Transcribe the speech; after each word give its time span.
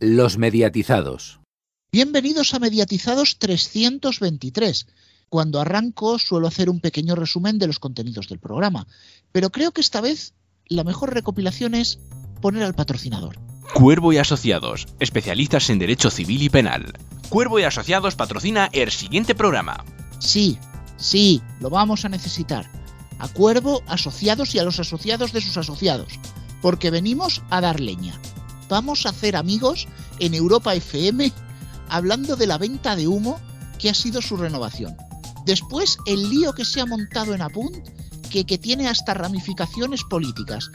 Los 0.00 0.38
mediatizados. 0.38 1.38
Bienvenidos 1.92 2.52
a 2.52 2.58
Mediatizados 2.58 3.38
323. 3.38 4.88
Cuando 5.28 5.60
arranco 5.60 6.18
suelo 6.18 6.48
hacer 6.48 6.68
un 6.68 6.80
pequeño 6.80 7.14
resumen 7.14 7.60
de 7.60 7.68
los 7.68 7.78
contenidos 7.78 8.28
del 8.28 8.40
programa, 8.40 8.88
pero 9.30 9.50
creo 9.50 9.70
que 9.70 9.80
esta 9.80 10.00
vez 10.00 10.34
la 10.66 10.82
mejor 10.82 11.14
recopilación 11.14 11.76
es 11.76 12.00
poner 12.42 12.64
al 12.64 12.74
patrocinador. 12.74 13.38
Cuervo 13.72 14.12
y 14.12 14.18
Asociados, 14.18 14.88
especialistas 14.98 15.70
en 15.70 15.78
derecho 15.78 16.10
civil 16.10 16.42
y 16.42 16.48
penal. 16.48 16.92
Cuervo 17.28 17.60
y 17.60 17.62
Asociados 17.62 18.16
patrocina 18.16 18.68
el 18.72 18.90
siguiente 18.90 19.36
programa. 19.36 19.84
Sí, 20.18 20.58
sí, 20.96 21.40
lo 21.60 21.70
vamos 21.70 22.04
a 22.04 22.08
necesitar. 22.08 22.68
A 23.20 23.28
Cuervo, 23.28 23.84
Asociados 23.86 24.56
y 24.56 24.58
a 24.58 24.64
los 24.64 24.80
asociados 24.80 25.32
de 25.32 25.40
sus 25.40 25.56
asociados, 25.56 26.18
porque 26.60 26.90
venimos 26.90 27.42
a 27.48 27.60
dar 27.60 27.78
leña. 27.78 28.20
Vamos 28.68 29.06
a 29.06 29.10
hacer 29.10 29.36
amigos 29.36 29.86
en 30.18 30.34
Europa 30.34 30.74
FM 30.74 31.32
hablando 31.88 32.36
de 32.36 32.46
la 32.46 32.58
venta 32.58 32.96
de 32.96 33.06
humo 33.08 33.38
que 33.78 33.90
ha 33.90 33.94
sido 33.94 34.22
su 34.22 34.36
renovación. 34.36 34.96
Después, 35.44 35.98
el 36.06 36.30
lío 36.30 36.52
que 36.54 36.64
se 36.64 36.80
ha 36.80 36.86
montado 36.86 37.34
en 37.34 37.42
Apunt, 37.42 37.76
que, 38.30 38.44
que 38.44 38.58
tiene 38.58 38.88
hasta 38.88 39.14
ramificaciones 39.14 40.02
políticas. 40.04 40.70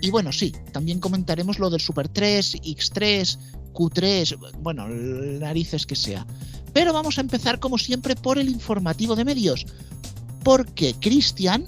Y 0.00 0.10
bueno, 0.10 0.32
sí, 0.32 0.52
también 0.72 1.00
comentaremos 1.00 1.58
lo 1.58 1.70
del 1.70 1.80
Super 1.80 2.08
3, 2.08 2.62
X3, 2.62 3.38
Q3, 3.72 4.52
bueno, 4.60 4.88
narices 4.88 5.86
que 5.86 5.96
sea. 5.96 6.26
Pero 6.72 6.92
vamos 6.92 7.18
a 7.18 7.20
empezar 7.20 7.60
como 7.60 7.78
siempre 7.78 8.16
por 8.16 8.38
el 8.38 8.48
informativo 8.48 9.14
de 9.14 9.24
medios. 9.24 9.66
Porque 10.42 10.94
Cristian, 10.94 11.64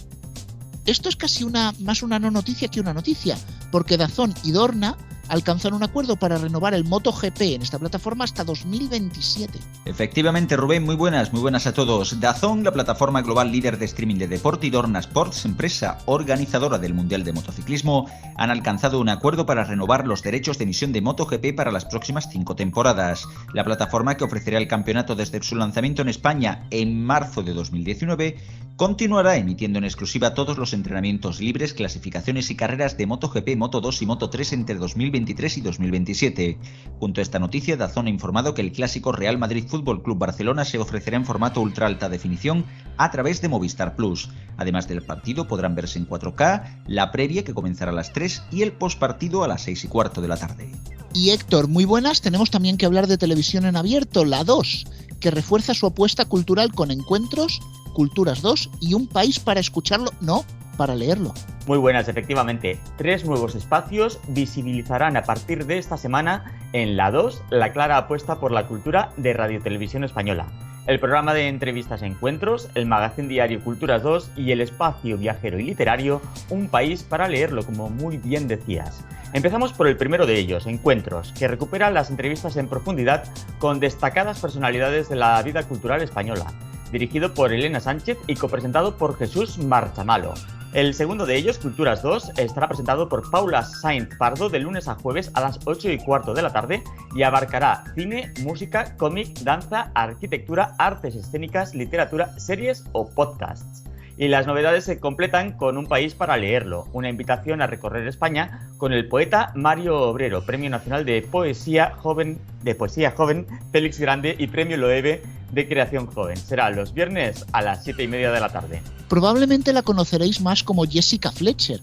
esto 0.86 1.08
es 1.08 1.16
casi 1.16 1.44
una 1.44 1.72
más 1.80 2.02
una 2.02 2.18
no 2.18 2.30
noticia 2.30 2.68
que 2.68 2.80
una 2.80 2.94
noticia, 2.94 3.38
porque 3.70 3.96
Dazón 3.96 4.34
y 4.44 4.52
Dorna 4.52 4.96
alcanzar 5.28 5.74
un 5.74 5.82
acuerdo 5.82 6.16
para 6.16 6.38
renovar 6.38 6.74
el 6.74 6.84
MotoGP 6.84 7.40
en 7.40 7.62
esta 7.62 7.78
plataforma 7.78 8.24
hasta 8.24 8.44
2027. 8.44 9.58
Efectivamente, 9.84 10.56
Rubén, 10.56 10.84
muy 10.84 10.96
buenas, 10.96 11.32
muy 11.32 11.42
buenas 11.42 11.66
a 11.66 11.74
todos. 11.74 12.20
Dazón, 12.20 12.64
la 12.64 12.72
plataforma 12.72 13.22
global 13.22 13.52
líder 13.52 13.78
de 13.78 13.86
streaming 13.86 14.16
de 14.16 14.28
deporte, 14.28 14.66
y 14.66 14.70
Dorna 14.70 15.00
Sports, 15.00 15.44
empresa 15.44 15.98
organizadora 16.06 16.78
del 16.78 16.94
Mundial 16.94 17.24
de 17.24 17.32
Motociclismo, 17.32 18.08
han 18.36 18.50
alcanzado 18.50 19.00
un 19.00 19.08
acuerdo 19.08 19.46
para 19.46 19.64
renovar 19.64 20.06
los 20.06 20.22
derechos 20.22 20.58
de 20.58 20.64
emisión 20.64 20.92
de 20.92 21.00
MotoGP 21.00 21.54
para 21.56 21.72
las 21.72 21.84
próximas 21.84 22.28
cinco 22.30 22.56
temporadas. 22.56 23.26
La 23.52 23.64
plataforma 23.64 24.16
que 24.16 24.24
ofrecerá 24.24 24.58
el 24.58 24.68
campeonato 24.68 25.14
desde 25.14 25.42
su 25.42 25.56
lanzamiento 25.56 26.02
en 26.02 26.08
España 26.08 26.66
en 26.70 27.04
marzo 27.04 27.42
de 27.42 27.52
2019 27.52 28.36
continuará 28.76 29.36
emitiendo 29.36 29.78
en 29.78 29.84
exclusiva 29.84 30.34
todos 30.34 30.58
los 30.58 30.74
entrenamientos 30.74 31.40
libres, 31.40 31.72
clasificaciones 31.72 32.50
y 32.50 32.56
carreras 32.56 32.98
de 32.98 33.06
MotoGP, 33.06 33.48
Moto2 33.56 34.02
y 34.02 34.06
Moto3 34.06 34.52
entre 34.52 34.74
2023 34.76 35.56
y 35.56 35.60
2027. 35.62 36.58
Junto 37.00 37.20
a 37.20 37.22
esta 37.22 37.38
noticia, 37.38 37.78
Dazón 37.78 38.06
ha 38.06 38.10
informado 38.10 38.52
que 38.52 38.60
el 38.60 38.72
clásico 38.72 39.12
Real 39.12 39.38
Madrid 39.38 39.64
Fútbol 39.66 40.02
Club 40.02 40.18
Barcelona 40.18 40.66
se 40.66 40.78
ofrecerá 40.78 41.16
en 41.16 41.24
formato 41.24 41.62
ultra 41.62 41.86
alta 41.86 42.10
definición 42.10 42.66
a 42.98 43.10
través 43.10 43.40
de 43.40 43.48
Movistar 43.48 43.96
Plus. 43.96 44.28
Además 44.58 44.86
del 44.88 45.02
partido 45.02 45.48
podrán 45.48 45.74
verse 45.74 45.98
en 45.98 46.06
4K, 46.06 46.82
la 46.86 47.10
previa 47.12 47.44
que 47.44 47.54
comenzará 47.54 47.92
a 47.92 47.94
las 47.94 48.12
3 48.12 48.42
y 48.52 48.60
el 48.60 48.72
postpartido 48.72 49.42
a 49.42 49.48
las 49.48 49.62
6 49.62 49.84
y 49.84 49.88
cuarto 49.88 50.20
de 50.20 50.28
la 50.28 50.36
tarde. 50.36 50.70
Y 51.14 51.30
Héctor, 51.30 51.68
muy 51.68 51.86
buenas, 51.86 52.20
tenemos 52.20 52.50
también 52.50 52.76
que 52.76 52.84
hablar 52.84 53.06
de 53.06 53.16
televisión 53.16 53.64
en 53.64 53.76
abierto, 53.76 54.26
la 54.26 54.44
2, 54.44 54.86
que 55.18 55.30
refuerza 55.30 55.72
su 55.72 55.86
apuesta 55.86 56.26
cultural 56.26 56.74
con 56.74 56.90
encuentros 56.90 57.62
Culturas 57.96 58.42
2 58.42 58.72
y 58.78 58.92
un 58.92 59.06
país 59.06 59.40
para 59.40 59.58
escucharlo, 59.58 60.10
no, 60.20 60.44
para 60.76 60.94
leerlo. 60.94 61.32
Muy 61.66 61.78
buenas, 61.78 62.08
efectivamente. 62.08 62.78
Tres 62.98 63.24
nuevos 63.24 63.54
espacios 63.54 64.20
visibilizarán 64.28 65.16
a 65.16 65.22
partir 65.22 65.64
de 65.64 65.78
esta 65.78 65.96
semana 65.96 66.58
en 66.74 66.98
la 66.98 67.10
2 67.10 67.44
la 67.48 67.72
clara 67.72 67.96
apuesta 67.96 68.38
por 68.38 68.52
la 68.52 68.66
cultura 68.66 69.12
de 69.16 69.32
Radio 69.32 69.62
Televisión 69.62 70.04
Española. 70.04 70.44
El 70.86 71.00
programa 71.00 71.32
de 71.32 71.48
entrevistas 71.48 72.02
e 72.02 72.06
encuentros, 72.06 72.68
el 72.74 72.84
magazine 72.84 73.28
diario 73.28 73.64
Culturas 73.64 74.02
2 74.02 74.32
y 74.36 74.52
el 74.52 74.60
espacio 74.60 75.16
viajero 75.16 75.58
y 75.58 75.62
literario 75.62 76.20
Un 76.50 76.68
país 76.68 77.02
para 77.02 77.28
leerlo, 77.28 77.64
como 77.64 77.88
muy 77.88 78.18
bien 78.18 78.46
decías. 78.46 79.06
Empezamos 79.32 79.72
por 79.72 79.86
el 79.88 79.96
primero 79.96 80.26
de 80.26 80.38
ellos, 80.38 80.66
Encuentros, 80.66 81.32
que 81.32 81.48
recupera 81.48 81.90
las 81.90 82.10
entrevistas 82.10 82.58
en 82.58 82.68
profundidad 82.68 83.24
con 83.58 83.80
destacadas 83.80 84.38
personalidades 84.38 85.08
de 85.08 85.16
la 85.16 85.42
vida 85.42 85.62
cultural 85.62 86.02
española 86.02 86.52
dirigido 86.90 87.34
por 87.34 87.52
Elena 87.52 87.80
Sánchez 87.80 88.18
y 88.26 88.34
copresentado 88.34 88.96
por 88.96 89.16
Jesús 89.16 89.58
Marchamalo. 89.58 90.34
El 90.72 90.92
segundo 90.92 91.24
de 91.24 91.36
ellos, 91.36 91.58
Culturas 91.58 92.02
2, 92.02 92.32
estará 92.36 92.68
presentado 92.68 93.08
por 93.08 93.30
Paula 93.30 93.62
Sainz 93.62 94.14
Pardo 94.18 94.50
de 94.50 94.58
lunes 94.58 94.88
a 94.88 94.94
jueves 94.94 95.30
a 95.32 95.40
las 95.40 95.58
8 95.64 95.90
y 95.90 95.98
cuarto 95.98 96.34
de 96.34 96.42
la 96.42 96.52
tarde 96.52 96.82
y 97.14 97.22
abarcará 97.22 97.84
cine, 97.94 98.34
música, 98.42 98.94
cómic, 98.98 99.38
danza, 99.38 99.90
arquitectura, 99.94 100.74
artes 100.78 101.14
escénicas, 101.14 101.74
literatura, 101.74 102.38
series 102.38 102.84
o 102.92 103.08
podcasts. 103.08 103.85
Y 104.18 104.28
las 104.28 104.46
novedades 104.46 104.84
se 104.84 104.98
completan 104.98 105.52
con 105.52 105.76
Un 105.76 105.86
país 105.86 106.14
para 106.14 106.36
leerlo, 106.36 106.88
una 106.92 107.10
invitación 107.10 107.60
a 107.60 107.66
recorrer 107.66 108.06
España 108.08 108.68
con 108.78 108.92
el 108.92 109.08
poeta 109.08 109.52
Mario 109.54 110.00
Obrero, 110.00 110.44
Premio 110.44 110.70
Nacional 110.70 111.04
de 111.04 111.20
Poesía 111.22 111.92
Joven, 111.98 112.38
de 112.62 112.74
Poesía 112.74 113.10
Joven 113.10 113.46
Félix 113.72 113.98
Grande 113.98 114.34
y 114.38 114.46
Premio 114.46 114.78
Loewe 114.78 115.22
de 115.52 115.68
Creación 115.68 116.06
Joven. 116.06 116.36
Será 116.36 116.70
los 116.70 116.94
viernes 116.94 117.44
a 117.52 117.62
las 117.62 117.84
7 117.84 118.02
y 118.02 118.08
media 118.08 118.32
de 118.32 118.40
la 118.40 118.48
tarde. 118.48 118.82
Probablemente 119.08 119.72
la 119.72 119.82
conoceréis 119.82 120.40
más 120.40 120.62
como 120.62 120.84
Jessica 120.84 121.30
Fletcher, 121.30 121.80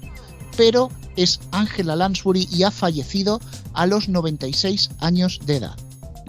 pero 0.58 0.90
es 1.16 1.40
Angela 1.52 1.96
Lansbury 1.96 2.48
y 2.52 2.64
ha 2.64 2.72
fallecido 2.72 3.40
a 3.74 3.86
los 3.86 4.10
96 4.10 4.90
años 5.00 5.40
de 5.46 5.58
edad. 5.58 5.76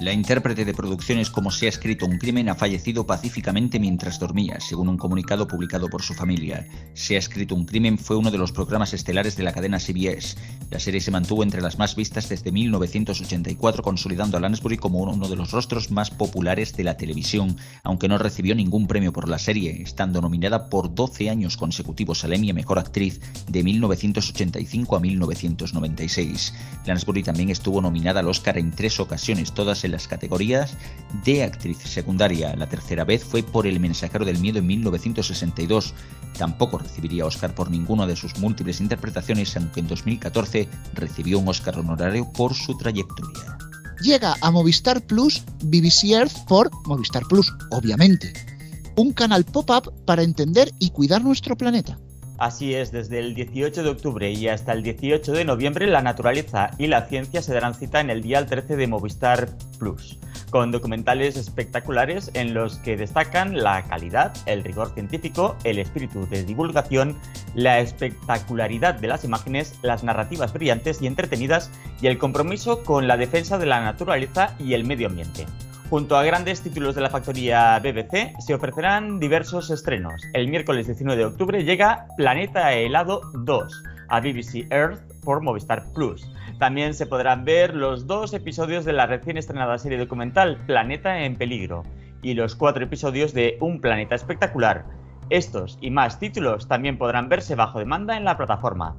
La 0.00 0.12
intérprete 0.12 0.64
de 0.64 0.74
producciones 0.74 1.30
Como 1.30 1.52
se 1.52 1.66
ha 1.66 1.68
escrito 1.68 2.04
un 2.04 2.18
crimen 2.18 2.48
ha 2.48 2.56
fallecido 2.56 3.06
pacíficamente 3.06 3.78
mientras 3.78 4.18
dormía, 4.18 4.58
según 4.58 4.88
un 4.88 4.96
comunicado 4.96 5.46
publicado 5.46 5.88
por 5.88 6.02
su 6.02 6.14
familia. 6.14 6.66
Se 6.94 7.14
ha 7.14 7.18
escrito 7.18 7.54
un 7.54 7.64
crimen 7.64 7.96
fue 7.96 8.16
uno 8.16 8.32
de 8.32 8.38
los 8.38 8.50
programas 8.50 8.92
estelares 8.92 9.36
de 9.36 9.44
la 9.44 9.52
cadena 9.52 9.78
CBS. 9.78 10.36
La 10.70 10.80
serie 10.80 11.00
se 11.00 11.12
mantuvo 11.12 11.44
entre 11.44 11.60
las 11.60 11.78
más 11.78 11.94
vistas 11.94 12.28
desde 12.28 12.50
1984, 12.50 13.84
consolidando 13.84 14.36
a 14.36 14.40
Lansbury 14.40 14.78
como 14.78 14.98
uno 14.98 15.28
de 15.28 15.36
los 15.36 15.52
rostros 15.52 15.92
más 15.92 16.10
populares 16.10 16.76
de 16.76 16.82
la 16.82 16.96
televisión, 16.96 17.56
aunque 17.84 18.08
no 18.08 18.18
recibió 18.18 18.56
ningún 18.56 18.88
premio 18.88 19.12
por 19.12 19.28
la 19.28 19.38
serie, 19.38 19.80
estando 19.80 20.20
nominada 20.20 20.68
por 20.70 20.92
12 20.92 21.30
años 21.30 21.56
consecutivos 21.56 22.24
al 22.24 22.32
Emmy 22.32 22.50
a 22.50 22.54
Mejor 22.54 22.80
Actriz 22.80 23.20
de 23.48 23.62
1985 23.62 24.96
a 24.96 25.00
1996. 25.00 26.54
Lansbury 26.84 27.22
también 27.22 27.50
estuvo 27.50 27.80
nominada 27.80 28.20
al 28.20 28.28
Oscar 28.28 28.58
en 28.58 28.72
tres 28.72 28.98
ocasiones, 28.98 29.52
todas 29.52 29.83
en 29.84 29.92
las 29.92 30.08
categorías 30.08 30.76
de 31.24 31.42
actriz 31.42 31.78
secundaria. 31.78 32.54
La 32.56 32.68
tercera 32.68 33.04
vez 33.04 33.24
fue 33.24 33.42
por 33.42 33.66
El 33.66 33.80
mensajero 33.80 34.24
del 34.24 34.38
miedo 34.38 34.58
en 34.58 34.66
1962. 34.66 35.94
Tampoco 36.38 36.78
recibiría 36.78 37.26
Oscar 37.26 37.54
por 37.54 37.70
ninguna 37.70 38.06
de 38.06 38.16
sus 38.16 38.38
múltiples 38.38 38.80
interpretaciones, 38.80 39.56
aunque 39.56 39.80
en 39.80 39.88
2014 39.88 40.68
recibió 40.94 41.38
un 41.38 41.48
Oscar 41.48 41.78
honorario 41.78 42.32
por 42.32 42.54
su 42.54 42.76
trayectoria. 42.76 43.58
Llega 44.02 44.34
a 44.40 44.50
Movistar 44.50 45.00
Plus 45.06 45.42
BBC 45.62 46.10
Earth 46.10 46.46
por 46.46 46.70
Movistar 46.86 47.22
Plus, 47.28 47.52
obviamente. 47.70 48.32
Un 48.96 49.12
canal 49.12 49.44
pop-up 49.44 49.92
para 50.04 50.22
entender 50.22 50.72
y 50.78 50.90
cuidar 50.90 51.24
nuestro 51.24 51.56
planeta. 51.56 51.98
Así 52.38 52.74
es, 52.74 52.90
desde 52.90 53.20
el 53.20 53.34
18 53.34 53.84
de 53.84 53.90
octubre 53.90 54.30
y 54.32 54.48
hasta 54.48 54.72
el 54.72 54.82
18 54.82 55.32
de 55.32 55.44
noviembre 55.44 55.86
la 55.86 56.02
naturaleza 56.02 56.70
y 56.78 56.88
la 56.88 57.06
ciencia 57.06 57.40
se 57.42 57.54
darán 57.54 57.74
cita 57.74 58.00
en 58.00 58.10
el 58.10 58.22
día 58.22 58.44
13 58.44 58.74
de 58.74 58.88
Movistar 58.88 59.48
Plus, 59.78 60.18
con 60.50 60.72
documentales 60.72 61.36
espectaculares 61.36 62.32
en 62.34 62.52
los 62.52 62.78
que 62.78 62.96
destacan 62.96 63.62
la 63.62 63.84
calidad, 63.84 64.36
el 64.46 64.64
rigor 64.64 64.92
científico, 64.94 65.56
el 65.62 65.78
espíritu 65.78 66.26
de 66.26 66.42
divulgación, 66.42 67.16
la 67.54 67.78
espectacularidad 67.78 68.94
de 68.94 69.08
las 69.08 69.24
imágenes, 69.24 69.78
las 69.82 70.02
narrativas 70.02 70.52
brillantes 70.52 71.00
y 71.02 71.06
entretenidas 71.06 71.70
y 72.02 72.08
el 72.08 72.18
compromiso 72.18 72.82
con 72.82 73.06
la 73.06 73.16
defensa 73.16 73.58
de 73.58 73.66
la 73.66 73.80
naturaleza 73.80 74.56
y 74.58 74.74
el 74.74 74.84
medio 74.84 75.06
ambiente. 75.06 75.46
Junto 75.94 76.16
a 76.16 76.24
grandes 76.24 76.60
títulos 76.60 76.96
de 76.96 77.02
la 77.02 77.08
factoría 77.08 77.78
BBC, 77.78 78.34
se 78.40 78.52
ofrecerán 78.52 79.20
diversos 79.20 79.70
estrenos. 79.70 80.22
El 80.32 80.48
miércoles 80.48 80.86
19 80.86 81.16
de 81.16 81.24
octubre 81.24 81.62
llega 81.62 82.08
Planeta 82.16 82.72
Helado 82.72 83.20
2 83.32 83.82
a 84.08 84.18
BBC 84.18 84.66
Earth 84.72 84.98
por 85.22 85.40
Movistar 85.40 85.84
Plus. 85.92 86.28
También 86.58 86.94
se 86.94 87.06
podrán 87.06 87.44
ver 87.44 87.76
los 87.76 88.08
dos 88.08 88.34
episodios 88.34 88.84
de 88.84 88.92
la 88.92 89.06
recién 89.06 89.36
estrenada 89.36 89.78
serie 89.78 89.96
documental 89.96 90.56
Planeta 90.66 91.20
en 91.20 91.36
Peligro 91.36 91.84
y 92.22 92.34
los 92.34 92.56
cuatro 92.56 92.82
episodios 92.82 93.32
de 93.32 93.56
Un 93.60 93.80
Planeta 93.80 94.16
Espectacular. 94.16 94.86
Estos 95.30 95.78
y 95.80 95.92
más 95.92 96.18
títulos 96.18 96.66
también 96.66 96.98
podrán 96.98 97.28
verse 97.28 97.54
bajo 97.54 97.78
demanda 97.78 98.16
en 98.16 98.24
la 98.24 98.36
plataforma. 98.36 98.96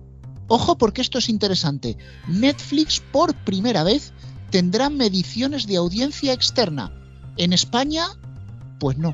Ojo 0.48 0.78
porque 0.78 1.02
esto 1.02 1.18
es 1.18 1.28
interesante. 1.28 1.98
Netflix 2.30 3.02
por 3.02 3.36
primera 3.36 3.84
vez 3.84 4.14
tendrá 4.50 4.90
mediciones 4.90 5.68
de 5.68 5.78
audiencia 5.78 6.34
externa. 6.34 6.92
En 7.38 7.54
España, 7.54 8.06
pues 8.80 8.98
no. 8.98 9.14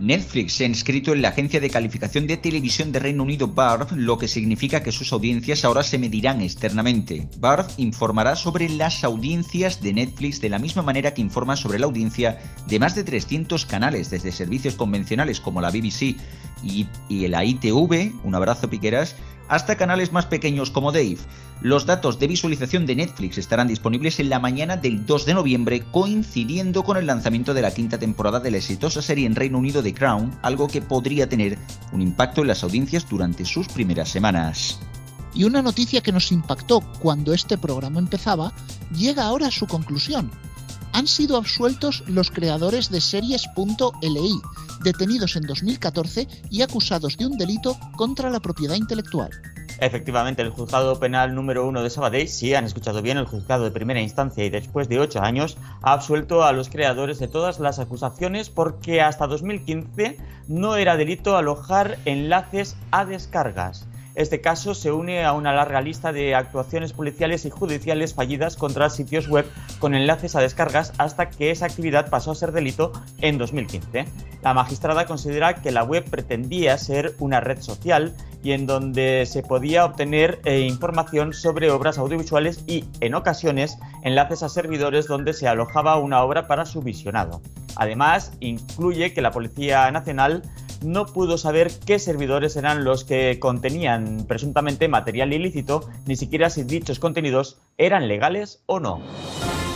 Netflix 0.00 0.52
se 0.52 0.64
ha 0.64 0.68
inscrito 0.68 1.12
en 1.12 1.22
la 1.22 1.30
agencia 1.30 1.58
de 1.58 1.70
calificación 1.70 2.28
de 2.28 2.36
televisión 2.36 2.92
de 2.92 3.00
Reino 3.00 3.24
Unido 3.24 3.48
BARB, 3.48 3.96
lo 3.96 4.16
que 4.16 4.28
significa 4.28 4.82
que 4.82 4.92
sus 4.92 5.12
audiencias 5.12 5.64
ahora 5.64 5.82
se 5.82 5.98
medirán 5.98 6.40
externamente. 6.40 7.28
BARB 7.38 7.66
informará 7.78 8.36
sobre 8.36 8.68
las 8.68 9.02
audiencias 9.02 9.80
de 9.82 9.92
Netflix 9.92 10.40
de 10.40 10.50
la 10.50 10.60
misma 10.60 10.82
manera 10.82 11.14
que 11.14 11.20
informa 11.20 11.56
sobre 11.56 11.80
la 11.80 11.86
audiencia 11.86 12.38
de 12.68 12.78
más 12.78 12.94
de 12.94 13.02
300 13.02 13.66
canales, 13.66 14.08
desde 14.10 14.30
servicios 14.30 14.74
convencionales 14.74 15.40
como 15.40 15.60
la 15.60 15.70
BBC 15.70 16.16
y, 16.62 16.86
y 17.08 17.26
la 17.28 17.44
ITV, 17.44 18.12
un 18.24 18.34
abrazo 18.34 18.68
piqueras, 18.68 19.16
hasta 19.48 19.76
canales 19.76 20.12
más 20.12 20.26
pequeños 20.26 20.70
como 20.70 20.92
Dave. 20.92 21.18
Los 21.60 21.86
datos 21.86 22.20
de 22.20 22.28
visualización 22.28 22.86
de 22.86 22.94
Netflix 22.94 23.36
estarán 23.36 23.66
disponibles 23.66 24.20
en 24.20 24.28
la 24.28 24.38
mañana 24.38 24.76
del 24.76 25.04
2 25.04 25.26
de 25.26 25.34
noviembre, 25.34 25.82
coincidiendo 25.90 26.84
con 26.84 26.96
el 26.96 27.06
lanzamiento 27.06 27.52
de 27.52 27.62
la 27.62 27.72
quinta 27.72 27.98
temporada 27.98 28.38
de 28.38 28.52
la 28.52 28.58
exitosa 28.58 29.02
serie 29.02 29.26
en 29.26 29.34
Reino 29.34 29.58
Unido 29.58 29.82
The 29.82 29.92
Crown, 29.92 30.38
algo 30.42 30.68
que 30.68 30.82
podría 30.82 31.28
tener 31.28 31.58
un 31.92 32.00
impacto 32.00 32.42
en 32.42 32.48
las 32.48 32.62
audiencias 32.62 33.08
durante 33.08 33.44
sus 33.44 33.66
primeras 33.68 34.08
semanas. 34.08 34.78
Y 35.34 35.44
una 35.44 35.62
noticia 35.62 36.00
que 36.00 36.12
nos 36.12 36.30
impactó 36.30 36.80
cuando 37.00 37.32
este 37.32 37.58
programa 37.58 37.98
empezaba 37.98 38.52
llega 38.92 39.24
ahora 39.24 39.48
a 39.48 39.52
su 39.52 39.66
conclusión. 39.66 40.30
Han 40.92 41.06
sido 41.06 41.36
absueltos 41.36 42.02
los 42.06 42.30
creadores 42.30 42.90
de 42.90 43.00
series.li, 43.00 44.40
detenidos 44.82 45.36
en 45.36 45.42
2014 45.42 46.28
y 46.50 46.62
acusados 46.62 47.16
de 47.16 47.26
un 47.26 47.38
delito 47.38 47.76
contra 47.96 48.30
la 48.30 48.40
propiedad 48.40 48.74
intelectual. 48.74 49.30
Efectivamente, 49.80 50.42
el 50.42 50.50
juzgado 50.50 50.98
penal 50.98 51.36
número 51.36 51.66
uno 51.66 51.84
de 51.84 51.90
Sabadell, 51.90 52.28
si 52.28 52.52
han 52.52 52.64
escuchado 52.64 53.00
bien, 53.00 53.16
el 53.16 53.26
juzgado 53.26 53.62
de 53.62 53.70
primera 53.70 54.00
instancia 54.00 54.44
y 54.44 54.50
después 54.50 54.88
de 54.88 54.98
ocho 54.98 55.22
años, 55.22 55.56
ha 55.82 55.92
absuelto 55.92 56.42
a 56.42 56.52
los 56.52 56.68
creadores 56.68 57.20
de 57.20 57.28
todas 57.28 57.60
las 57.60 57.78
acusaciones 57.78 58.50
porque 58.50 59.00
hasta 59.00 59.28
2015 59.28 60.18
no 60.48 60.74
era 60.74 60.96
delito 60.96 61.36
alojar 61.36 61.98
enlaces 62.06 62.76
a 62.90 63.04
descargas. 63.04 63.86
Este 64.18 64.40
caso 64.40 64.74
se 64.74 64.90
une 64.90 65.24
a 65.24 65.32
una 65.32 65.52
larga 65.52 65.80
lista 65.80 66.12
de 66.12 66.34
actuaciones 66.34 66.92
policiales 66.92 67.44
y 67.44 67.50
judiciales 67.50 68.14
fallidas 68.14 68.56
contra 68.56 68.90
sitios 68.90 69.28
web 69.28 69.46
con 69.78 69.94
enlaces 69.94 70.34
a 70.34 70.40
descargas 70.40 70.92
hasta 70.98 71.30
que 71.30 71.52
esa 71.52 71.66
actividad 71.66 72.10
pasó 72.10 72.32
a 72.32 72.34
ser 72.34 72.50
delito 72.50 72.90
en 73.20 73.38
2015. 73.38 74.06
La 74.42 74.54
magistrada 74.54 75.06
considera 75.06 75.54
que 75.62 75.70
la 75.70 75.84
web 75.84 76.04
pretendía 76.10 76.76
ser 76.78 77.14
una 77.20 77.38
red 77.38 77.60
social 77.60 78.12
y 78.42 78.50
en 78.50 78.66
donde 78.66 79.24
se 79.24 79.44
podía 79.44 79.84
obtener 79.84 80.40
eh, 80.44 80.62
información 80.62 81.32
sobre 81.32 81.70
obras 81.70 81.96
audiovisuales 81.96 82.64
y, 82.66 82.86
en 83.00 83.14
ocasiones, 83.14 83.78
enlaces 84.02 84.42
a 84.42 84.48
servidores 84.48 85.06
donde 85.06 85.32
se 85.32 85.46
alojaba 85.46 85.96
una 85.96 86.24
obra 86.24 86.48
para 86.48 86.66
su 86.66 86.82
visionado. 86.82 87.40
Además, 87.76 88.32
incluye 88.40 89.14
que 89.14 89.22
la 89.22 89.30
Policía 89.30 89.88
Nacional 89.92 90.42
no 90.82 91.06
pudo 91.06 91.38
saber 91.38 91.70
qué 91.86 91.98
servidores 91.98 92.56
eran 92.56 92.84
los 92.84 93.04
que 93.04 93.38
contenían 93.40 94.24
presuntamente 94.26 94.88
material 94.88 95.32
ilícito, 95.32 95.88
ni 96.06 96.16
siquiera 96.16 96.50
si 96.50 96.64
dichos 96.64 96.98
contenidos 96.98 97.58
eran 97.76 98.08
legales 98.08 98.62
o 98.66 98.80
no. 98.80 99.00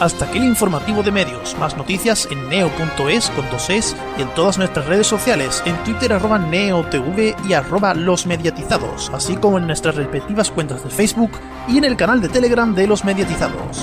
Hasta 0.01 0.25
aquí 0.25 0.39
el 0.39 0.45
informativo 0.45 1.03
de 1.03 1.13
medios. 1.13 1.57
Más 1.59 1.77
noticias 1.77 2.27
en 2.31 2.49
neo.es 2.49 3.31
con 3.31 3.49
dos 3.51 3.71
es 3.71 3.97
y 4.19 4.23
en 4.23 4.35
todas 4.35 4.59
nuestras 4.59 4.87
redes 4.87 5.07
sociales, 5.07 5.63
en 5.65 5.77
Twitter 5.85 6.13
arroba 6.13 6.39
neotv 6.39 7.37
y 7.49 7.53
arroba 7.53 7.95
los 7.95 8.27
mediatizados, 8.27 9.11
así 9.11 9.37
como 9.37 9.59
en 9.59 9.67
nuestras 9.67 9.95
respectivas 9.95 10.51
cuentas 10.51 10.83
de 10.83 10.91
Facebook 10.91 11.31
y 11.69 11.79
en 11.79 11.85
el 11.85 11.97
canal 11.97 12.21
de 12.21 12.29
Telegram 12.29 12.75
de 12.75 12.87
los 12.87 13.05
mediatizados. 13.05 13.79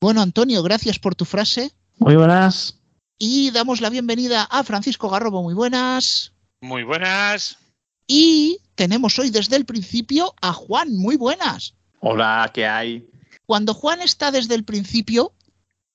Bueno, 0.00 0.20
Antonio, 0.20 0.62
gracias 0.62 0.98
por 0.98 1.14
tu 1.14 1.24
frase. 1.24 1.70
Muy 1.98 2.16
buenas. 2.16 2.75
Y 3.18 3.50
damos 3.50 3.80
la 3.80 3.88
bienvenida 3.90 4.42
a 4.44 4.62
Francisco 4.62 5.08
Garrobo. 5.08 5.42
Muy 5.42 5.54
buenas. 5.54 6.32
Muy 6.60 6.82
buenas. 6.82 7.58
Y 8.06 8.60
tenemos 8.74 9.18
hoy 9.18 9.30
desde 9.30 9.56
el 9.56 9.64
principio 9.64 10.34
a 10.42 10.52
Juan. 10.52 10.94
Muy 10.94 11.16
buenas. 11.16 11.74
Hola, 12.00 12.50
¿qué 12.52 12.66
hay? 12.66 13.08
Cuando 13.46 13.72
Juan 13.74 14.02
está 14.02 14.30
desde 14.30 14.54
el 14.54 14.64
principio, 14.64 15.32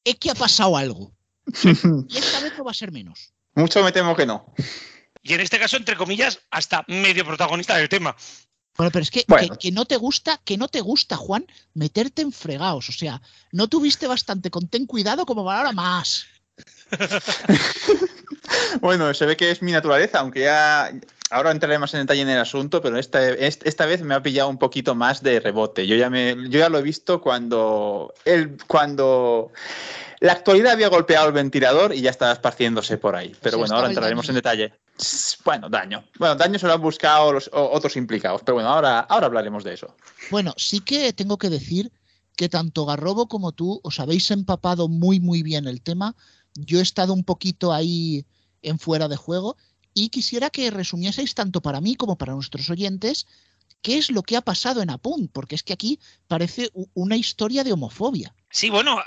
es 0.03 0.15
que 0.15 0.31
ha 0.31 0.35
pasado 0.35 0.75
algo. 0.77 1.11
Y 2.09 2.17
esta 2.17 2.39
vez 2.41 2.53
no 2.57 2.63
va 2.63 2.71
a 2.71 2.75
ser 2.75 2.91
menos. 2.91 3.33
Mucho 3.55 3.83
me 3.83 3.91
temo 3.91 4.15
que 4.15 4.25
no. 4.25 4.53
Y 5.21 5.33
en 5.33 5.41
este 5.41 5.59
caso, 5.59 5.77
entre 5.77 5.95
comillas, 5.97 6.39
hasta 6.49 6.83
medio 6.87 7.25
protagonista 7.25 7.77
del 7.77 7.89
tema. 7.89 8.15
Bueno, 8.77 8.91
pero 8.91 9.03
es 9.03 9.11
que, 9.11 9.25
Bueno. 9.27 9.49
que, 9.53 9.57
que 9.67 9.71
no 9.71 9.85
te 9.85 9.97
gusta, 9.97 10.39
que 10.43 10.57
no 10.57 10.67
te 10.69 10.81
gusta, 10.81 11.17
Juan, 11.17 11.45
meterte 11.75 12.23
en 12.23 12.31
fregados. 12.31 12.89
O 12.89 12.91
sea, 12.93 13.21
no 13.51 13.67
tuviste 13.67 14.07
bastante 14.07 14.49
con 14.49 14.67
ten 14.69 14.87
cuidado 14.87 15.25
como 15.25 15.45
para 15.45 15.59
ahora 15.59 15.71
más. 15.73 16.25
Bueno, 18.81 19.13
se 19.13 19.25
ve 19.25 19.37
que 19.37 19.51
es 19.51 19.61
mi 19.61 19.71
naturaleza, 19.71 20.19
aunque 20.19 20.41
ya 20.41 20.91
ahora 21.29 21.51
entraré 21.51 21.77
más 21.79 21.93
en 21.93 22.01
detalle 22.01 22.21
en 22.21 22.29
el 22.29 22.39
asunto, 22.39 22.81
pero 22.81 22.97
esta, 22.97 23.27
est- 23.29 23.65
esta 23.65 23.85
vez 23.85 24.01
me 24.01 24.13
ha 24.15 24.23
pillado 24.23 24.49
un 24.49 24.57
poquito 24.57 24.95
más 24.95 25.21
de 25.23 25.39
rebote. 25.39 25.87
Yo 25.87 25.95
ya, 25.95 26.09
me, 26.09 26.35
yo 26.49 26.59
ya 26.59 26.69
lo 26.69 26.79
he 26.79 26.81
visto 26.81 27.21
cuando, 27.21 28.13
el, 28.25 28.57
cuando 28.67 29.51
la 30.19 30.33
actualidad 30.33 30.73
había 30.73 30.89
golpeado 30.89 31.27
el 31.27 31.33
ventilador 31.33 31.93
y 31.93 32.01
ya 32.01 32.09
estaba 32.09 32.33
esparciéndose 32.33 32.97
por 32.97 33.15
ahí. 33.15 33.35
Pero 33.41 33.57
bueno, 33.57 33.75
ahora 33.75 33.87
entraremos 33.99 34.27
en 34.29 34.35
detalle. 34.35 34.73
Bueno, 35.45 35.69
daño. 35.69 36.03
Bueno, 36.19 36.35
daño 36.35 36.59
se 36.59 36.67
lo 36.67 36.73
han 36.73 36.81
buscado 36.81 37.31
los 37.33 37.49
otros 37.53 37.95
implicados, 37.95 38.41
pero 38.43 38.55
bueno, 38.55 38.69
ahora, 38.69 38.99
ahora 39.01 39.27
hablaremos 39.27 39.63
de 39.63 39.73
eso. 39.75 39.95
Bueno, 40.29 40.53
sí 40.57 40.79
que 40.81 41.13
tengo 41.13 41.37
que 41.37 41.49
decir 41.49 41.91
que 42.35 42.49
tanto 42.49 42.85
Garrobo 42.85 43.27
como 43.27 43.51
tú 43.51 43.79
os 43.83 43.99
habéis 43.99 44.31
empapado 44.31 44.87
muy, 44.87 45.19
muy 45.19 45.43
bien 45.43 45.67
el 45.67 45.81
tema. 45.81 46.15
Yo 46.55 46.79
he 46.79 46.83
estado 46.83 47.13
un 47.13 47.23
poquito 47.23 47.73
ahí 47.73 48.25
en 48.61 48.79
fuera 48.79 49.07
de 49.07 49.15
juego 49.15 49.57
y 49.93 50.09
quisiera 50.09 50.49
que 50.49 50.71
resumieseis 50.71 51.33
tanto 51.35 51.61
para 51.61 51.81
mí 51.81 51.95
como 51.95 52.17
para 52.17 52.33
nuestros 52.33 52.69
oyentes 52.69 53.27
qué 53.81 53.97
es 53.97 54.11
lo 54.11 54.21
que 54.21 54.37
ha 54.37 54.41
pasado 54.41 54.83
en 54.83 54.91
Apunt, 54.91 55.31
porque 55.31 55.55
es 55.55 55.63
que 55.63 55.73
aquí 55.73 55.99
parece 56.27 56.69
una 56.93 57.15
historia 57.15 57.63
de 57.63 57.73
homofobia. 57.73 58.35
Sí, 58.51 58.69
bueno, 58.69 59.01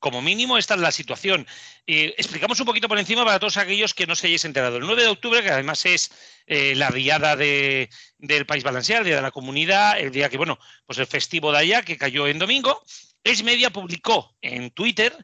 como 0.00 0.20
mínimo 0.20 0.58
esta 0.58 0.74
es 0.74 0.80
la 0.80 0.90
situación. 0.92 1.46
Eh, 1.86 2.14
explicamos 2.18 2.60
un 2.60 2.66
poquito 2.66 2.88
por 2.88 2.98
encima 2.98 3.24
para 3.24 3.38
todos 3.38 3.56
aquellos 3.56 3.94
que 3.94 4.06
no 4.06 4.14
se 4.14 4.26
hayáis 4.26 4.44
enterado. 4.44 4.76
El 4.76 4.84
9 4.84 5.02
de 5.02 5.08
octubre, 5.08 5.42
que 5.42 5.50
además 5.50 5.86
es 5.86 6.10
eh, 6.46 6.74
la 6.74 6.90
diada 6.90 7.36
de- 7.36 7.88
del 8.18 8.44
País 8.44 8.64
Valenciano, 8.64 9.00
el 9.00 9.06
día 9.06 9.16
de 9.16 9.22
la 9.22 9.30
comunidad, 9.30 9.98
el 9.98 10.10
día 10.10 10.28
que, 10.28 10.36
bueno, 10.36 10.58
pues 10.84 10.98
el 10.98 11.06
festivo 11.06 11.50
de 11.52 11.58
allá, 11.58 11.82
que 11.82 11.96
cayó 11.96 12.26
en 12.26 12.38
domingo, 12.38 12.82
Es 13.24 13.42
Media 13.42 13.70
publicó 13.70 14.34
en 14.40 14.70
Twitter 14.70 15.16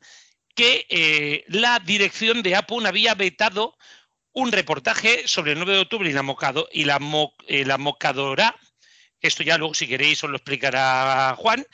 que 0.54 0.86
eh, 0.88 1.44
la 1.48 1.80
dirección 1.80 2.42
de 2.42 2.56
Apun 2.56 2.86
había 2.86 3.14
vetado 3.14 3.76
un 4.32 4.52
reportaje 4.52 5.26
sobre 5.26 5.52
el 5.52 5.58
9 5.58 5.74
de 5.74 5.80
octubre 5.80 6.10
y 6.10 6.12
la, 6.12 6.22
mocado, 6.22 6.68
eh, 6.72 7.64
la 7.64 7.78
mocadora, 7.78 8.56
esto 9.20 9.42
ya 9.42 9.58
luego 9.58 9.74
si 9.74 9.86
queréis 9.86 10.22
os 10.24 10.30
lo 10.30 10.36
explicará 10.36 11.34
Juan, 11.38 11.64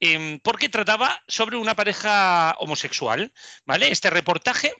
eh, 0.00 0.38
porque 0.42 0.68
trataba 0.68 1.22
sobre 1.28 1.56
una 1.56 1.76
pareja 1.76 2.54
homosexual, 2.58 3.32
¿vale? 3.64 3.90
Este 3.90 4.10
reportaje 4.10 4.74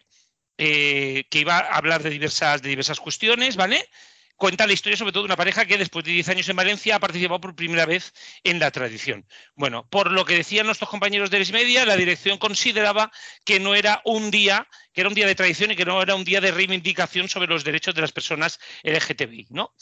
eh, 0.59 1.25
que 1.31 1.41
iba 1.41 1.59
a 1.59 1.77
hablar 1.77 2.03
de 2.03 2.11
diversas, 2.11 2.63
de 2.63 2.71
diversas 2.71 3.01
cuestiones, 3.01 3.57
¿vale? 3.57 3.89
Cuenta 4.37 4.67
la 4.67 4.75
historia 4.75 4.99
sobre 4.99 5.13
todo 5.13 5.23
de 5.23 5.29
una 5.29 5.37
pareja 5.37 5.65
que 5.65 5.79
después 5.79 6.05
de 6.05 6.13
10 6.13 6.29
años 6.29 6.49
en 6.49 6.57
Valencia 6.57 6.97
ha 6.97 7.01
participado 7.01 7.41
por 7.41 7.57
primera 7.57 7.87
vez 7.87 8.13
en 8.45 8.59
la 8.59 8.71
tradición. 8.71 9.27
Bueno, 9.55 9.89
por 9.89 10.13
lo 10.13 10.27
que 10.27 10.37
decían 10.37 10.67
nuestros 10.67 10.91
compañeros 10.91 11.31
de 11.31 11.39
Les 11.39 11.53
Media, 11.53 11.87
la 11.87 11.97
dirección 11.97 12.37
consideraba 12.37 13.11
que 13.45 13.59
no 13.61 13.75
era 13.75 14.03
un 14.05 14.31
día, 14.31 14.69
que 14.93 15.01
era 15.01 15.09
un 15.09 15.15
día 15.15 15.27
de 15.27 15.35
tradición 15.35 15.71
y 15.71 15.77
que 15.77 15.87
no 15.87 16.03
era 16.03 16.15
un 16.15 16.25
día 16.25 16.43
de 16.43 16.51
reivindicación 16.51 17.31
sobre 17.31 17.49
los 17.49 17.65
derechos 17.65 17.95
de 17.95 18.03
las 18.03 18.13
personas 18.13 18.59
LGTBI, 18.83 19.47
¿no? 19.51 19.73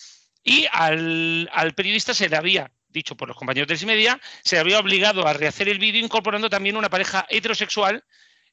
Y 0.44 0.66
al, 0.70 1.48
periodista 1.74 2.14
se 2.14 2.28
le 2.28 2.36
había 2.36 2.70
dicho 2.88 3.16
por 3.16 3.26
los 3.26 3.36
compañeros 3.36 3.66
de 3.66 3.74
Les 3.74 3.84
Media, 3.84 4.20
se 4.44 4.54
le 4.54 4.60
había 4.60 4.78
obligado 4.78 5.26
a 5.26 5.32
rehacer 5.32 5.68
el 5.68 5.80
vídeo 5.80 6.04
incorporando 6.04 6.48
también 6.48 6.76
una 6.76 6.90
pareja 6.90 7.26
heterosexual 7.28 8.04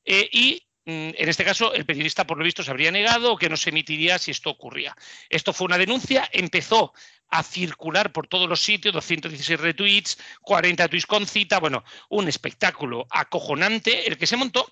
eh, 0.03 0.27
y 0.31 0.63
en 0.85 1.29
este 1.29 1.45
caso, 1.45 1.73
el 1.73 1.85
periodista, 1.85 2.25
por 2.25 2.37
lo 2.37 2.43
visto, 2.43 2.63
se 2.63 2.71
habría 2.71 2.91
negado 2.91 3.37
que 3.37 3.49
no 3.49 3.57
se 3.57 3.69
emitiría 3.69 4.17
si 4.17 4.31
esto 4.31 4.49
ocurría. 4.49 4.95
Esto 5.29 5.53
fue 5.53 5.65
una 5.65 5.77
denuncia, 5.77 6.27
empezó 6.31 6.93
a 7.29 7.43
circular 7.43 8.11
por 8.11 8.27
todos 8.27 8.49
los 8.49 8.61
sitios, 8.61 8.93
216 8.93 9.59
retweets, 9.59 10.17
40 10.41 10.87
tweets 10.87 11.05
con 11.05 11.25
cita, 11.25 11.59
bueno, 11.59 11.83
un 12.09 12.27
espectáculo 12.27 13.07
acojonante 13.09 14.07
el 14.07 14.17
que 14.17 14.27
se 14.27 14.37
montó, 14.37 14.71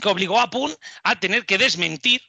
que 0.00 0.08
obligó 0.08 0.40
a 0.40 0.48
Pun 0.48 0.74
a 1.02 1.18
tener 1.18 1.44
que 1.44 1.58
desmentir 1.58 2.22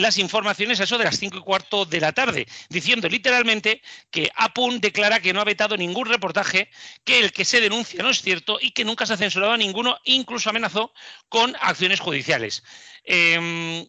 las 0.00 0.18
informaciones 0.18 0.80
a 0.80 0.84
eso 0.84 0.98
de 0.98 1.04
las 1.04 1.18
cinco 1.18 1.38
y 1.38 1.42
cuarto 1.42 1.84
de 1.84 2.00
la 2.00 2.12
tarde, 2.12 2.46
diciendo 2.68 3.08
literalmente 3.08 3.82
que 4.10 4.30
Apun 4.36 4.80
declara 4.80 5.20
que 5.20 5.32
no 5.32 5.40
ha 5.40 5.44
vetado 5.44 5.76
ningún 5.76 6.06
reportaje, 6.06 6.70
que 7.04 7.20
el 7.20 7.32
que 7.32 7.44
se 7.44 7.60
denuncia 7.60 8.02
no 8.02 8.10
es 8.10 8.22
cierto 8.22 8.58
y 8.60 8.72
que 8.72 8.84
nunca 8.84 9.06
se 9.06 9.14
ha 9.14 9.16
censurado 9.16 9.52
a 9.52 9.56
ninguno, 9.56 9.98
incluso 10.04 10.50
amenazó 10.50 10.92
con 11.28 11.54
acciones 11.60 12.00
judiciales. 12.00 12.62
Eh, 13.04 13.86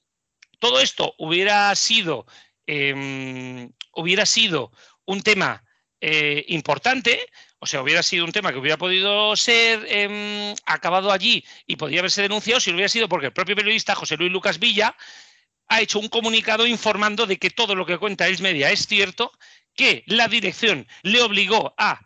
todo 0.60 0.80
esto 0.80 1.15
hubiera 1.18 1.74
sido, 1.75 2.25
eh, 2.68 3.70
hubiera 3.94 4.25
sido 4.25 4.72
un 5.06 5.22
tema 5.22 5.63
eh, 6.00 6.46
importante, 6.48 7.27
o 7.60 7.68
sea, 7.68 7.84
hubiera 7.84 8.01
sido 8.01 8.25
un 8.25 8.32
tema 8.32 8.51
que 8.51 8.58
hubiera 8.58 8.77
podido 8.77 9.36
ser 9.36 9.86
eh, 9.88 10.56
acabado 10.65 11.12
allí 11.12 11.46
y 11.68 11.75
podría 11.75 12.00
haberse 12.00 12.24
denunciado 12.24 12.60
si 12.60 12.72
hubiera 12.72 12.89
sido 12.89 13.08
porque 13.08 13.27
el 13.27 13.34
propio 13.34 13.56
periodista 13.56 13.94
José 13.94 14.18
Luis 14.18 14.32
Lucas 14.32 14.58
Villa 14.58 14.96
ha 15.72 15.80
hecho 15.80 16.00
un 16.00 16.10
comunicado 16.10 16.68
informando 16.68 17.25
de 17.25 17.38
que 17.38 17.50
todo 17.50 17.75
lo 17.75 17.86
que 17.86 17.98
cuenta 17.98 18.28
Els 18.28 18.42
Media 18.42 18.72
es 18.72 18.88
cierto, 18.88 19.32
que 19.74 20.04
la 20.06 20.28
dirección 20.28 20.86
le 21.01 21.22
obligó 21.22 21.74
a 21.78 22.01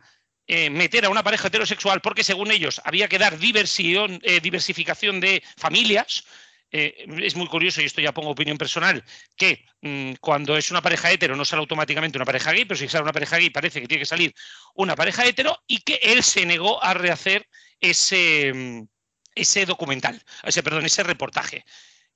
eh, 0.46 0.70
meter 0.70 1.04
a 1.04 1.10
una 1.10 1.24
pareja 1.24 1.48
heterosexual 1.48 2.00
porque 2.00 2.24
según 2.24 2.52
ellos 2.52 2.80
había 2.86 3.08
que 3.08 3.18
dar 3.18 3.40
diversión, 3.40 4.20
eh, 4.22 4.40
diversificación 4.40 5.20
de 5.20 5.42
familias. 5.58 6.26
Eh, 6.72 7.06
es 7.24 7.36
muy 7.36 7.48
curioso, 7.48 7.82
y 7.82 7.86
esto 7.86 8.02
ya 8.02 8.14
pongo 8.14 8.30
opinión 8.30 8.58
personal, 8.58 9.04
que 9.36 9.66
mm, 9.82 10.14
cuando 10.20 10.58
es 10.58 10.70
una 10.70 10.82
pareja 10.82 11.12
hetero 11.12 11.36
no 11.36 11.46
sale 11.46 11.62
automáticamente 11.62 12.18
una 12.18 12.26
pareja 12.26 12.52
gay, 12.52 12.66
pero 12.66 12.78
si 12.78 12.88
sale 12.88 13.04
una 13.04 13.14
pareja 13.14 13.38
gay 13.38 13.50
parece 13.50 13.82
que 13.82 13.88
tiene 13.88 14.02
que 14.02 14.06
salir 14.06 14.34
una 14.76 14.96
pareja 14.96 15.26
hetero 15.26 15.58
y 15.68 15.80
que 15.80 16.00
él 16.04 16.22
se 16.22 16.46
negó 16.46 16.84
a 16.84 16.94
rehacer 16.94 17.48
ese, 17.80 18.52
mm, 18.54 18.88
ese 19.34 19.66
documental, 19.66 20.22
ese, 20.44 20.62
perdón, 20.62 20.86
ese 20.86 21.02
reportaje. 21.02 21.64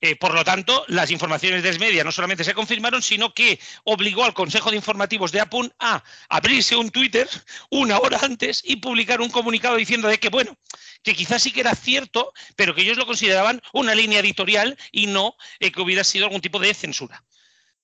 Eh, 0.02 0.16
por 0.16 0.34
lo 0.34 0.46
tanto, 0.46 0.86
las 0.88 1.12
informaciones 1.12 1.62
de 1.62 1.70
Esmedia 1.70 2.06
no 2.06 2.12
solamente 2.12 2.46
se 2.46 2.54
confirmaron, 2.54 3.02
sino 3.02 3.34
que 3.34 3.60
obligó 3.84 4.24
al 4.24 4.34
Consejo 4.34 4.70
de 4.70 4.78
Informativos 4.78 5.32
de 5.34 5.42
APUN 5.42 5.74
a 5.80 6.02
abrirse 6.30 6.78
un 6.78 6.90
Twitter 6.90 7.28
una 7.70 8.00
hora 8.00 8.20
antes 8.22 8.62
y 8.64 8.78
publicar 8.78 9.20
un 9.20 9.30
comunicado 9.30 9.76
diciendo 9.76 10.08
de 10.08 10.18
que, 10.18 10.30
bueno, 10.30 10.58
que 11.04 11.16
quizás 11.16 11.44
sí 11.44 11.52
que 11.52 11.62
era 11.62 11.76
cierto, 11.76 12.32
pero 12.56 12.74
que 12.74 12.82
ellos 12.82 12.98
lo 12.98 13.06
consideraban 13.06 13.62
una 13.74 13.94
línea 13.94 14.20
editorial 14.20 14.78
y 14.92 15.08
no 15.08 15.36
eh, 15.60 15.72
que 15.72 15.82
hubiera 15.82 16.04
sido 16.06 16.26
algún 16.26 16.42
tipo 16.42 16.60
de 16.60 16.74
censura. 16.74 17.24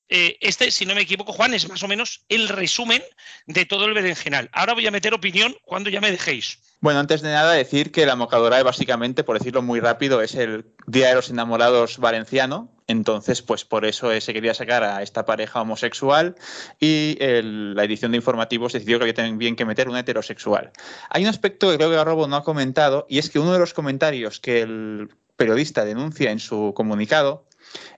Eh, 0.09 0.37
este, 0.39 0.69
si 0.71 0.85
no 0.85 0.93
me 0.93 1.01
equivoco, 1.01 1.33
Juan, 1.33 1.53
es 1.53 1.67
más 1.67 1.81
o 1.81 1.87
menos 1.87 2.23
el 2.29 2.47
resumen 2.47 3.01
de 3.47 3.65
todo 3.65 3.85
el 3.85 3.93
berenjenal. 3.93 4.49
Ahora 4.53 4.73
voy 4.73 4.85
a 4.85 4.91
meter 4.91 5.13
opinión 5.13 5.55
cuando 5.63 5.89
ya 5.89 6.01
me 6.01 6.11
dejéis. 6.11 6.59
Bueno, 6.79 6.99
antes 6.99 7.21
de 7.21 7.31
nada 7.31 7.53
decir 7.53 7.91
que 7.91 8.05
la 8.05 8.15
Mocadorae 8.15 8.61
básicamente, 8.61 9.23
por 9.23 9.39
decirlo 9.39 9.63
muy 9.63 9.79
rápido, 9.79 10.21
es 10.21 10.35
el 10.35 10.65
Día 10.85 11.09
de 11.09 11.15
los 11.15 11.29
Enamorados 11.31 11.97
valenciano. 11.97 12.71
Entonces, 12.87 13.41
pues 13.41 13.65
por 13.65 13.85
eso 13.85 14.11
se 14.21 14.33
quería 14.33 14.53
sacar 14.53 14.83
a 14.83 15.01
esta 15.01 15.25
pareja 15.25 15.61
homosexual 15.61 16.35
y 16.79 17.17
la 17.19 17.83
edición 17.83 18.11
de 18.11 18.17
informativos 18.17 18.73
decidió 18.73 18.99
que 18.99 19.05
había 19.05 19.15
también 19.15 19.55
que 19.55 19.65
meter 19.65 19.89
un 19.89 19.97
heterosexual. 19.97 20.71
Hay 21.09 21.23
un 21.23 21.29
aspecto 21.29 21.71
que 21.71 21.77
creo 21.77 21.89
que 21.89 21.95
Garrobo 21.95 22.27
no 22.27 22.35
ha 22.35 22.43
comentado 22.43 23.07
y 23.09 23.17
es 23.17 23.31
que 23.31 23.39
uno 23.39 23.53
de 23.53 23.59
los 23.59 23.73
comentarios 23.73 24.39
que 24.39 24.61
el 24.61 25.09
periodista 25.35 25.83
denuncia 25.83 26.29
en 26.29 26.39
su 26.39 26.73
comunicado 26.75 27.44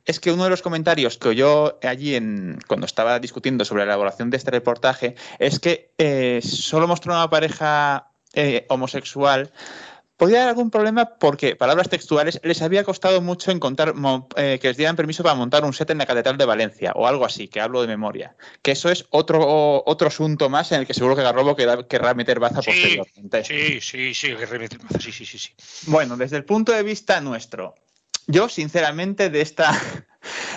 es 0.06 0.20
que 0.20 0.32
uno 0.32 0.44
de 0.44 0.50
los 0.50 0.62
comentarios 0.62 1.18
que 1.18 1.30
oyó 1.30 1.80
allí 1.84 2.16
en, 2.16 2.60
cuando 2.68 2.86
estaba 2.86 3.20
discutiendo 3.20 3.66
sobre 3.66 3.86
la 3.86 3.94
elaboración 3.94 4.30
de 4.30 4.38
este 4.38 4.52
reportaje 4.52 5.16
es 5.40 5.60
que 5.60 5.92
eh, 5.98 6.40
solo 6.44 6.88
mostró 6.88 7.14
una 7.14 7.30
pareja 7.30 8.12
eh, 8.34 8.66
homosexual 8.70 9.52
podía 10.18 10.38
haber 10.40 10.50
algún 10.50 10.72
problema 10.72 11.18
porque, 11.20 11.56
palabras 11.56 11.90
textuales, 11.90 12.42
les 12.44 12.62
había 12.62 12.84
costado 12.84 13.22
mucho 13.22 13.52
encontrar 13.52 13.94
eh, 14.36 14.58
que 14.60 14.68
les 14.68 14.78
dieran 14.78 14.96
permiso 14.96 15.24
para 15.24 15.36
montar 15.36 15.64
un 15.64 15.74
set 15.74 15.92
en 15.92 16.00
la 16.00 16.06
Catedral 16.06 16.38
de 16.38 16.46
Valencia 16.46 16.92
o 16.96 17.08
algo 17.08 17.24
así, 17.24 17.48
que 17.48 17.62
hablo 17.62 17.82
de 17.82 17.88
memoria. 17.88 18.36
Que 18.64 18.72
eso 18.72 18.90
es 18.90 19.06
otro, 19.12 19.84
otro 19.86 20.08
asunto 20.08 20.50
más 20.50 20.72
en 20.72 20.82
el 20.82 20.88
que 20.88 20.96
seguro 20.96 21.16
que 21.16 21.22
Garrobo 21.22 21.56
querrá, 21.56 22.14
meter 22.16 22.40
baza 22.40 22.62
posteriormente. 22.62 23.44
Sí, 23.44 23.80
sí, 23.80 24.14
sí, 24.14 24.36
querrá 24.36 24.58
meter 24.58 24.80
baza, 24.80 25.00
sí, 25.00 25.12
sí, 25.12 25.26
sí, 25.26 25.38
sí. 25.38 25.50
Bueno, 25.86 26.18
desde 26.18 26.38
el 26.38 26.46
punto 26.46 26.72
de 26.72 26.82
vista 26.82 27.22
nuestro, 27.22 27.76
yo 28.28 28.50
sinceramente 28.50 29.30
de 29.30 29.42
esta, 29.42 29.72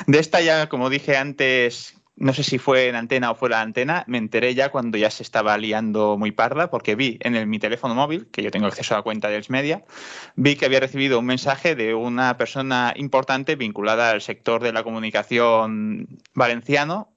de 0.07 0.19
esta 0.19 0.41
ya, 0.41 0.69
como 0.69 0.91
dije 0.91 1.17
antes, 1.17 1.95
no 2.21 2.35
sé 2.35 2.43
si 2.43 2.59
fue 2.59 2.89
en 2.89 2.97
antena 2.97 3.31
o 3.31 3.35
fuera 3.35 3.57
de 3.57 3.63
antena, 3.63 4.05
me 4.07 4.19
enteré 4.19 4.55
ya 4.55 4.71
cuando 4.71 4.99
ya 4.99 5.11
se 5.11 5.23
estaba 5.23 5.57
liando 5.57 6.19
muy 6.19 6.33
parda, 6.33 6.69
porque 6.71 6.95
vi 6.95 7.19
en 7.23 7.49
mi 7.49 7.59
teléfono 7.59 7.95
móvil, 7.95 8.29
que 8.31 8.43
yo 8.43 8.51
tengo 8.51 8.67
acceso 8.67 8.95
a 8.95 8.99
la 8.99 9.03
cuenta 9.03 9.29
de 9.29 9.43
Media, 9.49 9.85
vi 10.37 10.57
que 10.57 10.67
había 10.67 10.81
recibido 10.81 11.19
un 11.19 11.25
mensaje 11.25 11.75
de 11.75 11.95
una 11.95 12.37
persona 12.37 12.93
importante 12.95 13.57
vinculada 13.57 14.11
al 14.11 14.21
sector 14.21 14.63
de 14.63 14.73
la 14.73 14.83
comunicación 14.85 16.19
valenciano. 16.35 17.17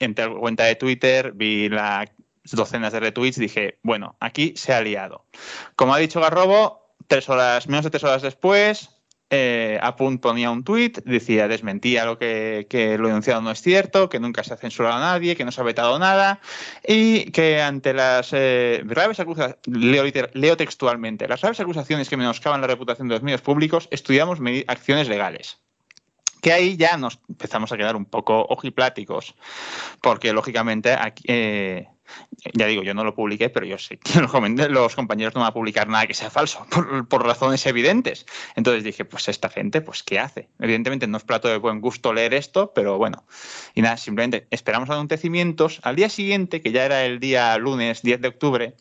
Entré 0.00 0.24
a 0.24 0.28
la 0.28 0.34
cuenta 0.34 0.64
de 0.64 0.74
Twitter, 0.74 1.32
vi 1.32 1.68
las 1.68 2.10
docenas 2.44 2.92
de 2.92 3.00
retweets, 3.00 3.38
dije, 3.38 3.78
bueno, 3.82 4.16
aquí 4.18 4.54
se 4.56 4.72
ha 4.72 4.80
liado. 4.80 5.26
Como 5.76 5.94
ha 5.94 5.98
dicho 5.98 6.20
Garrobo, 6.20 6.96
tres 7.06 7.28
horas, 7.28 7.68
menos 7.68 7.84
de 7.84 7.90
tres 7.90 8.02
horas 8.02 8.22
después, 8.22 8.99
eh, 9.30 9.78
Apunt 9.80 10.20
ponía 10.20 10.50
un 10.50 10.64
tuit, 10.64 10.98
decía, 11.04 11.46
desmentía 11.46 12.04
lo 12.04 12.18
que, 12.18 12.66
lo 12.98 13.06
denunciado 13.06 13.40
no 13.40 13.52
es 13.52 13.62
cierto, 13.62 14.08
que 14.08 14.18
nunca 14.18 14.42
se 14.42 14.54
ha 14.54 14.56
censurado 14.56 14.96
a 14.96 15.00
nadie, 15.00 15.36
que 15.36 15.44
no 15.44 15.52
se 15.52 15.60
ha 15.60 15.64
vetado 15.64 15.98
nada 15.98 16.40
y 16.86 17.30
que 17.30 17.62
ante 17.62 17.94
las 17.94 18.30
eh, 18.32 18.82
graves 18.84 19.20
acusaciones, 19.20 19.58
leo, 19.66 20.56
textualmente, 20.56 21.28
las 21.28 21.40
graves 21.40 21.60
acusaciones 21.60 22.08
que 22.08 22.16
menoscaban 22.16 22.60
la 22.60 22.66
reputación 22.66 23.06
de 23.06 23.14
los 23.14 23.22
medios 23.22 23.40
públicos, 23.40 23.86
estudiamos 23.92 24.40
acciones 24.66 25.08
legales 25.08 25.58
que 26.42 26.52
ahí 26.52 26.76
ya 26.78 26.96
nos 26.96 27.18
empezamos 27.28 27.70
a 27.70 27.76
quedar 27.76 27.96
un 27.96 28.06
poco 28.06 28.46
ojipláticos, 28.48 29.34
porque 30.00 30.32
lógicamente 30.32 30.94
aquí, 30.94 31.22
eh, 31.26 31.86
ya 32.54 32.66
digo, 32.66 32.82
yo 32.82 32.94
no 32.94 33.04
lo 33.04 33.14
publiqué, 33.14 33.50
pero 33.50 33.66
yo 33.66 33.78
sé 33.78 33.98
que 33.98 34.20
los, 34.68 34.94
compañeros 34.94 35.34
no 35.34 35.40
van 35.40 35.50
a 35.50 35.54
publicar 35.54 35.88
nada 35.88 36.06
que 36.06 36.14
sea 36.14 36.30
falso, 36.30 36.66
por, 37.08 37.24
razones 37.24 37.64
evidentes. 37.66 38.26
Entonces 38.56 38.84
dije, 38.84 39.04
pues 39.04 39.28
esta 39.28 39.48
gente, 39.48 39.80
pues 39.80 40.02
¿qué 40.02 40.18
hace? 40.18 40.48
Evidentemente 40.58 41.06
no 41.06 41.16
es 41.16 41.24
plato 41.24 41.48
de 41.48 41.58
buen 41.58 41.80
gusto 41.80 42.12
leer 42.12 42.34
esto, 42.34 42.72
pero 42.74 42.98
bueno. 42.98 43.24
Y 43.74 43.82
nada, 43.82 43.96
simplemente 43.96 44.46
esperamos 44.50 44.90
acontecimientos. 44.90 45.80
Al 45.82 45.96
día 45.96 46.08
siguiente, 46.08 46.60
que 46.60 46.72
ya 46.72 46.84
era 46.84 47.04
el 47.04 47.20
día 47.20 47.56
lunes 47.58 48.02
10 48.02 48.20
de 48.20 48.28
octubre, 48.28 48.74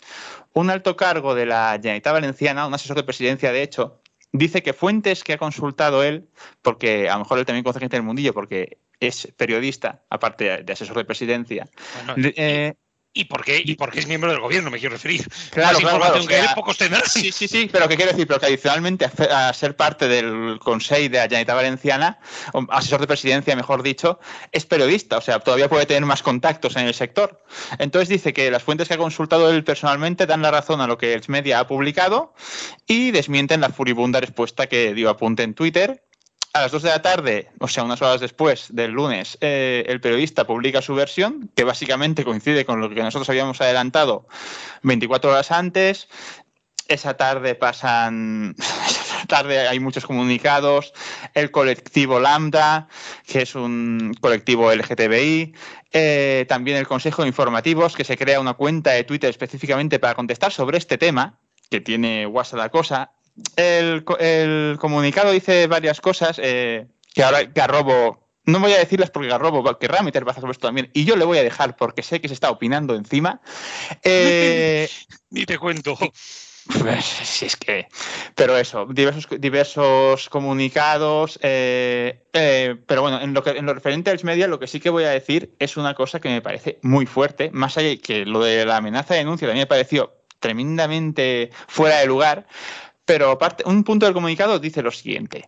un 0.53 0.69
alto 0.69 0.95
cargo 0.95 1.35
de 1.35 1.45
la 1.45 1.71
Generalitat 1.73 2.13
Valenciana, 2.13 2.67
un 2.67 2.73
asesor 2.73 2.97
de 2.97 3.03
presidencia 3.03 3.51
de 3.51 3.61
hecho, 3.61 4.01
dice 4.31 4.63
que 4.63 4.73
fuentes 4.73 5.23
que 5.23 5.33
ha 5.33 5.37
consultado 5.37 6.03
él, 6.03 6.29
porque 6.61 7.09
a 7.09 7.13
lo 7.13 7.19
mejor 7.19 7.39
él 7.39 7.45
también 7.45 7.63
conoce 7.63 7.79
gente 7.79 7.97
del 7.97 8.05
mundillo, 8.05 8.33
porque 8.33 8.77
es 8.99 9.27
periodista, 9.37 10.03
aparte 10.09 10.63
de 10.63 10.73
asesor 10.73 10.97
de 10.97 11.05
presidencia, 11.05 11.69
eh, 12.17 12.73
¿Y 12.73 12.88
por, 13.25 13.43
qué, 13.43 13.61
¿Y 13.65 13.75
por 13.75 13.91
qué 13.91 13.99
es 13.99 14.07
miembro 14.07 14.31
del 14.31 14.39
gobierno? 14.39 14.69
Me 14.69 14.79
quiero 14.79 14.93
referir. 14.93 15.25
Claro, 15.51 15.79
claro, 15.79 16.25
que 16.27 16.41
pocos 16.55 16.77
tendrán. 16.77 17.03
Sí, 17.05 17.31
sí, 17.31 17.47
sí, 17.47 17.69
pero 17.71 17.87
¿qué 17.87 17.95
quiero 17.95 18.11
decir? 18.11 18.27
Pero 18.27 18.39
que 18.39 18.45
adicionalmente 18.45 19.09
a, 19.31 19.51
ser 19.53 19.75
parte 19.75 20.07
del 20.07 20.59
Consejo 20.59 21.09
de 21.09 21.17
la 21.17 21.23
Generalitat 21.23 21.55
Valenciana, 21.55 22.19
asesor 22.69 23.01
de 23.01 23.07
presidencia, 23.07 23.55
mejor 23.55 23.83
dicho, 23.83 24.19
es 24.51 24.65
periodista, 24.65 25.17
o 25.17 25.21
sea, 25.21 25.39
todavía 25.39 25.69
puede 25.69 25.85
tener 25.85 26.05
más 26.05 26.21
contactos 26.21 26.75
en 26.75 26.85
el 26.85 26.93
sector. 26.93 27.43
Entonces 27.79 28.09
dice 28.09 28.31
que 28.31 28.51
las 28.51 28.63
fuentes 28.63 28.87
que 28.87 28.93
ha 28.93 28.97
consultado 28.97 29.49
él 29.49 29.63
personalmente 29.63 30.25
dan 30.25 30.41
la 30.41 30.51
razón 30.51 30.79
a 30.79 30.87
lo 30.87 30.97
que 30.97 31.13
el 31.13 31.23
media 31.27 31.59
ha 31.59 31.67
publicado 31.67 32.33
y 32.87 33.11
desmienten 33.11 33.61
la 33.61 33.69
furibunda 33.69 34.19
respuesta 34.19 34.67
que 34.67 34.93
dio 34.93 35.09
apunte 35.09 35.43
en 35.43 35.53
Twitter 35.53 36.03
a 36.53 36.61
las 36.61 36.71
2 36.71 36.83
de 36.83 36.89
la 36.89 37.01
tarde, 37.01 37.49
o 37.59 37.67
sea, 37.67 37.83
unas 37.83 38.01
horas 38.01 38.21
después 38.21 38.67
del 38.69 38.91
lunes, 38.91 39.37
eh, 39.41 39.83
el 39.87 40.01
periodista 40.01 40.47
publica 40.47 40.81
su 40.81 40.95
versión, 40.95 41.49
que 41.55 41.63
básicamente 41.63 42.23
coincide 42.25 42.65
con 42.65 42.81
lo 42.81 42.89
que 42.89 43.03
nosotros 43.03 43.29
habíamos 43.29 43.61
adelantado 43.61 44.27
24 44.83 45.29
horas 45.31 45.51
antes. 45.51 46.07
Esa 46.87 47.15
tarde 47.17 47.53
pasan, 47.53 48.55
esa 48.89 49.25
tarde 49.27 49.67
hay 49.67 49.79
muchos 49.79 50.07
comunicados, 50.07 50.91
el 51.35 51.51
colectivo 51.51 52.19
Lambda, 52.19 52.87
que 53.27 53.43
es 53.43 53.53
un 53.53 54.15
colectivo 54.19 54.73
LGTBI, 54.73 55.53
eh, 55.91 56.45
también 56.49 56.77
el 56.77 56.87
Consejo 56.87 57.21
de 57.21 57.27
Informativos, 57.27 57.95
que 57.95 58.03
se 58.03 58.17
crea 58.17 58.39
una 58.39 58.55
cuenta 58.55 58.91
de 58.91 59.03
Twitter 59.03 59.29
específicamente 59.29 59.99
para 59.99 60.15
contestar 60.15 60.51
sobre 60.51 60.79
este 60.79 60.97
tema, 60.97 61.37
que 61.69 61.79
tiene 61.79 62.25
WhatsApp 62.25 62.57
la 62.57 62.69
cosa, 62.69 63.11
el, 63.55 64.77
comunicado 64.79 65.31
dice 65.31 65.67
varias 65.67 66.01
cosas 66.01 66.39
eh, 66.41 66.87
que 67.13 67.23
ahora 67.23 67.43
Garrobo 67.43 68.29
no 68.45 68.59
voy 68.59 68.73
a 68.73 68.79
decirlas 68.79 69.11
porque 69.11 69.29
Garrobo 69.29 69.77
querrá 69.77 70.01
meter 70.01 70.25
bazas 70.25 70.41
sobre 70.41 70.53
esto 70.53 70.67
también. 70.67 70.89
Y 70.93 71.05
yo 71.05 71.15
le 71.15 71.25
voy 71.25 71.37
a 71.37 71.43
dejar 71.43 71.75
porque 71.75 72.01
sé 72.01 72.19
que 72.19 72.27
se 72.27 72.33
está 72.33 72.49
opinando 72.49 72.95
encima. 72.95 73.41
Eh, 74.03 74.89
Ni 75.29 75.45
te 75.45 75.57
cuento. 75.57 75.97
Pues 76.81 77.05
si 77.05 77.45
es 77.45 77.55
que. 77.55 77.87
Pero 78.35 78.57
eso, 78.57 78.85
diversos, 78.85 79.27
diversos 79.39 80.29
comunicados. 80.29 81.39
Eh, 81.41 82.23
pero 82.31 83.01
bueno, 83.01 83.21
en 83.21 83.33
lo, 83.33 83.43
que, 83.43 83.51
en 83.51 83.65
lo 83.65 83.73
referente 83.73 84.09
a 84.09 84.13
los 84.13 84.23
media, 84.23 84.47
lo 84.47 84.59
que 84.59 84.67
sí 84.67 84.79
que 84.79 84.89
voy 84.89 85.03
a 85.03 85.09
decir 85.09 85.55
es 85.59 85.77
una 85.77 85.93
cosa 85.93 86.19
que 86.19 86.29
me 86.29 86.41
parece 86.41 86.79
muy 86.81 87.05
fuerte. 87.05 87.49
Más 87.51 87.77
allá 87.77 87.89
de 87.89 87.99
que 87.99 88.25
lo 88.25 88.41
de 88.41 88.65
la 88.65 88.77
amenaza 88.77 89.13
de 89.13 89.19
denuncia 89.19 89.47
también 89.47 89.63
me 89.63 89.67
pareció 89.67 90.13
tremendamente 90.39 91.49
fuera 91.67 91.99
de 91.99 92.05
lugar. 92.05 92.47
Pero 93.09 93.39
un 93.65 93.83
punto 93.83 94.05
del 94.05 94.13
comunicado 94.13 94.59
dice 94.59 94.83
lo 94.83 94.91
siguiente. 94.91 95.47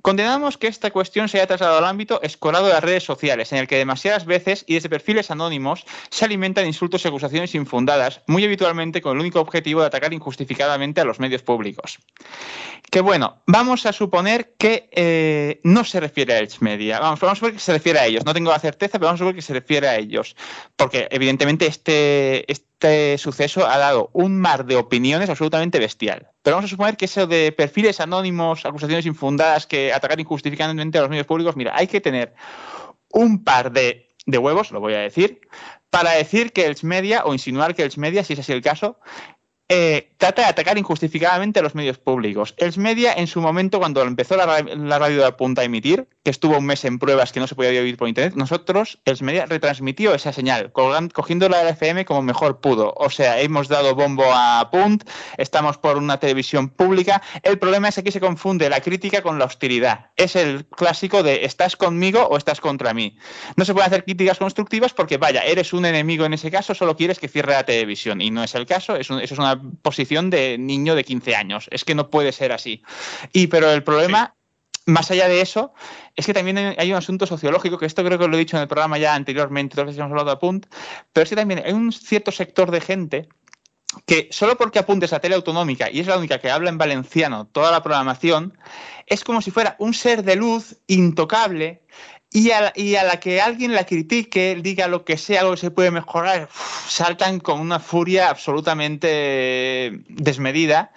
Condenamos 0.00 0.56
que 0.56 0.68
esta 0.68 0.92
cuestión 0.92 1.28
se 1.28 1.38
haya 1.38 1.48
trasladado 1.48 1.78
al 1.78 1.86
ámbito 1.86 2.22
escolado 2.22 2.68
de 2.68 2.72
las 2.72 2.84
redes 2.84 3.02
sociales, 3.02 3.50
en 3.50 3.58
el 3.58 3.66
que 3.66 3.78
demasiadas 3.78 4.26
veces 4.26 4.62
y 4.68 4.74
desde 4.74 4.88
perfiles 4.88 5.28
anónimos 5.32 5.84
se 6.08 6.24
alimentan 6.24 6.68
insultos 6.68 7.04
y 7.04 7.08
acusaciones 7.08 7.56
infundadas, 7.56 8.22
muy 8.28 8.44
habitualmente 8.44 9.02
con 9.02 9.16
el 9.16 9.20
único 9.22 9.40
objetivo 9.40 9.80
de 9.80 9.88
atacar 9.88 10.14
injustificadamente 10.14 11.00
a 11.00 11.04
los 11.04 11.18
medios 11.18 11.42
públicos. 11.42 11.98
Que 12.92 13.00
bueno, 13.00 13.42
vamos 13.44 13.86
a 13.86 13.92
suponer 13.92 14.54
que 14.56 14.88
eh, 14.92 15.60
no 15.64 15.82
se 15.82 15.98
refiere 15.98 16.34
a 16.34 16.38
Edge 16.38 16.58
Media. 16.60 17.00
Vamos, 17.00 17.20
a 17.24 17.44
ver 17.44 17.54
que 17.54 17.58
se 17.58 17.72
refiere 17.72 17.98
a 17.98 18.06
ellos. 18.06 18.24
No 18.24 18.34
tengo 18.34 18.52
la 18.52 18.60
certeza, 18.60 19.00
pero 19.00 19.06
vamos 19.06 19.20
a 19.20 19.24
ver 19.24 19.34
que 19.34 19.42
se 19.42 19.52
refiere 19.52 19.88
a 19.88 19.96
ellos. 19.96 20.36
Porque 20.76 21.08
evidentemente 21.10 21.66
este, 21.66 22.50
este 22.50 22.69
este 22.80 23.18
suceso 23.18 23.66
ha 23.66 23.76
dado 23.76 24.08
un 24.14 24.40
mar 24.40 24.64
de 24.64 24.76
opiniones 24.76 25.28
absolutamente 25.28 25.78
bestial. 25.78 26.28
Pero 26.42 26.56
vamos 26.56 26.70
a 26.70 26.72
suponer 26.72 26.96
que 26.96 27.04
eso 27.04 27.26
de 27.26 27.52
perfiles 27.52 28.00
anónimos, 28.00 28.64
acusaciones 28.64 29.04
infundadas, 29.04 29.66
que 29.66 29.92
atacar 29.92 30.18
injustificadamente 30.18 30.96
a 30.96 31.02
los 31.02 31.10
medios 31.10 31.26
públicos, 31.26 31.56
mira, 31.56 31.72
hay 31.76 31.86
que 31.86 32.00
tener 32.00 32.32
un 33.10 33.44
par 33.44 33.70
de, 33.72 34.08
huevos, 34.26 34.70
lo 34.70 34.80
voy 34.80 34.94
a 34.94 35.00
decir, 35.00 35.42
para 35.90 36.12
decir 36.12 36.52
que 36.52 36.64
el 36.64 36.76
Media, 36.82 37.24
o 37.26 37.34
insinuar 37.34 37.74
que 37.74 37.82
el 37.82 37.92
Media, 37.98 38.24
si 38.24 38.32
es 38.32 38.48
el 38.48 38.62
caso, 38.62 38.98
eh, 39.68 40.14
trata 40.16 40.42
de 40.42 40.48
atacar 40.48 40.78
injustificadamente 40.78 41.60
a 41.60 41.62
los 41.62 41.74
medios 41.74 41.98
públicos. 41.98 42.54
Els 42.56 42.78
Media, 42.78 43.12
en 43.12 43.26
su 43.26 43.42
momento, 43.42 43.78
cuando 43.78 44.02
empezó 44.02 44.36
la, 44.36 44.46
radio 44.98 45.22
de 45.22 45.32
punta 45.32 45.60
a 45.60 45.64
emitir, 45.64 46.08
que 46.24 46.30
estuvo 46.30 46.58
un 46.58 46.66
mes 46.66 46.84
en 46.84 46.98
pruebas 46.98 47.32
que 47.32 47.40
no 47.40 47.46
se 47.46 47.54
podía 47.54 47.80
oír 47.80 47.96
por 47.96 48.08
internet, 48.08 48.34
nosotros, 48.36 49.00
Els 49.04 49.22
Media, 49.22 49.46
retransmitió 49.46 50.14
esa 50.14 50.32
señal, 50.32 50.72
cogiendo 50.72 51.48
la 51.48 51.68
FM 51.68 52.04
como 52.04 52.22
mejor 52.22 52.60
pudo. 52.60 52.92
O 52.96 53.10
sea, 53.10 53.40
hemos 53.40 53.68
dado 53.68 53.94
bombo 53.94 54.24
a 54.32 54.70
Punt, 54.70 55.08
estamos 55.36 55.78
por 55.78 55.96
una 55.96 56.18
televisión 56.18 56.68
pública. 56.68 57.22
El 57.42 57.58
problema 57.58 57.88
es 57.88 57.94
que 57.94 58.00
aquí 58.00 58.10
se 58.10 58.20
confunde 58.20 58.68
la 58.68 58.80
crítica 58.80 59.22
con 59.22 59.38
la 59.38 59.44
hostilidad. 59.44 60.10
Es 60.16 60.36
el 60.36 60.66
clásico 60.66 61.22
de 61.22 61.44
estás 61.44 61.76
conmigo 61.76 62.22
o 62.22 62.36
estás 62.36 62.60
contra 62.60 62.94
mí. 62.94 63.16
No 63.56 63.64
se 63.64 63.72
pueden 63.72 63.88
hacer 63.88 64.04
críticas 64.04 64.38
constructivas 64.38 64.92
porque, 64.92 65.16
vaya, 65.16 65.42
eres 65.42 65.72
un 65.72 65.84
enemigo 65.84 66.24
en 66.24 66.34
ese 66.34 66.50
caso, 66.50 66.74
solo 66.74 66.96
quieres 66.96 67.18
que 67.18 67.28
cierre 67.28 67.52
la 67.52 67.64
televisión. 67.64 68.20
Y 68.20 68.30
no 68.30 68.42
es 68.44 68.54
el 68.54 68.66
caso, 68.66 68.96
es 68.96 69.10
eso 69.10 69.34
es 69.34 69.38
una 69.38 69.60
posición 69.82 70.30
de 70.30 70.56
niño 70.58 70.94
de 70.94 71.04
15 71.04 71.34
años. 71.34 71.68
Es 71.70 71.84
que 71.84 71.94
no 71.94 72.10
puede 72.10 72.32
ser 72.32 72.52
así. 72.52 72.82
Y 73.32 73.48
pero 73.48 73.70
el 73.72 73.82
problema, 73.82 74.36
más 74.86 75.10
allá 75.10 75.28
de 75.28 75.40
eso, 75.40 75.72
es 76.16 76.26
que 76.26 76.34
también 76.34 76.74
hay 76.78 76.90
un 76.90 76.98
asunto 76.98 77.26
sociológico, 77.26 77.78
que 77.78 77.86
esto 77.86 78.04
creo 78.04 78.18
que 78.18 78.28
lo 78.28 78.36
he 78.36 78.38
dicho 78.38 78.56
en 78.56 78.62
el 78.62 78.68
programa 78.68 78.98
ya 78.98 79.14
anteriormente, 79.14 79.74
entonces 79.74 79.98
hemos 79.98 80.10
hablado 80.10 80.26
de 80.26 80.32
Apunt, 80.32 80.66
pero 81.12 81.22
es 81.24 81.30
que 81.30 81.36
también 81.36 81.62
hay 81.64 81.72
un 81.72 81.92
cierto 81.92 82.32
sector 82.32 82.70
de 82.70 82.80
gente 82.80 83.28
que 84.06 84.28
solo 84.30 84.56
porque 84.56 84.78
apuntes 84.78 85.12
a 85.12 85.18
tele 85.18 85.34
autonómica 85.34 85.90
y 85.90 86.00
es 86.00 86.06
la 86.06 86.16
única 86.16 86.38
que 86.38 86.50
habla 86.50 86.70
en 86.70 86.78
valenciano 86.78 87.46
toda 87.46 87.70
la 87.72 87.82
programación, 87.82 88.56
es 89.06 89.24
como 89.24 89.42
si 89.42 89.50
fuera 89.50 89.76
un 89.78 89.94
ser 89.94 90.22
de 90.22 90.36
luz 90.36 90.76
intocable 90.86 91.82
y 92.32 92.52
a, 92.52 92.72
la 93.02 93.18
que 93.18 93.40
alguien 93.40 93.74
la 93.74 93.84
critique, 93.84 94.56
diga 94.62 94.86
lo 94.86 95.04
que 95.04 95.18
sea, 95.18 95.40
algo 95.40 95.54
que 95.54 95.60
se 95.60 95.70
puede 95.72 95.90
mejorar, 95.90 96.48
saltan 96.86 97.40
con 97.40 97.58
una 97.58 97.80
furia 97.80 98.30
absolutamente 98.30 100.04
desmedida. 100.08 100.92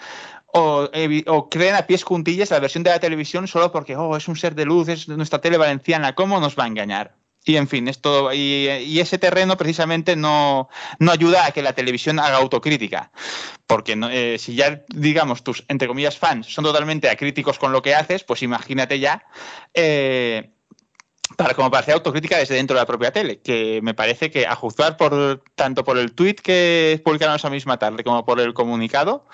O, 0.55 1.49
creen 1.49 1.75
a 1.75 1.87
pies 1.87 2.03
juntillas 2.03 2.51
la 2.51 2.59
versión 2.59 2.83
de 2.83 2.91
la 2.91 2.99
televisión 2.99 3.47
solo 3.47 3.71
porque 3.71 3.95
oh, 3.95 4.15
es 4.15 4.27
un 4.27 4.35
ser 4.35 4.53
de 4.53 4.65
luz, 4.65 4.87
es 4.87 5.07
nuestra 5.07 5.41
tele 5.41 5.57
valenciana, 5.57 6.13
¿cómo 6.13 6.39
nos 6.39 6.57
va 6.57 6.65
a 6.65 6.67
engañar? 6.67 7.15
Y 7.45 7.57
en 7.57 7.67
fin, 7.67 7.87
esto, 7.87 8.31
y, 8.31 8.69
y 8.69 8.99
ese 8.99 9.17
terreno 9.17 9.57
precisamente 9.57 10.15
no, 10.15 10.69
no, 10.99 11.11
ayuda 11.11 11.47
a 11.47 11.51
que 11.51 11.61
la 11.61 11.73
televisión 11.73 12.19
haga 12.19 12.37
autocrítica. 12.37 13.11
Porque 13.67 13.99
eh, 14.11 14.37
si 14.39 14.55
ya, 14.55 14.83
digamos, 14.89 15.43
tus, 15.43 15.65
entre 15.67 15.87
comillas, 15.87 16.17
fans 16.17 16.53
son 16.53 16.63
totalmente 16.63 17.09
acríticos 17.09 17.59
con 17.59 17.71
lo 17.71 17.81
que 17.81 17.95
haces, 17.95 18.23
pues 18.23 18.43
imagínate 18.43 18.99
ya 18.99 19.25
eh, 19.73 20.53
para 21.35 21.53
como 21.53 21.69
para 21.71 21.81
hacer 21.81 21.95
autocrítica 21.95 22.37
desde 22.37 22.55
dentro 22.55 22.75
de 22.75 22.81
la 22.81 22.85
propia 22.85 23.11
tele, 23.11 23.41
que 23.41 23.81
me 23.81 23.93
parece 23.93 24.29
que 24.29 24.45
a 24.45 24.55
juzgar 24.55 24.97
por 24.97 25.43
tanto 25.55 25.83
por 25.83 25.97
el 25.97 26.13
tuit 26.13 26.39
que 26.39 27.01
publicaron 27.03 27.35
esa 27.35 27.49
misma 27.49 27.77
tarde 27.77 28.03
como 28.03 28.23
por 28.25 28.39
el 28.39 28.53
comunicado, 28.53 29.25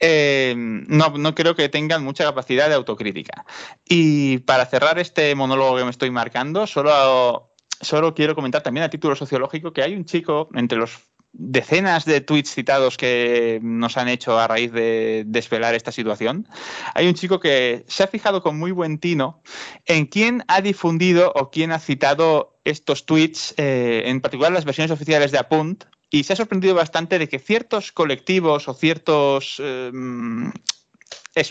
eh, 0.00 0.54
no, 0.56 1.34
creo 1.34 1.54
que 1.54 1.68
tengan 1.68 2.04
mucha 2.04 2.24
capacidad 2.24 2.68
de 2.68 2.74
autocrítica. 2.74 3.44
Y 3.84 4.38
para 4.38 4.66
cerrar 4.66 4.98
este 4.98 5.34
monólogo 5.34 5.76
que 5.76 5.84
me 5.84 5.90
estoy 5.90 6.10
marcando, 6.10 6.66
solo, 6.66 7.52
solo 7.80 8.14
quiero 8.14 8.34
comentar 8.34 8.62
también 8.62 8.84
a 8.84 8.90
título 8.90 9.16
sociológico 9.16 9.72
que 9.72 9.82
hay 9.82 9.94
un 9.94 10.04
chico 10.04 10.48
entre 10.54 10.78
los 10.78 10.98
decenas 11.32 12.04
de 12.04 12.20
tweets 12.20 12.54
citados 12.54 12.96
que 12.96 13.60
nos 13.62 13.96
han 13.96 14.08
hecho 14.08 14.38
a 14.38 14.48
raíz 14.48 14.72
de 14.72 15.24
desvelar 15.26 15.74
esta 15.74 15.92
situación, 15.92 16.48
hay 16.94 17.06
un 17.06 17.14
chico 17.14 17.38
que 17.38 17.84
se 17.86 18.02
ha 18.02 18.06
fijado 18.06 18.42
con 18.42 18.58
muy 18.58 18.72
buen 18.72 18.98
tino 18.98 19.42
en 19.84 20.06
quién 20.06 20.42
ha 20.48 20.62
difundido 20.62 21.32
o 21.34 21.50
quién 21.50 21.70
ha 21.70 21.78
citado 21.78 22.58
estos 22.64 23.04
tweets, 23.06 23.54
eh, 23.56 24.04
en 24.06 24.20
particular 24.20 24.52
las 24.52 24.64
versiones 24.64 24.90
oficiales 24.90 25.30
de 25.30 25.38
Apunt, 25.38 25.84
y 26.10 26.24
se 26.24 26.32
ha 26.32 26.36
sorprendido 26.36 26.74
bastante 26.74 27.18
de 27.18 27.28
que 27.28 27.38
ciertos 27.38 27.92
colectivos 27.92 28.68
o 28.68 28.74
ciertos... 28.74 29.56
Eh, 29.58 29.90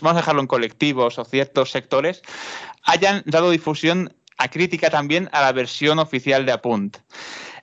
vamos 0.01 0.17
a 0.17 0.21
dejarlo 0.21 0.41
en 0.41 0.47
colectivos 0.47 1.17
o 1.17 1.23
ciertos 1.23 1.71
sectores, 1.71 2.21
hayan 2.83 3.23
dado 3.25 3.49
difusión 3.51 4.13
a 4.37 4.49
crítica 4.49 4.89
también 4.89 5.29
a 5.32 5.41
la 5.41 5.51
versión 5.51 5.99
oficial 5.99 6.45
de 6.45 6.51
Apunt. 6.51 6.97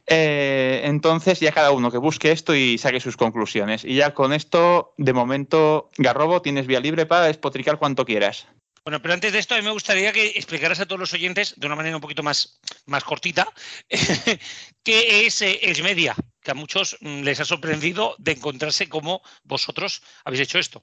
Eh, 0.07 0.83
entonces 0.85 1.41
ya 1.41 1.53
cada 1.53 1.71
uno 1.71 1.91
que 1.91 1.99
busque 1.99 2.31
esto 2.33 2.55
y 2.55 2.79
saque 2.79 3.01
sus 3.01 3.17
conclusiones. 3.17 3.85
Y 3.85 3.97
ya 3.97 4.13
con 4.15 4.33
esto, 4.33 4.93
de 4.99 5.13
momento, 5.13 5.91
Garrobo, 5.97 6.43
tienes 6.43 6.67
vía 6.67 6.81
libre 6.81 7.07
para 7.07 7.27
despotricar 7.27 7.79
cuanto 7.79 8.05
quieras. 8.05 8.47
Bueno, 8.85 9.01
pero 9.01 9.15
antes 9.15 9.33
de 9.33 9.39
esto, 9.39 9.55
a 9.55 9.59
mí 9.59 9.65
me 9.65 9.71
gustaría 9.71 10.13
que 10.13 10.27
explicaras 10.27 10.79
a 10.79 10.85
todos 10.85 11.01
los 11.01 11.15
oyentes, 11.15 11.55
de 11.57 11.67
una 11.67 11.75
manera 11.75 11.97
un 11.97 12.03
poquito 12.03 12.23
más, 12.23 12.61
más 12.85 13.03
cortita, 13.03 13.51
qué 14.83 15.27
es 15.27 15.41
eh, 15.41 15.59
Media, 15.83 16.15
que 16.43 16.51
a 16.51 16.55
muchos 16.55 16.99
mm, 17.01 17.23
les 17.23 17.41
ha 17.41 17.47
sorprendido 17.47 18.15
de 18.19 18.33
encontrarse 18.33 18.91
como 18.91 19.23
vosotros 19.43 20.03
habéis 20.25 20.43
hecho 20.43 20.59
esto. 20.59 20.83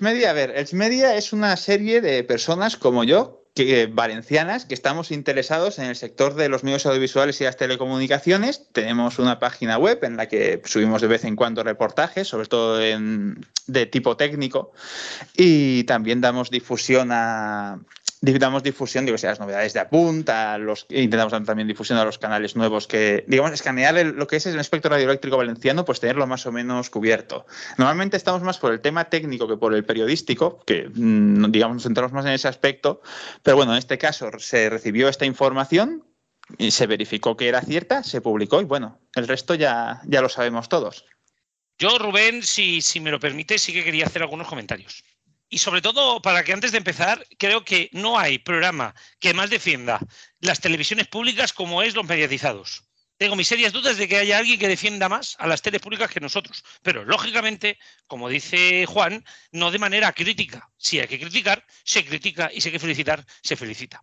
Media, 0.00 0.30
a 0.30 0.32
ver, 0.32 0.66
Media 0.72 1.14
es 1.14 1.32
una 1.32 1.56
serie 1.56 2.00
de 2.00 2.24
personas 2.24 2.76
como 2.76 3.04
yo 3.04 3.41
que, 3.54 3.86
valencianas 3.86 4.64
que 4.64 4.74
estamos 4.74 5.10
interesados 5.10 5.78
en 5.78 5.86
el 5.86 5.96
sector 5.96 6.34
de 6.34 6.48
los 6.48 6.64
medios 6.64 6.86
audiovisuales 6.86 7.40
y 7.40 7.44
las 7.44 7.56
telecomunicaciones. 7.56 8.66
Tenemos 8.72 9.18
una 9.18 9.38
página 9.38 9.78
web 9.78 10.02
en 10.02 10.16
la 10.16 10.26
que 10.26 10.60
subimos 10.64 11.02
de 11.02 11.08
vez 11.08 11.24
en 11.24 11.36
cuando 11.36 11.62
reportajes, 11.62 12.28
sobre 12.28 12.48
todo 12.48 12.78
de 12.78 13.86
tipo 13.86 14.16
técnico, 14.16 14.72
y 15.36 15.84
también 15.84 16.20
damos 16.20 16.50
difusión 16.50 17.10
a, 17.12 17.78
damos 18.22 18.62
difusión, 18.62 19.04
digo, 19.04 19.16
las 19.20 19.40
novedades 19.40 19.72
de 19.72 19.80
apunta, 19.80 20.56
los, 20.56 20.86
intentamos 20.90 21.32
también 21.44 21.66
difusión 21.66 21.98
a 21.98 22.04
los 22.04 22.18
canales 22.18 22.54
nuevos 22.54 22.86
que, 22.86 23.24
digamos, 23.26 23.52
escanear 23.52 23.94
lo 24.06 24.26
que 24.28 24.36
es 24.36 24.46
el 24.46 24.58
espectro 24.60 24.92
radioeléctrico 24.92 25.36
valenciano, 25.36 25.84
pues 25.84 25.98
tenerlo 25.98 26.26
más 26.28 26.46
o 26.46 26.52
menos 26.52 26.88
cubierto. 26.88 27.46
Normalmente 27.78 28.16
estamos 28.16 28.42
más 28.42 28.58
por 28.58 28.72
el 28.72 28.80
tema 28.80 29.06
técnico 29.06 29.48
que 29.48 29.56
por 29.56 29.74
el 29.74 29.84
periodístico, 29.84 30.60
que, 30.64 30.88
mm, 30.94 31.50
digamos, 31.50 31.74
nos 31.74 31.82
centramos 31.82 32.12
más 32.12 32.24
en 32.24 32.32
ese 32.32 32.46
aspecto, 32.46 33.02
pero 33.42 33.56
bueno, 33.56 33.72
en 33.72 33.78
este 33.78 33.98
caso 33.98 34.30
se 34.38 34.70
recibió 34.70 35.08
esta 35.08 35.24
información 35.24 36.04
y 36.58 36.70
se 36.70 36.86
verificó 36.86 37.36
que 37.36 37.48
era 37.48 37.62
cierta, 37.62 38.02
se 38.02 38.20
publicó 38.20 38.60
y 38.60 38.64
bueno, 38.64 39.00
el 39.14 39.28
resto 39.28 39.54
ya, 39.54 40.00
ya 40.06 40.20
lo 40.20 40.28
sabemos 40.28 40.68
todos. 40.68 41.04
Yo, 41.78 41.98
Rubén, 41.98 42.42
si, 42.42 42.80
si 42.80 43.00
me 43.00 43.10
lo 43.10 43.18
permite, 43.18 43.58
sí 43.58 43.72
que 43.72 43.84
quería 43.84 44.06
hacer 44.06 44.22
algunos 44.22 44.46
comentarios. 44.46 45.02
Y 45.48 45.58
sobre 45.58 45.82
todo, 45.82 46.22
para 46.22 46.44
que 46.44 46.52
antes 46.52 46.72
de 46.72 46.78
empezar, 46.78 47.26
creo 47.38 47.64
que 47.64 47.90
no 47.92 48.18
hay 48.18 48.38
programa 48.38 48.94
que 49.18 49.34
más 49.34 49.50
defienda 49.50 50.00
las 50.40 50.60
televisiones 50.60 51.08
públicas 51.08 51.52
como 51.52 51.82
es 51.82 51.94
los 51.94 52.06
mediatizados. 52.06 52.84
Tengo 53.16 53.36
mis 53.36 53.48
serias 53.48 53.72
dudas 53.72 53.96
de 53.96 54.08
que 54.08 54.18
haya 54.18 54.38
alguien 54.38 54.58
que 54.58 54.68
defienda 54.68 55.08
más 55.08 55.36
a 55.38 55.46
las 55.46 55.62
teles 55.62 55.80
públicas 55.80 56.10
que 56.10 56.20
nosotros. 56.20 56.64
Pero, 56.82 57.04
lógicamente, 57.04 57.78
como 58.06 58.28
dice 58.28 58.84
Juan, 58.86 59.24
no 59.52 59.70
de 59.70 59.78
manera 59.78 60.12
crítica. 60.12 60.68
Si 60.76 60.98
hay 60.98 61.06
que 61.06 61.20
criticar, 61.20 61.64
se 61.84 62.04
critica 62.04 62.50
y 62.52 62.60
si 62.60 62.68
hay 62.68 62.72
que 62.72 62.78
felicitar, 62.78 63.24
se 63.42 63.56
felicita. 63.56 64.02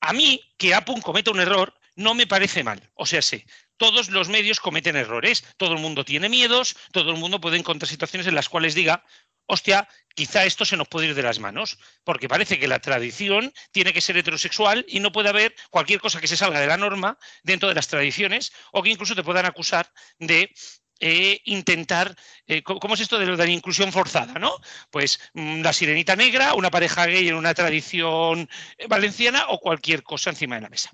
A 0.00 0.12
mí, 0.12 0.40
que 0.56 0.74
Apun 0.74 1.00
cometa 1.00 1.30
un 1.30 1.40
error, 1.40 1.74
no 1.96 2.14
me 2.14 2.28
parece 2.28 2.62
mal. 2.62 2.90
O 2.94 3.06
sea, 3.06 3.22
sí, 3.22 3.44
todos 3.76 4.10
los 4.10 4.28
medios 4.28 4.60
cometen 4.60 4.96
errores, 4.96 5.44
todo 5.56 5.72
el 5.72 5.80
mundo 5.80 6.04
tiene 6.04 6.28
miedos, 6.28 6.76
todo 6.92 7.10
el 7.10 7.16
mundo 7.16 7.40
puede 7.40 7.58
encontrar 7.58 7.88
situaciones 7.88 8.26
en 8.26 8.36
las 8.36 8.48
cuales 8.48 8.74
diga, 8.74 9.04
hostia, 9.48 9.88
quizá 10.14 10.44
esto 10.44 10.64
se 10.64 10.76
nos 10.76 10.88
puede 10.88 11.08
ir 11.08 11.14
de 11.14 11.22
las 11.22 11.40
manos, 11.40 11.78
porque 12.04 12.28
parece 12.28 12.58
que 12.58 12.68
la 12.68 12.80
tradición 12.80 13.52
tiene 13.72 13.92
que 13.92 14.00
ser 14.00 14.16
heterosexual 14.16 14.84
y 14.88 15.00
no 15.00 15.10
puede 15.10 15.30
haber 15.30 15.54
cualquier 15.70 16.00
cosa 16.00 16.20
que 16.20 16.28
se 16.28 16.36
salga 16.36 16.60
de 16.60 16.66
la 16.66 16.76
norma 16.76 17.18
dentro 17.42 17.68
de 17.68 17.74
las 17.74 17.88
tradiciones 17.88 18.52
o 18.72 18.82
que 18.82 18.90
incluso 18.90 19.14
te 19.14 19.24
puedan 19.24 19.46
acusar 19.46 19.90
de 20.18 20.52
eh, 21.00 21.40
intentar, 21.44 22.14
eh, 22.46 22.62
¿cómo 22.62 22.94
es 22.94 23.00
esto 23.00 23.18
de, 23.18 23.26
la 23.26 23.46
inclusión 23.46 23.92
forzada? 23.92 24.34
¿no? 24.38 24.56
Pues 24.90 25.20
mm, 25.34 25.62
la 25.62 25.72
sirenita 25.72 26.16
negra, 26.16 26.54
una 26.54 26.70
pareja 26.70 27.06
gay 27.06 27.28
en 27.28 27.36
una 27.36 27.54
tradición 27.54 28.48
eh, 28.76 28.86
valenciana 28.88 29.46
o 29.48 29.60
cualquier 29.60 30.02
cosa 30.02 30.30
encima 30.30 30.56
de 30.56 30.62
la 30.62 30.68
mesa. 30.68 30.90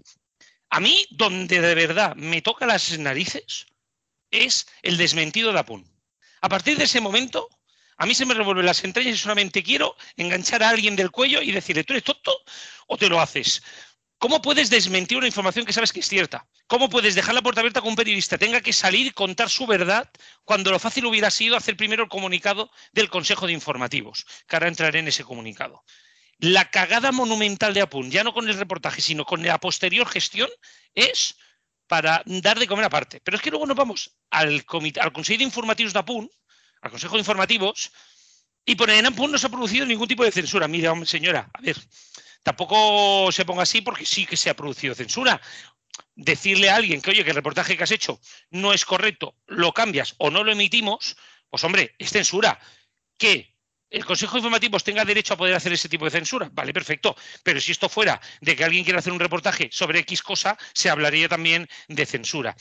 A 0.69 0.81
mí, 0.81 1.07
donde 1.11 1.61
de 1.61 1.75
verdad 1.75 2.15
me 2.17 2.43
toca 2.43 2.67
las 2.67 2.99
narices, 2.99 3.67
es 4.31 4.67
el 4.83 4.97
desmentido 4.97 5.53
de 5.53 5.59
Apun. 5.61 5.91
A 6.43 6.49
partir 6.51 6.77
de 6.77 6.85
ese 6.85 7.01
momento, 7.01 7.49
a 7.97 8.07
mí 8.07 8.15
se 8.15 8.27
me 8.27 8.35
revuelven 8.35 8.67
las 8.67 8.83
entrañas 8.85 9.15
y 9.15 9.19
solamente 9.19 9.63
quiero 9.63 9.97
enganchar 10.17 10.63
a 10.63 10.71
alguien 10.71 10.97
del 10.97 11.11
cuello 11.11 11.43
y 11.43 11.53
decirle, 11.53 11.85
¿tú 11.85 11.93
eres 11.93 12.05
tonto 12.05 12.37
o 12.87 12.97
te 12.97 13.09
lo 13.09 13.21
haces? 13.21 13.63
¿Cómo 14.19 14.41
puedes 14.41 14.71
desmentir 14.71 15.19
una 15.19 15.27
información 15.27 15.67
que 15.67 15.73
sabes 15.73 15.93
que 15.93 16.01
es 16.01 16.09
cierta? 16.09 16.47
¿Cómo 16.67 16.89
puedes 16.89 17.15
dejar 17.15 17.35
la 17.35 17.43
puerta 17.43 17.61
abierta 17.61 17.81
con 17.81 17.91
un 17.91 17.97
periodista 17.97 18.39
tenga 18.39 18.61
que 18.61 18.73
salir 18.73 19.07
y 19.07 19.11
contar 19.11 19.51
su 19.51 19.67
verdad 19.67 20.11
cuando 20.45 20.71
lo 20.71 20.79
fácil 20.79 21.05
hubiera 21.07 21.31
sido 21.31 21.57
hacer 21.57 21.77
primero 21.77 22.05
el 22.05 22.09
comunicado 22.09 22.71
del 22.93 23.11
Consejo 23.11 23.47
de 23.47 23.53
Informativos? 23.53 24.25
Que 24.47 24.57
ahora 24.57 24.69
entraré 24.69 25.01
en 25.01 25.09
ese 25.09 25.25
comunicado. 25.25 25.85
La 26.39 26.71
cagada 26.71 27.13
monumental 27.13 27.75
de 27.75 27.83
Apun, 27.83 28.11
ya 28.11 28.25
no 28.25 28.33
con 28.33 28.49
el 28.49 28.57
reportaje, 28.57 29.03
sino 29.03 29.25
con 29.25 29.43
la 29.43 29.59
posterior 29.59 30.07
gestión, 30.09 30.49
es 30.95 31.37
para 31.87 32.23
dar 32.25 32.59
de 32.59 32.67
comer 32.67 32.87
aparte. 32.87 33.21
Pero 33.21 33.37
es 33.37 33.43
que 33.43 33.51
luego 33.51 33.67
nos 33.67 33.77
vamos 33.77 34.17
al, 34.31 34.65
al 35.01 35.13
Consejo 35.13 35.39
de 35.39 35.45
Informativos 35.45 35.93
de 35.93 35.99
APUN, 35.99 36.31
al 36.85 36.91
Consejo 36.91 37.15
de 37.15 37.21
Informativos, 37.21 37.91
y 38.67 38.77
por 38.77 38.91
en 38.91 39.07
APUN 39.07 39.33
no 39.33 39.39
se 39.39 39.47
ha 39.47 39.51
producido 39.51 39.87
ningún 39.87 40.09
tipo 40.09 40.25
de 40.25 40.31
censura. 40.31 40.69
Mira, 40.69 40.95
señora, 41.05 41.51
a 41.53 41.61
ver, 41.61 41.77
tampoco 42.43 43.33
se 43.33 43.45
ponga 43.45 43.63
así 43.63 43.81
porque 43.81 44.07
sí 44.07 44.27
que 44.27 44.37
se 44.37 44.51
ha 44.51 44.55
producido 44.55 44.95
censura. 44.95 45.41
Decirle 46.15 46.71
a 46.71 46.77
alguien 46.77 47.01
que, 47.01 47.11
oye, 47.11 47.25
que 47.25 47.31
el 47.31 47.37
reportaje 47.37 47.77
que 47.77 47.85
has 47.85 47.91
hecho 47.91 48.21
no 48.51 48.73
es 48.73 48.85
correcto, 48.85 49.37
lo 49.47 49.73
cambias 49.73 50.15
o 50.19 50.31
no 50.31 50.45
lo 50.45 50.53
emitimos, 50.53 51.17
pues 51.49 51.65
hombre, 51.65 51.95
es 51.99 52.11
censura. 52.11 52.59
¿Qué? 53.19 53.55
el 53.91 54.05
Consejo 54.05 54.33
de 54.33 54.39
Informativos 54.39 54.83
tenga 54.83 55.05
derecho 55.05 55.35
a 55.35 55.37
poder 55.37 55.55
hacer 55.55 55.73
ese 55.73 55.89
tipo 55.89 56.05
de 56.05 56.11
censura, 56.11 56.51
vale, 56.53 56.73
perfecto. 56.73 57.15
Pero 57.45 57.61
si 57.61 57.71
esto 57.71 57.89
fuera 57.89 58.21
de 58.41 58.57
que 58.57 58.65
alguien 58.65 58.83
quiera 58.83 58.99
hacer 58.99 59.13
un 59.13 59.21
reportaje 59.21 59.69
sobre 59.71 60.01
X 60.01 60.21
cosa, 60.21 60.59
se 60.73 60.91
hablaría 60.91 61.29
también 61.29 61.69
de 61.87 62.05
censura. 62.05 62.57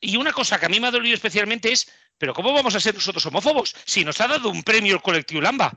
Y 0.00 0.16
una 0.16 0.32
cosa 0.32 0.58
que 0.58 0.66
a 0.66 0.68
mí 0.68 0.80
me 0.80 0.88
ha 0.88 0.90
dolido 0.90 1.14
especialmente 1.14 1.72
es, 1.72 1.90
pero 2.18 2.34
¿cómo 2.34 2.52
vamos 2.52 2.74
a 2.74 2.80
ser 2.80 2.94
nosotros 2.94 3.24
homófobos 3.26 3.74
si 3.84 4.04
nos 4.04 4.20
ha 4.20 4.28
dado 4.28 4.48
un 4.48 4.62
premio 4.62 4.94
el 4.94 5.02
colectivo 5.02 5.40
Lamba? 5.40 5.76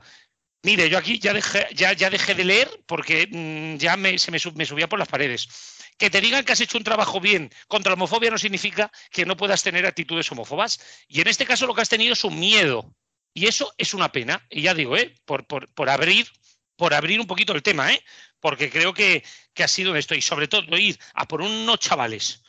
Mire, 0.62 0.90
yo 0.90 0.98
aquí 0.98 1.18
ya 1.18 1.32
dejé, 1.32 1.68
ya, 1.74 1.94
de 1.94 2.44
leer 2.44 2.68
porque 2.86 3.26
mm, 3.30 3.78
ya 3.78 3.96
me, 3.96 4.18
se 4.18 4.30
me, 4.30 4.38
subía 4.38 4.88
por 4.88 4.98
las 4.98 5.08
paredes. 5.08 5.48
Que 5.96 6.10
te 6.10 6.20
digan 6.20 6.44
que 6.44 6.52
has 6.52 6.60
hecho 6.60 6.78
un 6.78 6.84
trabajo 6.84 7.20
bien 7.20 7.50
contra 7.66 7.90
la 7.90 7.94
homofobia 7.94 8.30
no 8.30 8.38
significa 8.38 8.90
que 9.10 9.24
no 9.24 9.36
puedas 9.36 9.62
tener 9.62 9.86
actitudes 9.86 10.30
homófobas. 10.30 10.78
Y 11.08 11.20
en 11.20 11.28
este 11.28 11.46
caso 11.46 11.66
lo 11.66 11.74
que 11.74 11.80
has 11.82 11.88
tenido 11.88 12.12
es 12.12 12.24
un 12.24 12.38
miedo 12.38 12.94
y 13.32 13.46
eso 13.46 13.72
es 13.78 13.94
una 13.94 14.12
pena. 14.12 14.46
Y 14.50 14.62
ya 14.62 14.74
digo, 14.74 14.96
¿eh? 14.96 15.14
por, 15.24 15.46
por, 15.46 15.88
abrir, 15.88 16.28
por 16.76 16.92
abrir 16.94 17.20
un 17.20 17.26
poquito 17.26 17.54
el 17.54 17.62
tema, 17.62 17.92
¿eh? 17.92 18.02
porque 18.40 18.70
creo 18.70 18.92
que, 18.92 19.24
ha 19.58 19.68
sido 19.68 19.94
esto. 19.96 20.14
Y 20.14 20.22
sobre 20.22 20.48
todo 20.48 20.76
ir 20.78 20.98
a 21.14 21.26
por 21.26 21.42
unos 21.42 21.78
chavales, 21.78 22.42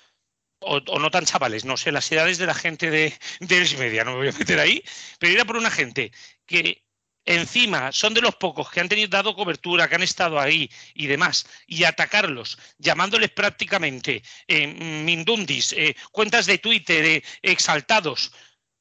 o, 0.61 0.99
no 0.99 1.11
tan 1.11 1.25
chavales, 1.25 1.65
no 1.65 1.77
sé, 1.77 1.91
las 1.91 2.11
edades 2.11 2.37
de 2.37 2.45
la 2.45 2.53
gente 2.53 2.89
de, 2.89 3.13
de 3.39 3.77
Media, 3.77 4.03
no 4.03 4.11
me 4.11 4.17
voy 4.17 4.29
a 4.29 4.31
meter 4.31 4.59
ahí, 4.59 4.83
pero 5.19 5.33
ir 5.33 5.41
a 5.41 5.45
por 5.45 5.57
una 5.57 5.71
gente 5.71 6.11
que 6.45 6.83
encima 7.25 7.91
son 7.91 8.13
de 8.13 8.21
los 8.21 8.35
pocos 8.35 8.69
que 8.71 8.79
han 8.79 8.89
tenido 8.89 9.07
dado 9.07 9.35
cobertura, 9.35 9.87
que 9.87 9.95
han 9.95 10.03
estado 10.03 10.39
ahí 10.39 10.69
y 10.93 11.07
demás, 11.07 11.45
y 11.67 11.83
atacarlos, 11.83 12.57
llamándoles 12.77 13.31
prácticamente 13.31 14.23
eh, 14.47 14.67
mindundis, 14.67 15.73
eh, 15.73 15.95
cuentas 16.11 16.45
de 16.45 16.57
Twitter, 16.57 17.05
eh, 17.05 17.23
exaltados, 17.41 18.31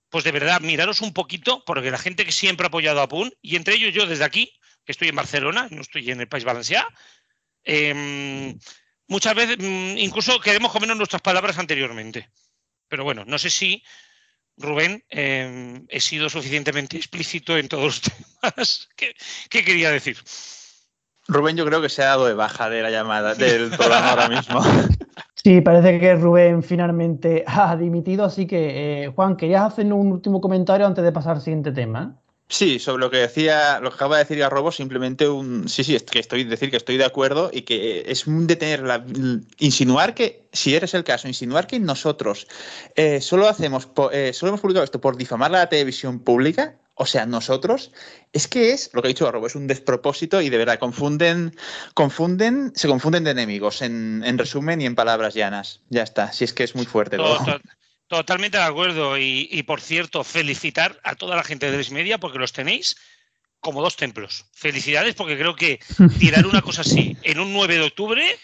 pues 0.08 0.24
de 0.24 0.32
verdad, 0.32 0.60
miraros 0.60 1.00
un 1.00 1.12
poquito, 1.12 1.62
porque 1.64 1.90
la 1.90 1.98
gente 1.98 2.24
que 2.24 2.32
siempre 2.32 2.66
ha 2.66 2.68
apoyado 2.68 3.00
a 3.00 3.08
PUN, 3.08 3.32
y 3.42 3.56
entre 3.56 3.74
ellos 3.74 3.94
yo 3.94 4.06
desde 4.06 4.24
aquí, 4.24 4.52
que 4.84 4.92
estoy 4.92 5.08
en 5.08 5.16
Barcelona, 5.16 5.68
no 5.70 5.82
estoy 5.82 6.10
en 6.10 6.20
el 6.20 6.28
País 6.28 6.44
Valenciano, 6.44 6.88
em, 7.62 8.58
muchas 9.10 9.34
veces 9.34 9.58
mm, 9.58 9.98
incluso 9.98 10.40
queremos 10.40 10.72
comernos 10.72 10.96
nuestras 10.96 11.20
palabras 11.20 11.58
anteriormente. 11.58 12.30
Pero 12.88 13.04
bueno, 13.04 13.24
no 13.26 13.38
sé 13.38 13.50
si, 13.50 13.82
Rubén, 14.56 15.04
em, 15.10 15.84
he 15.88 16.00
sido 16.00 16.30
suficientemente 16.30 16.96
explícito 16.96 17.58
en 17.58 17.68
todos 17.68 17.84
los 17.84 18.02
temas 18.40 18.88
que, 18.96 19.14
que 19.50 19.64
quería 19.64 19.90
decir. 19.90 20.16
Rubén 21.28 21.56
yo 21.56 21.66
creo 21.66 21.82
que 21.82 21.88
se 21.88 22.02
ha 22.02 22.06
dado 22.06 22.26
de 22.26 22.34
baja 22.34 22.70
de 22.70 22.82
la 22.82 22.90
llamada 22.90 23.34
del 23.34 23.70
programa 23.70 24.10
ahora 24.10 24.28
mismo. 24.28 24.60
Sí, 25.42 25.62
parece 25.62 25.98
que 25.98 26.14
Rubén 26.16 26.62
finalmente 26.62 27.44
ha 27.46 27.74
dimitido, 27.74 28.26
así 28.26 28.46
que 28.46 29.04
eh, 29.04 29.08
Juan, 29.08 29.36
¿querías 29.36 29.62
hacernos 29.62 29.98
un 29.98 30.12
último 30.12 30.38
comentario 30.38 30.86
antes 30.86 31.02
de 31.02 31.12
pasar 31.12 31.36
al 31.36 31.40
siguiente 31.40 31.72
tema? 31.72 32.20
Sí, 32.50 32.80
sobre 32.80 33.00
lo 33.00 33.10
que 33.12 33.18
decía, 33.18 33.78
lo 33.78 33.90
que 33.90 33.94
acaba 33.94 34.16
de 34.16 34.24
decir 34.24 34.44
Robo, 34.50 34.72
simplemente 34.72 35.28
un 35.28 35.68
sí, 35.68 35.84
sí, 35.84 35.96
que 36.00 36.18
estoy 36.18 36.42
decir 36.42 36.68
que 36.68 36.78
estoy 36.78 36.96
de 36.96 37.04
acuerdo 37.04 37.48
y 37.52 37.62
que 37.62 38.02
es 38.08 38.24
de 38.26 38.56
tener 38.56 38.82
la 38.82 39.04
insinuar 39.60 40.16
que, 40.16 40.48
si 40.52 40.74
eres 40.74 40.92
el 40.94 41.04
caso, 41.04 41.28
insinuar 41.28 41.68
que 41.68 41.78
nosotros 41.78 42.48
eh, 42.96 43.20
solo 43.20 43.48
hacemos, 43.48 43.88
eh, 44.10 44.32
solo 44.34 44.50
hemos 44.50 44.60
publicado 44.60 44.82
esto 44.82 45.00
por 45.00 45.16
difamar 45.16 45.52
la 45.52 45.68
televisión 45.68 46.18
pública, 46.18 46.74
o 46.96 47.06
sea, 47.06 47.24
nosotros, 47.24 47.92
es 48.32 48.48
que 48.48 48.72
es, 48.72 48.90
lo 48.94 49.00
que 49.00 49.06
ha 49.06 49.14
dicho 49.14 49.30
Robo, 49.30 49.46
es 49.46 49.54
un 49.54 49.68
despropósito 49.68 50.42
y 50.42 50.50
de 50.50 50.58
verdad 50.58 50.80
confunden, 50.80 51.54
confunden, 51.94 52.72
se 52.74 52.88
confunden 52.88 53.22
de 53.22 53.30
enemigos 53.30 53.80
en, 53.80 54.36
resumen 54.36 54.80
y 54.80 54.86
en 54.86 54.96
palabras 54.96 55.34
llanas. 55.34 55.82
Ya 55.88 56.02
está, 56.02 56.32
si 56.32 56.42
es 56.42 56.52
que 56.52 56.64
es 56.64 56.74
muy 56.74 56.84
fuerte. 56.84 57.16
Totalmente 58.10 58.58
de 58.58 58.64
acuerdo. 58.64 59.16
Y, 59.16 59.62
por 59.62 59.80
cierto, 59.80 60.24
felicitar 60.24 61.00
a 61.04 61.14
toda 61.14 61.36
la 61.36 61.44
gente 61.44 61.70
de 61.70 61.76
Les 61.76 61.92
Media 61.92 62.18
porque 62.18 62.40
los 62.40 62.52
tenéis 62.52 62.96
como 63.60 63.82
dos 63.82 63.94
templos. 63.94 64.46
Felicidades 64.52 65.14
porque 65.14 65.38
creo 65.38 65.54
que 65.54 65.78
tirar 66.18 66.44
una 66.44 66.60
cosa 66.60 66.80
así 66.80 67.16
en 67.22 67.38
un 67.38 67.52
9 67.52 67.74
de 67.74 67.82
octubre, 67.82 68.38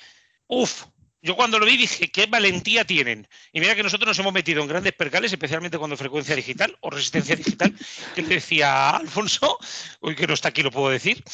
uff, 0.46 0.84
yo 1.20 1.34
cuando 1.34 1.58
lo 1.58 1.66
vi 1.66 1.76
dije, 1.76 2.12
qué 2.12 2.26
valentía 2.26 2.84
tienen. 2.84 3.26
Y 3.52 3.58
mira 3.58 3.74
que 3.74 3.82
nosotros 3.82 4.06
nos 4.06 4.18
hemos 4.20 4.32
metido 4.32 4.62
en 4.62 4.68
grandes 4.68 4.92
percales, 4.92 5.32
especialmente 5.32 5.78
cuando 5.78 5.96
frecuencia 5.96 6.36
digital 6.36 6.76
o 6.78 6.90
resistencia 6.90 7.34
digital, 7.34 7.74
que 8.14 8.22
le 8.22 8.36
decía 8.36 8.90
Alfonso, 8.90 9.58
hoy 9.98 10.14
que 10.14 10.28
no 10.28 10.34
está 10.34 10.50
aquí 10.50 10.62
lo 10.62 10.70
puedo 10.70 10.90
decir, 10.90 11.24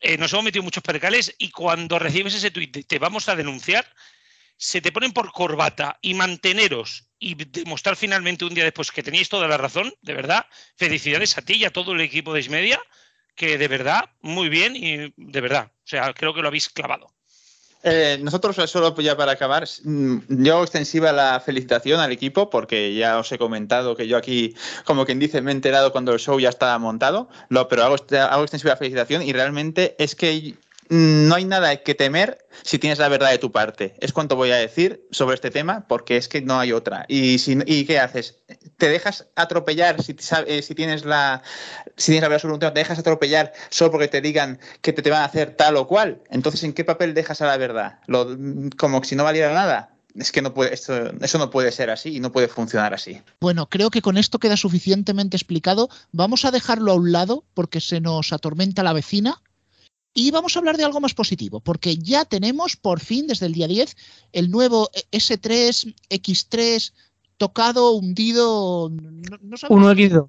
eh, 0.00 0.18
nos 0.18 0.30
hemos 0.34 0.44
metido 0.44 0.60
en 0.60 0.66
muchos 0.66 0.82
percales 0.82 1.34
y 1.38 1.50
cuando 1.52 1.98
recibes 1.98 2.34
ese 2.34 2.50
tuit 2.50 2.86
te 2.86 2.98
vamos 2.98 3.30
a 3.30 3.34
denunciar, 3.34 3.86
se 4.58 4.80
te 4.80 4.92
ponen 4.92 5.12
por 5.12 5.32
corbata 5.32 5.98
y 6.02 6.14
manteneros 6.14 7.04
y 7.18 7.34
demostrar 7.34 7.96
finalmente 7.96 8.44
un 8.44 8.54
día 8.54 8.64
después 8.64 8.92
que 8.92 9.02
teníais 9.02 9.28
toda 9.28 9.48
la 9.48 9.56
razón, 9.56 9.94
de 10.02 10.14
verdad, 10.14 10.46
felicidades 10.76 11.38
a 11.38 11.42
ti 11.42 11.54
y 11.54 11.64
a 11.64 11.72
todo 11.72 11.92
el 11.92 12.00
equipo 12.00 12.34
de 12.34 12.40
Ismedia, 12.40 12.80
que 13.34 13.56
de 13.56 13.68
verdad, 13.68 14.10
muy 14.20 14.48
bien 14.48 14.76
y 14.76 15.12
de 15.16 15.40
verdad, 15.40 15.70
o 15.72 15.86
sea, 15.86 16.12
creo 16.12 16.34
que 16.34 16.42
lo 16.42 16.48
habéis 16.48 16.68
clavado. 16.68 17.14
Eh, 17.84 18.18
nosotros, 18.20 18.56
solo 18.68 18.94
ya 19.00 19.16
para 19.16 19.32
acabar, 19.32 19.64
mm, 19.84 20.18
yo 20.42 20.62
extensiva 20.62 21.12
la 21.12 21.40
felicitación 21.40 22.00
al 22.00 22.10
equipo 22.10 22.50
porque 22.50 22.92
ya 22.94 23.18
os 23.18 23.30
he 23.30 23.38
comentado 23.38 23.94
que 23.94 24.08
yo 24.08 24.16
aquí, 24.16 24.54
como 24.84 25.06
quien 25.06 25.20
dice, 25.20 25.40
me 25.40 25.52
he 25.52 25.54
enterado 25.54 25.92
cuando 25.92 26.12
el 26.12 26.18
show 26.18 26.40
ya 26.40 26.48
estaba 26.48 26.76
montado, 26.78 27.28
lo, 27.48 27.68
pero 27.68 27.84
hago, 27.84 27.94
hago 27.94 28.42
extensiva 28.42 28.72
la 28.72 28.78
felicitación 28.78 29.22
y 29.22 29.32
realmente 29.32 29.94
es 30.00 30.16
que 30.16 30.56
no 30.88 31.34
hay 31.34 31.44
nada 31.44 31.76
que 31.76 31.94
temer 31.94 32.46
si 32.62 32.78
tienes 32.78 32.98
la 32.98 33.08
verdad 33.08 33.30
de 33.30 33.38
tu 33.38 33.52
parte. 33.52 33.94
Es 34.00 34.12
cuanto 34.12 34.36
voy 34.36 34.50
a 34.50 34.56
decir 34.56 35.06
sobre 35.10 35.34
este 35.34 35.50
tema, 35.50 35.86
porque 35.88 36.16
es 36.16 36.28
que 36.28 36.40
no 36.40 36.58
hay 36.58 36.72
otra. 36.72 37.04
¿Y, 37.08 37.38
si, 37.38 37.56
qué 37.84 37.98
haces? 37.98 38.36
¿Te 38.76 38.88
dejas 38.88 39.26
atropellar 39.36 40.02
si, 40.02 40.16
eh, 40.46 40.62
tienes 40.74 41.04
la 41.04 41.42
si 41.96 42.18
verdad 42.18 42.38
sobre 42.38 42.54
un 42.54 42.60
tema? 42.60 42.72
¿Te 42.72 42.80
dejas 42.80 42.98
atropellar 42.98 43.52
solo 43.70 43.90
porque 43.90 44.08
te 44.08 44.20
digan 44.20 44.58
que 44.80 44.92
te, 44.92 45.08
van 45.10 45.22
a 45.22 45.26
hacer 45.26 45.54
tal 45.56 45.76
o 45.76 45.86
cual? 45.86 46.22
Entonces, 46.30 46.62
¿en 46.64 46.72
qué 46.72 46.84
papel 46.84 47.14
dejas 47.14 47.42
a 47.42 47.46
la 47.46 47.56
verdad? 47.56 47.98
Como 48.76 49.04
si 49.04 49.16
no 49.16 49.24
valiera 49.24 49.52
nada. 49.52 49.94
Es 50.14 50.32
que 50.32 50.42
no 50.42 50.52
puede, 50.52 50.74
eso 50.74 51.38
no 51.38 51.50
puede 51.50 51.70
ser 51.70 51.90
así 51.90 52.16
y 52.16 52.20
no 52.20 52.32
puede 52.32 52.48
funcionar 52.48 52.92
así. 52.92 53.22
Bueno, 53.40 53.68
creo 53.68 53.90
que 53.90 54.02
con 54.02 54.16
esto 54.16 54.40
queda 54.40 54.56
suficientemente 54.56 55.36
explicado. 55.36 55.90
Vamos 56.10 56.44
a 56.44 56.50
dejarlo 56.50 56.92
a 56.92 56.96
un 56.96 57.12
lado 57.12 57.44
porque 57.54 57.80
se 57.80 58.00
nos 58.00 58.32
atormenta 58.32 58.82
la 58.82 58.94
vecina 58.94 59.40
y 60.18 60.32
vamos 60.32 60.56
a 60.56 60.58
hablar 60.58 60.76
de 60.76 60.82
algo 60.82 61.00
más 61.00 61.14
positivo, 61.14 61.60
porque 61.60 61.96
ya 61.96 62.24
tenemos 62.24 62.74
por 62.74 62.98
fin, 62.98 63.28
desde 63.28 63.46
el 63.46 63.52
día 63.52 63.68
10, 63.68 63.96
el 64.32 64.50
nuevo 64.50 64.90
S3, 65.12 65.94
X3, 66.10 66.92
tocado, 67.36 67.92
hundido. 67.92 68.90
No, 68.90 69.56
1X2. 69.56 70.28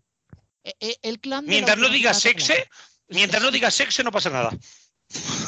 E, 0.64 0.76
e, 0.80 1.00
el 1.02 1.20
clan 1.20 1.48
mientras 1.48 1.80
no 1.80 1.90
digas 1.90 2.20
sexe, 2.22 2.70
mientras 3.08 3.42
no 3.42 3.50
digas 3.50 3.74
sexe, 3.74 4.04
no 4.04 4.12
pasa 4.12 4.30
nada. 4.30 4.52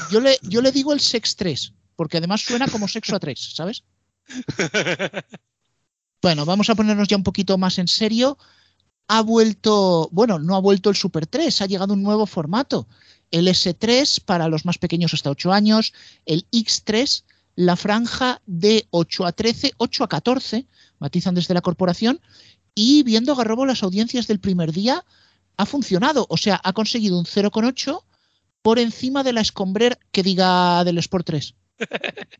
Yo 0.10 0.19
le, 0.19 0.39
yo 0.41 0.63
le 0.63 0.71
digo 0.71 0.91
el 0.91 1.01
Sex 1.01 1.36
3, 1.36 1.73
porque 1.95 2.17
además 2.17 2.41
suena 2.41 2.67
como 2.67 2.88
sexo 2.88 3.15
a 3.15 3.19
3, 3.19 3.54
¿sabes? 3.56 3.84
Bueno, 6.23 6.45
vamos 6.45 6.69
a 6.69 6.75
ponernos 6.75 7.08
ya 7.08 7.17
un 7.17 7.23
poquito 7.23 7.58
más 7.58 7.80
en 7.80 7.88
serio. 7.88 8.38
Ha 9.08 9.23
vuelto, 9.23 10.08
bueno, 10.12 10.38
no 10.38 10.56
ha 10.56 10.62
vuelto 10.62 10.91
el 10.91 10.95
Super 10.95 11.25
3, 11.25 11.63
ha 11.63 11.65
llegado 11.65 11.95
un 11.95 12.04
nuevo 12.04 12.27
formato 12.27 12.88
el 13.31 13.47
S3 13.47 14.21
para 14.23 14.47
los 14.47 14.65
más 14.65 14.77
pequeños 14.77 15.13
hasta 15.13 15.29
8 15.29 15.51
años, 15.51 15.93
el 16.25 16.45
X3, 16.51 17.23
la 17.55 17.75
franja 17.75 18.41
de 18.45 18.87
8 18.91 19.25
a 19.25 19.31
13, 19.31 19.73
8 19.77 20.03
a 20.03 20.09
14, 20.09 20.65
matizan 20.99 21.35
desde 21.35 21.53
la 21.53 21.61
corporación, 21.61 22.21
y 22.75 23.03
viendo 23.03 23.35
Garrobo 23.35 23.65
las 23.65 23.83
audiencias 23.83 24.27
del 24.27 24.39
primer 24.39 24.71
día, 24.71 25.03
ha 25.57 25.65
funcionado, 25.65 26.25
o 26.29 26.37
sea, 26.37 26.59
ha 26.63 26.73
conseguido 26.73 27.17
un 27.17 27.25
0,8 27.25 28.03
por 28.61 28.79
encima 28.79 29.23
de 29.23 29.33
la 29.33 29.41
Escombrer 29.41 29.99
que 30.11 30.23
diga 30.23 30.83
del 30.83 30.97
Sport 30.99 31.25
3. 31.25 31.53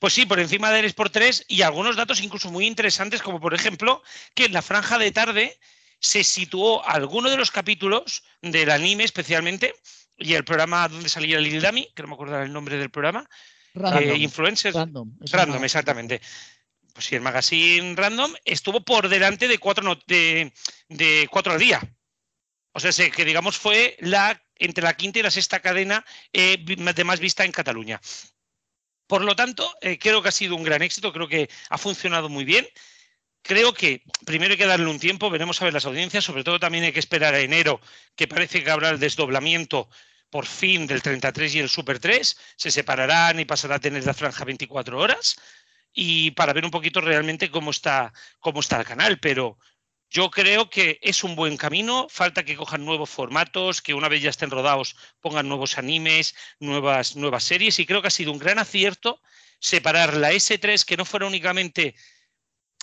Pues 0.00 0.14
sí, 0.14 0.26
por 0.26 0.40
encima 0.40 0.72
del 0.72 0.86
Sport 0.86 1.12
3 1.12 1.44
y 1.46 1.62
algunos 1.62 1.94
datos 1.94 2.20
incluso 2.20 2.50
muy 2.50 2.66
interesantes, 2.66 3.22
como 3.22 3.40
por 3.40 3.54
ejemplo 3.54 4.02
que 4.34 4.46
en 4.46 4.52
la 4.52 4.62
franja 4.62 4.98
de 4.98 5.12
tarde 5.12 5.58
se 6.00 6.24
situó 6.24 6.84
alguno 6.84 7.30
de 7.30 7.36
los 7.36 7.52
capítulos 7.52 8.24
del 8.40 8.72
anime 8.72 9.04
especialmente 9.04 9.74
y 10.16 10.34
el 10.34 10.44
programa 10.44 10.88
donde 10.88 11.08
salía 11.08 11.38
Lil 11.38 11.60
Dami, 11.60 11.88
que 11.94 12.02
no 12.02 12.08
me 12.08 12.14
acuerdo 12.14 12.40
el 12.42 12.52
nombre 12.52 12.76
del 12.76 12.90
programa, 12.90 13.28
Random. 13.74 14.02
Eh, 14.02 14.16
Influencers. 14.18 14.74
Random, 14.74 15.12
Random 15.30 15.64
exactamente. 15.64 16.20
Pues 16.92 17.06
sí, 17.06 17.14
el 17.14 17.22
magazine 17.22 17.94
Random 17.96 18.34
estuvo 18.44 18.84
por 18.84 19.08
delante 19.08 19.48
de 19.48 19.58
cuatro, 19.58 19.98
de, 20.06 20.52
de 20.88 21.28
cuatro 21.30 21.52
al 21.52 21.58
día. 21.58 21.80
O 22.72 22.80
sea, 22.80 22.92
que 23.10 23.24
digamos 23.24 23.58
fue 23.58 23.96
la 24.00 24.42
entre 24.56 24.84
la 24.84 24.94
quinta 24.94 25.18
y 25.18 25.22
la 25.22 25.30
sexta 25.30 25.60
cadena 25.60 26.04
eh, 26.32 26.56
de 26.58 27.04
más 27.04 27.20
vista 27.20 27.44
en 27.44 27.52
Cataluña. 27.52 28.00
Por 29.06 29.22
lo 29.24 29.34
tanto, 29.34 29.74
eh, 29.80 29.98
creo 29.98 30.22
que 30.22 30.28
ha 30.28 30.32
sido 30.32 30.56
un 30.56 30.62
gran 30.62 30.82
éxito, 30.82 31.12
creo 31.12 31.28
que 31.28 31.50
ha 31.68 31.78
funcionado 31.78 32.28
muy 32.28 32.44
bien. 32.44 32.66
Creo 33.42 33.74
que 33.74 34.02
primero 34.24 34.52
hay 34.52 34.58
que 34.58 34.66
darle 34.66 34.86
un 34.86 35.00
tiempo, 35.00 35.28
veremos 35.28 35.60
a 35.60 35.64
ver 35.64 35.74
las 35.74 35.84
audiencias, 35.84 36.24
sobre 36.24 36.44
todo 36.44 36.60
también 36.60 36.84
hay 36.84 36.92
que 36.92 37.00
esperar 37.00 37.34
a 37.34 37.40
enero, 37.40 37.80
que 38.14 38.28
parece 38.28 38.62
que 38.62 38.70
habrá 38.70 38.90
el 38.90 39.00
desdoblamiento 39.00 39.88
por 40.30 40.46
fin 40.46 40.86
del 40.86 41.02
33 41.02 41.56
y 41.56 41.58
el 41.58 41.68
Super 41.68 41.98
3, 41.98 42.38
se 42.56 42.70
separarán 42.70 43.38
y 43.40 43.44
pasará 43.44 43.76
a 43.76 43.80
tener 43.80 44.06
la 44.06 44.14
franja 44.14 44.44
24 44.44 44.98
horas 44.98 45.36
y 45.92 46.30
para 46.30 46.52
ver 46.52 46.64
un 46.64 46.70
poquito 46.70 47.00
realmente 47.00 47.50
cómo 47.50 47.70
está, 47.70 48.12
cómo 48.40 48.60
está 48.60 48.78
el 48.78 48.86
canal, 48.86 49.18
pero 49.18 49.58
yo 50.08 50.30
creo 50.30 50.70
que 50.70 50.98
es 51.02 51.24
un 51.24 51.36
buen 51.36 51.56
camino, 51.56 52.06
falta 52.08 52.44
que 52.44 52.56
cojan 52.56 52.84
nuevos 52.84 53.10
formatos, 53.10 53.82
que 53.82 53.94
una 53.94 54.08
vez 54.08 54.22
ya 54.22 54.30
estén 54.30 54.50
rodados 54.50 54.96
pongan 55.20 55.48
nuevos 55.48 55.78
animes, 55.78 56.34
nuevas, 56.60 57.16
nuevas 57.16 57.44
series 57.44 57.78
y 57.78 57.86
creo 57.86 58.02
que 58.02 58.08
ha 58.08 58.10
sido 58.10 58.32
un 58.32 58.38
gran 58.38 58.58
acierto 58.58 59.20
separar 59.58 60.16
la 60.16 60.32
S3 60.32 60.84
que 60.84 60.96
no 60.96 61.04
fuera 61.04 61.26
únicamente 61.26 61.94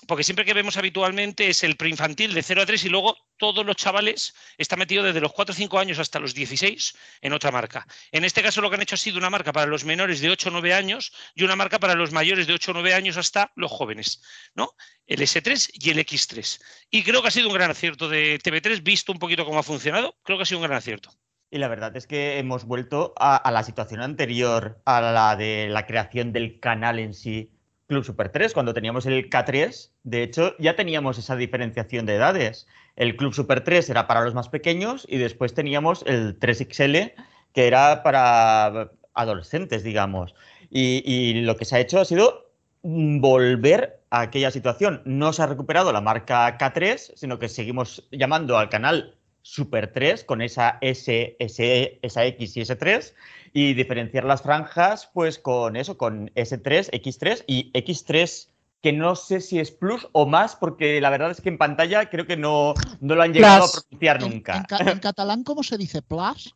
porque 0.08 0.24
siempre 0.24 0.46
que 0.46 0.54
vemos 0.54 0.78
habitualmente 0.78 1.50
es 1.50 1.64
el 1.64 1.76
preinfantil 1.76 2.34
de 2.34 2.44
0 2.44 2.62
a 2.62 2.66
3 2.66 2.86
y 2.86 2.90
luego 2.90 3.18
todos 3.38 3.66
los 3.66 3.76
chavales 3.76 4.34
están 4.58 4.80
metidos 4.80 5.06
desde 5.06 5.22
los 5.22 5.34
4 5.34 5.54
o 5.54 5.56
5 5.56 5.80
años 5.80 6.00
hasta 6.00 6.20
los 6.20 6.34
16 6.34 6.94
en 7.22 7.34
otra 7.34 7.52
marca. 7.52 7.86
En 8.12 8.24
este 8.24 8.42
caso 8.42 8.62
lo 8.62 8.70
que 8.70 8.76
han 8.76 8.82
hecho 8.82 8.96
ha 8.96 8.98
sido 8.98 9.18
una 9.18 9.30
marca 9.30 9.52
para 9.52 9.68
los 9.68 9.84
menores 9.86 10.22
de 10.22 10.30
8 10.30 10.50
o 10.50 10.52
9 10.54 10.74
años 10.74 11.12
y 11.36 11.44
una 11.44 11.56
marca 11.56 11.80
para 11.80 11.96
los 11.96 12.12
mayores 12.12 12.48
de 12.48 12.54
8 12.54 12.72
o 12.72 12.74
9 12.76 12.94
años 12.94 13.18
hasta 13.18 13.52
los 13.56 13.72
jóvenes, 13.72 14.22
¿no? 14.56 14.74
El 15.06 15.20
S3 15.22 15.70
y 15.74 15.90
el 15.90 16.00
X3. 16.00 16.62
Y 16.90 17.04
creo 17.04 17.22
que 17.22 17.28
ha 17.28 17.32
sido 17.32 17.50
un 17.50 17.56
gran 17.56 17.72
acierto 17.72 18.08
de 18.08 18.40
TV3, 18.40 18.82
visto 18.84 19.12
un 19.12 19.20
poquito 19.20 19.46
cómo 19.46 19.60
ha 19.60 19.64
funcionado, 19.64 20.16
creo 20.24 20.38
que 20.38 20.44
ha 20.44 20.46
sido 20.46 20.60
un 20.60 20.68
gran 20.68 20.78
acierto. 20.78 21.12
Y 21.52 21.58
la 21.58 21.68
verdad 21.68 21.96
es 21.98 22.06
que 22.06 22.38
hemos 22.38 22.66
vuelto 22.66 23.14
a, 23.18 23.36
a 23.36 23.52
la 23.52 23.64
situación 23.64 24.02
anterior, 24.02 24.82
a 24.86 25.02
la 25.02 25.36
de 25.36 25.68
la 25.68 25.88
creación 25.88 26.32
del 26.32 26.60
canal 26.60 27.00
en 27.00 27.16
sí 27.16 27.59
Club 27.90 28.06
Super 28.06 28.30
3, 28.30 28.54
cuando 28.54 28.76
teníamos 28.76 29.08
el 29.08 29.32
K3, 29.32 29.90
de 30.04 30.22
hecho, 30.22 30.54
ya 30.60 30.76
teníamos 30.76 31.18
esa 31.18 31.36
diferenciación 31.36 32.06
de 32.06 32.16
edades. 32.16 32.68
El 32.96 33.18
Club 33.18 33.34
Super 33.34 33.64
3 33.64 33.90
era 33.90 34.06
para 34.06 34.22
los 34.22 34.36
más 34.36 34.48
pequeños 34.48 35.08
y 35.10 35.18
después 35.18 35.56
teníamos 35.56 36.04
el 36.06 36.40
3XL, 36.40 37.14
que 37.52 37.68
era 37.68 38.04
para 38.04 38.92
adolescentes, 39.16 39.84
digamos. 39.84 40.36
Y, 40.70 41.42
lo 41.42 41.58
que 41.58 41.66
se 41.66 41.78
ha 41.78 41.80
hecho 41.80 42.00
ha 42.00 42.06
sido 42.06 42.52
volver 42.84 44.00
a 44.12 44.22
aquella 44.22 44.52
situación. 44.52 45.02
No 45.06 45.34
se 45.34 45.42
ha 45.42 45.48
recuperado 45.48 45.92
la 45.92 46.00
marca 46.00 46.60
K3, 46.60 47.14
sino 47.16 47.40
que 47.40 47.50
seguimos 47.50 48.08
llamando 48.12 48.60
al 48.60 48.70
canal 48.70 49.16
Super 49.52 49.92
3 49.92 50.26
con 50.26 50.44
esa 50.44 50.78
S, 50.82 51.36
S, 51.40 52.00
esa 52.04 52.26
X 52.26 52.56
y 52.56 52.62
S3 52.62 53.14
y 53.52 53.74
diferenciar 53.74 54.24
las 54.24 54.44
franjas 54.44 55.10
pues 55.12 55.40
con 55.40 55.76
eso, 55.76 55.98
con 55.98 56.30
S3, 56.36 56.92
X3 56.92 57.46
y 57.48 57.72
X3 57.72 58.48
que 58.82 58.94
no 58.94 59.16
sé 59.16 59.42
si 59.42 59.60
es 59.60 59.72
plus 59.72 60.08
o 60.12 60.28
más, 60.28 60.56
porque 60.56 61.02
la 61.02 61.10
verdad 61.10 61.32
es 61.32 61.42
que 61.42 61.50
en 61.50 61.58
pantalla 61.58 62.12
creo 62.12 62.28
que 62.28 62.38
no, 62.38 62.76
no 63.02 63.16
lo 63.16 63.24
han 63.24 63.34
llegado 63.34 63.66
a 63.66 63.72
pronunciar 63.72 64.22
nunca. 64.22 64.66
¿En, 64.80 65.00
catalán 65.00 65.44
cómo 65.44 65.64
se 65.64 65.80
dice? 65.80 66.04
¿Plus? 66.04 66.56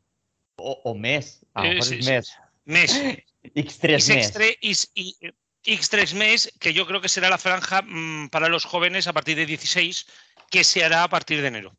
O, 0.57 0.93
mes. 0.93 1.43
mes. 1.55 2.37
Mes. 2.65 3.01
X3 3.43 4.07
mes. 4.61 4.91
X3 5.65 6.13
mes, 6.13 6.53
que 6.59 6.73
yo 6.73 6.85
creo 6.85 7.01
que 7.01 7.09
será 7.09 7.29
la 7.29 7.37
franja 7.37 7.81
mm, 7.81 8.29
para 8.29 8.49
los 8.49 8.65
jóvenes 8.65 9.07
a 9.07 9.13
partir 9.13 9.35
de 9.35 9.45
16, 9.45 10.05
que 10.49 10.63
se 10.63 10.85
hará 10.85 11.03
a 11.03 11.09
partir 11.09 11.41
de 11.41 11.47
enero. 11.47 11.75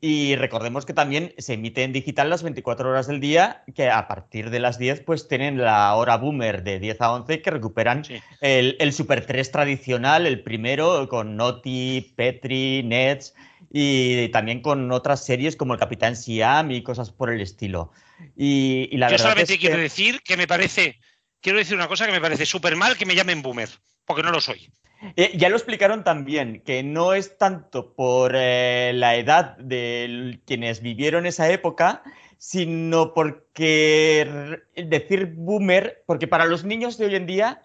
Y 0.00 0.36
recordemos 0.36 0.86
que 0.86 0.92
también 0.92 1.34
se 1.38 1.54
emite 1.54 1.82
en 1.82 1.92
digital 1.92 2.30
las 2.30 2.42
24 2.42 2.90
horas 2.90 3.06
del 3.06 3.20
día, 3.20 3.62
que 3.74 3.90
a 3.90 4.08
partir 4.08 4.50
de 4.50 4.60
las 4.60 4.78
10 4.78 5.00
pues 5.02 5.28
tienen 5.28 5.58
la 5.58 5.94
hora 5.94 6.16
boomer 6.16 6.62
de 6.62 6.78
10 6.78 7.00
a 7.00 7.12
11 7.12 7.42
que 7.42 7.50
recuperan 7.50 8.02
el, 8.40 8.92
Super 8.92 9.26
3 9.26 9.50
tradicional, 9.50 10.26
el 10.26 10.42
primero 10.42 11.08
con 11.08 11.36
Noti, 11.36 12.14
Petri, 12.16 12.82
Nets 12.82 13.34
y 13.70 14.28
también 14.28 14.60
con 14.62 14.90
otras 14.92 15.24
series 15.24 15.56
como 15.56 15.74
el 15.74 15.80
Capitán 15.80 16.16
Siam 16.16 16.70
y 16.70 16.82
cosas 16.82 17.10
por 17.10 17.30
el 17.30 17.40
estilo. 17.40 17.92
Y, 18.36 18.96
la 18.96 19.10
Yo 19.10 19.18
solamente 19.18 19.58
quiero 19.58 19.76
decir 19.76 20.20
que 20.22 20.36
me 20.36 20.46
parece, 20.46 20.98
quiero 21.46 21.60
decir 21.60 21.76
una 21.76 21.86
cosa 21.86 22.06
que 22.06 22.12
me 22.12 22.20
parece 22.20 22.44
súper 22.44 22.74
mal 22.74 22.96
que 22.96 23.06
me 23.06 23.14
llamen 23.14 23.40
boomer, 23.40 23.68
porque 24.04 24.24
no 24.24 24.32
lo 24.32 24.40
soy. 24.40 24.68
Eh, 25.14 25.30
ya 25.36 25.48
lo 25.48 25.54
explicaron 25.54 26.02
también, 26.02 26.60
que 26.66 26.82
no 26.82 27.14
es 27.14 27.38
tanto 27.38 27.94
por 27.94 28.32
eh, 28.34 28.90
la 28.92 29.14
edad 29.14 29.56
de 29.58 30.40
quienes 30.44 30.82
vivieron 30.82 31.24
esa 31.24 31.48
época, 31.48 32.02
sino 32.36 33.14
porque 33.14 34.58
decir 34.74 35.34
boomer, 35.36 36.02
porque 36.08 36.26
para 36.26 36.46
los 36.46 36.64
niños 36.64 36.98
de 36.98 37.06
hoy 37.06 37.14
en 37.14 37.26
día, 37.26 37.62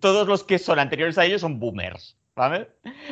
todos 0.00 0.26
los 0.26 0.42
que 0.42 0.58
son 0.58 0.80
anteriores 0.80 1.16
a 1.16 1.24
ellos 1.24 1.42
son 1.42 1.60
boomers. 1.60 2.16
¿Vale? 2.40 2.68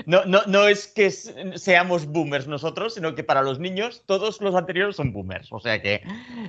No, 0.07 0.25
no, 0.25 0.41
no 0.47 0.69
es 0.69 0.87
que 0.87 1.11
seamos 1.11 2.07
boomers 2.07 2.47
nosotros, 2.47 2.95
sino 2.95 3.15
que 3.15 3.23
para 3.23 3.43
los 3.43 3.59
niños 3.59 4.03
todos 4.07 4.41
los 4.41 4.55
anteriores 4.55 4.97
son 4.97 5.13
boomers. 5.13 5.53
O 5.53 5.61
sea 5.61 5.83
que 5.83 6.03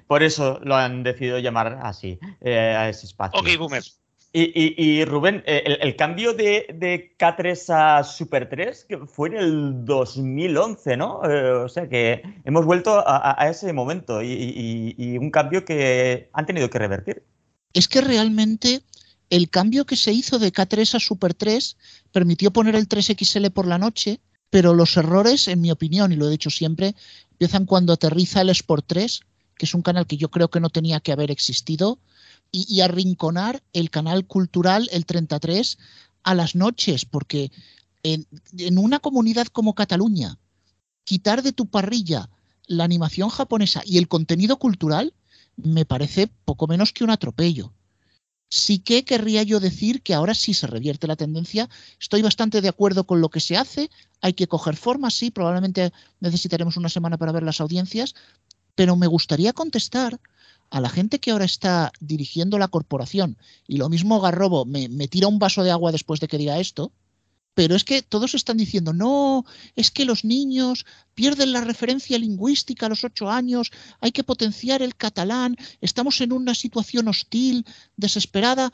por 0.08 0.24
eso 0.24 0.62
lo 0.63 0.78
han 0.78 1.04
decidido 1.04 1.39
llamar 1.39 1.80
así 1.84 2.20
eh, 2.39 2.58
a 2.58 2.88
ese 2.88 3.06
espacio. 3.06 3.38
Ok, 3.38 3.50
boomers. 3.58 4.00
Y, 4.32 5.04
Rubén, 5.06 5.44
eh, 5.46 5.78
el, 5.82 5.96
cambio 5.96 6.34
de, 6.34 7.15
K3 7.18 7.74
a 7.74 8.04
Super 8.04 8.48
3 8.48 8.86
que 8.88 8.98
fue 9.00 9.30
en 9.30 9.38
el 9.38 9.86
2011, 9.86 10.98
¿no? 10.98 11.22
Eh, 11.26 11.52
o 11.52 11.68
sea 11.68 11.89
que 11.89 12.22
hemos 12.46 12.63
vuelto 12.63 13.04
a, 13.06 13.36
ese 13.50 13.74
momento 13.74 14.22
y, 14.22 15.18
un 15.20 15.32
cambio 15.32 15.65
que 15.65 16.30
han 16.32 16.46
tenido 16.46 16.70
que 16.70 16.80
revertir. 16.80 17.24
Es 17.74 17.88
que 17.88 18.02
realmente 18.02 18.84
el 19.32 19.50
cambio 19.50 19.86
que 19.86 19.96
se 19.96 20.12
hizo 20.12 20.38
de 20.38 20.54
K3 20.54 20.96
a 20.96 21.00
Super 21.00 21.34
3 21.34 21.78
permitió 22.12 22.52
poner 22.52 22.76
el 22.76 22.88
3XL 22.88 23.52
por 23.52 23.67
la 23.67 23.78
noche, 23.78 24.19
pero 24.50 24.74
los 24.74 24.98
errores, 24.98 25.48
en 25.48 25.62
mi 25.62 25.72
opinión, 25.72 26.12
y 26.12 26.15
lo 26.15 26.28
he 26.28 26.32
dicho 26.32 26.50
siempre, 26.50 26.95
empiezan 27.32 27.65
cuando 27.65 27.93
aterriza 27.93 28.41
el 28.41 28.50
Sport 28.50 28.86
3, 28.88 29.22
que 29.58 29.65
es 29.65 29.74
un 29.74 29.82
canal 29.82 30.08
que 30.08 30.17
yo 30.17 30.32
creo 30.32 30.50
que 30.50 30.60
no 30.60 30.69
tenía 30.69 31.00
que 31.00 31.12
haber 31.12 31.32
existido 31.32 32.00
y, 32.52 32.82
arrinconar 32.82 33.62
el 33.74 33.91
canal 33.91 34.26
cultural, 34.26 34.89
el 34.91 35.06
33, 35.06 35.78
a 36.24 36.34
las 36.34 36.56
noches, 36.56 37.06
porque 37.06 37.52
en, 38.02 38.26
en 38.58 38.78
una 38.80 39.00
comunidad 39.00 39.48
como 39.48 39.76
Cataluña, 39.76 40.39
quitar 41.04 41.43
de 41.43 41.52
tu 41.52 41.67
parrilla 41.67 42.30
la 42.65 42.84
animación 42.84 43.30
japonesa 43.30 43.82
y 43.86 43.98
el 43.98 44.08
contenido 44.08 44.58
cultural 44.58 45.13
me 45.58 45.86
parece 45.86 46.28
poco 46.45 46.67
menos 46.67 46.93
que 46.93 47.04
un 47.04 47.10
atropello. 47.10 47.74
Sí 48.49 48.79
que 48.79 49.05
querría 49.05 49.43
yo 49.43 49.59
decir 49.59 50.01
que 50.01 50.13
ahora 50.13 50.33
sí 50.33 50.53
se 50.53 50.67
revierte 50.67 51.07
la 51.07 51.15
tendencia. 51.15 51.69
Estoy 51.99 52.21
bastante 52.21 52.62
de 52.62 52.69
acuerdo 52.69 53.05
con 53.05 53.21
lo 53.21 53.29
que 53.29 53.39
se 53.39 53.57
hace. 53.57 53.89
Hay 54.21 54.33
que 54.33 54.47
coger 54.47 54.75
forma, 54.75 55.12
sí, 55.12 55.31
probablemente 55.31 55.93
necesitaremos 56.19 56.75
una 56.75 56.89
semana 56.89 57.17
para 57.17 57.31
ver 57.31 57.43
las 57.43 57.62
audiencias, 57.62 58.15
pero 58.75 58.95
me 58.95 59.07
gustaría 59.07 59.53
contestar 59.53 60.19
a 60.69 60.79
la 60.79 60.89
gente 60.89 61.19
que 61.19 61.31
ahora 61.31 61.45
está 61.45 61.91
dirigiendo 61.99 62.57
la 62.57 62.67
corporación, 62.67 63.38
y 63.67 63.77
lo 63.77 63.89
mismo 63.89 64.21
Garrobo 64.21 64.65
me, 64.65 64.88
tira 65.07 65.27
un 65.27 65.39
vaso 65.39 65.63
de 65.63 65.71
agua 65.71 65.91
después 65.91 66.19
de 66.19 66.27
que 66.27 66.38
diga 66.38 66.59
esto, 66.59 66.91
pero 67.53 67.75
es 67.75 67.83
que 67.83 68.01
todos 68.01 68.35
están 68.35 68.57
diciendo, 68.57 68.93
no, 68.93 69.45
es 69.75 69.91
que 69.91 70.05
los 70.05 70.23
niños 70.23 70.85
pierden 71.13 71.51
la 71.51 71.62
referencia 71.62 72.17
lingüística 72.17 72.85
a 72.85 72.89
los 72.89 73.03
ocho 73.03 73.29
años, 73.29 73.71
hay 73.99 74.12
que 74.12 74.23
potenciar 74.23 74.81
el 74.81 74.95
catalán, 74.95 75.57
estamos 75.81 76.21
en 76.21 76.31
una 76.31 76.55
situación 76.55 77.07
hostil, 77.07 77.65
desesperada. 77.97 78.71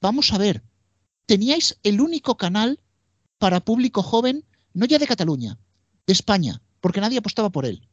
Vamos 0.00 0.32
a 0.32 0.38
ver, 0.38 0.62
teníais 1.26 1.78
el 1.82 2.00
único 2.00 2.36
canal 2.36 2.80
para 3.38 3.64
público 3.64 4.02
joven, 4.02 4.44
no 4.74 4.86
ya 4.86 4.98
de 4.98 5.06
Cataluña, 5.06 5.58
de 6.06 6.12
España, 6.12 6.62
porque 6.80 7.00
nadie 7.00 7.18
apostaba 7.18 7.50
por 7.50 7.66
él. 7.66 7.88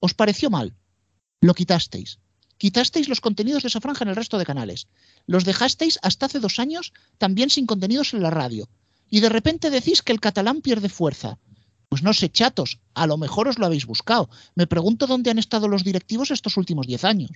¿Os 0.00 0.14
pareció 0.14 0.50
mal? 0.50 0.74
Lo 1.40 1.54
quitasteis. 1.54 2.18
Quitasteis 2.58 3.08
los 3.08 3.20
contenidos 3.20 3.62
de 3.62 3.68
esa 3.68 3.80
franja 3.80 4.04
en 4.04 4.10
el 4.10 4.16
resto 4.16 4.38
de 4.38 4.46
canales. 4.46 4.88
Los 5.26 5.44
dejasteis 5.44 5.98
hasta 6.02 6.26
hace 6.26 6.40
dos 6.40 6.58
años 6.58 6.92
también 7.18 7.50
sin 7.50 7.66
contenidos 7.66 8.14
en 8.14 8.22
la 8.22 8.30
radio. 8.30 8.68
Y 9.10 9.20
de 9.20 9.28
repente 9.28 9.70
decís 9.70 10.02
que 10.02 10.12
el 10.12 10.20
catalán 10.20 10.60
pierde 10.62 10.88
fuerza. 10.88 11.38
Pues 11.88 12.02
no 12.02 12.12
sé, 12.12 12.30
chatos, 12.30 12.80
a 12.94 13.06
lo 13.06 13.16
mejor 13.16 13.48
os 13.48 13.58
lo 13.58 13.66
habéis 13.66 13.86
buscado. 13.86 14.28
Me 14.54 14.66
pregunto 14.66 15.06
dónde 15.06 15.30
han 15.30 15.38
estado 15.38 15.68
los 15.68 15.84
directivos 15.84 16.30
estos 16.30 16.56
últimos 16.56 16.86
diez 16.86 17.04
años. 17.04 17.30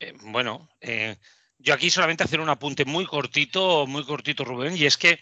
Eh, 0.00 0.12
bueno, 0.24 0.68
eh, 0.80 1.16
yo 1.58 1.74
aquí 1.74 1.90
solamente 1.90 2.24
hacer 2.24 2.40
un 2.40 2.48
apunte 2.48 2.84
muy 2.84 3.06
cortito, 3.06 3.86
muy 3.86 4.04
cortito, 4.04 4.44
Rubén, 4.44 4.76
y 4.76 4.84
es 4.84 4.96
que 4.96 5.20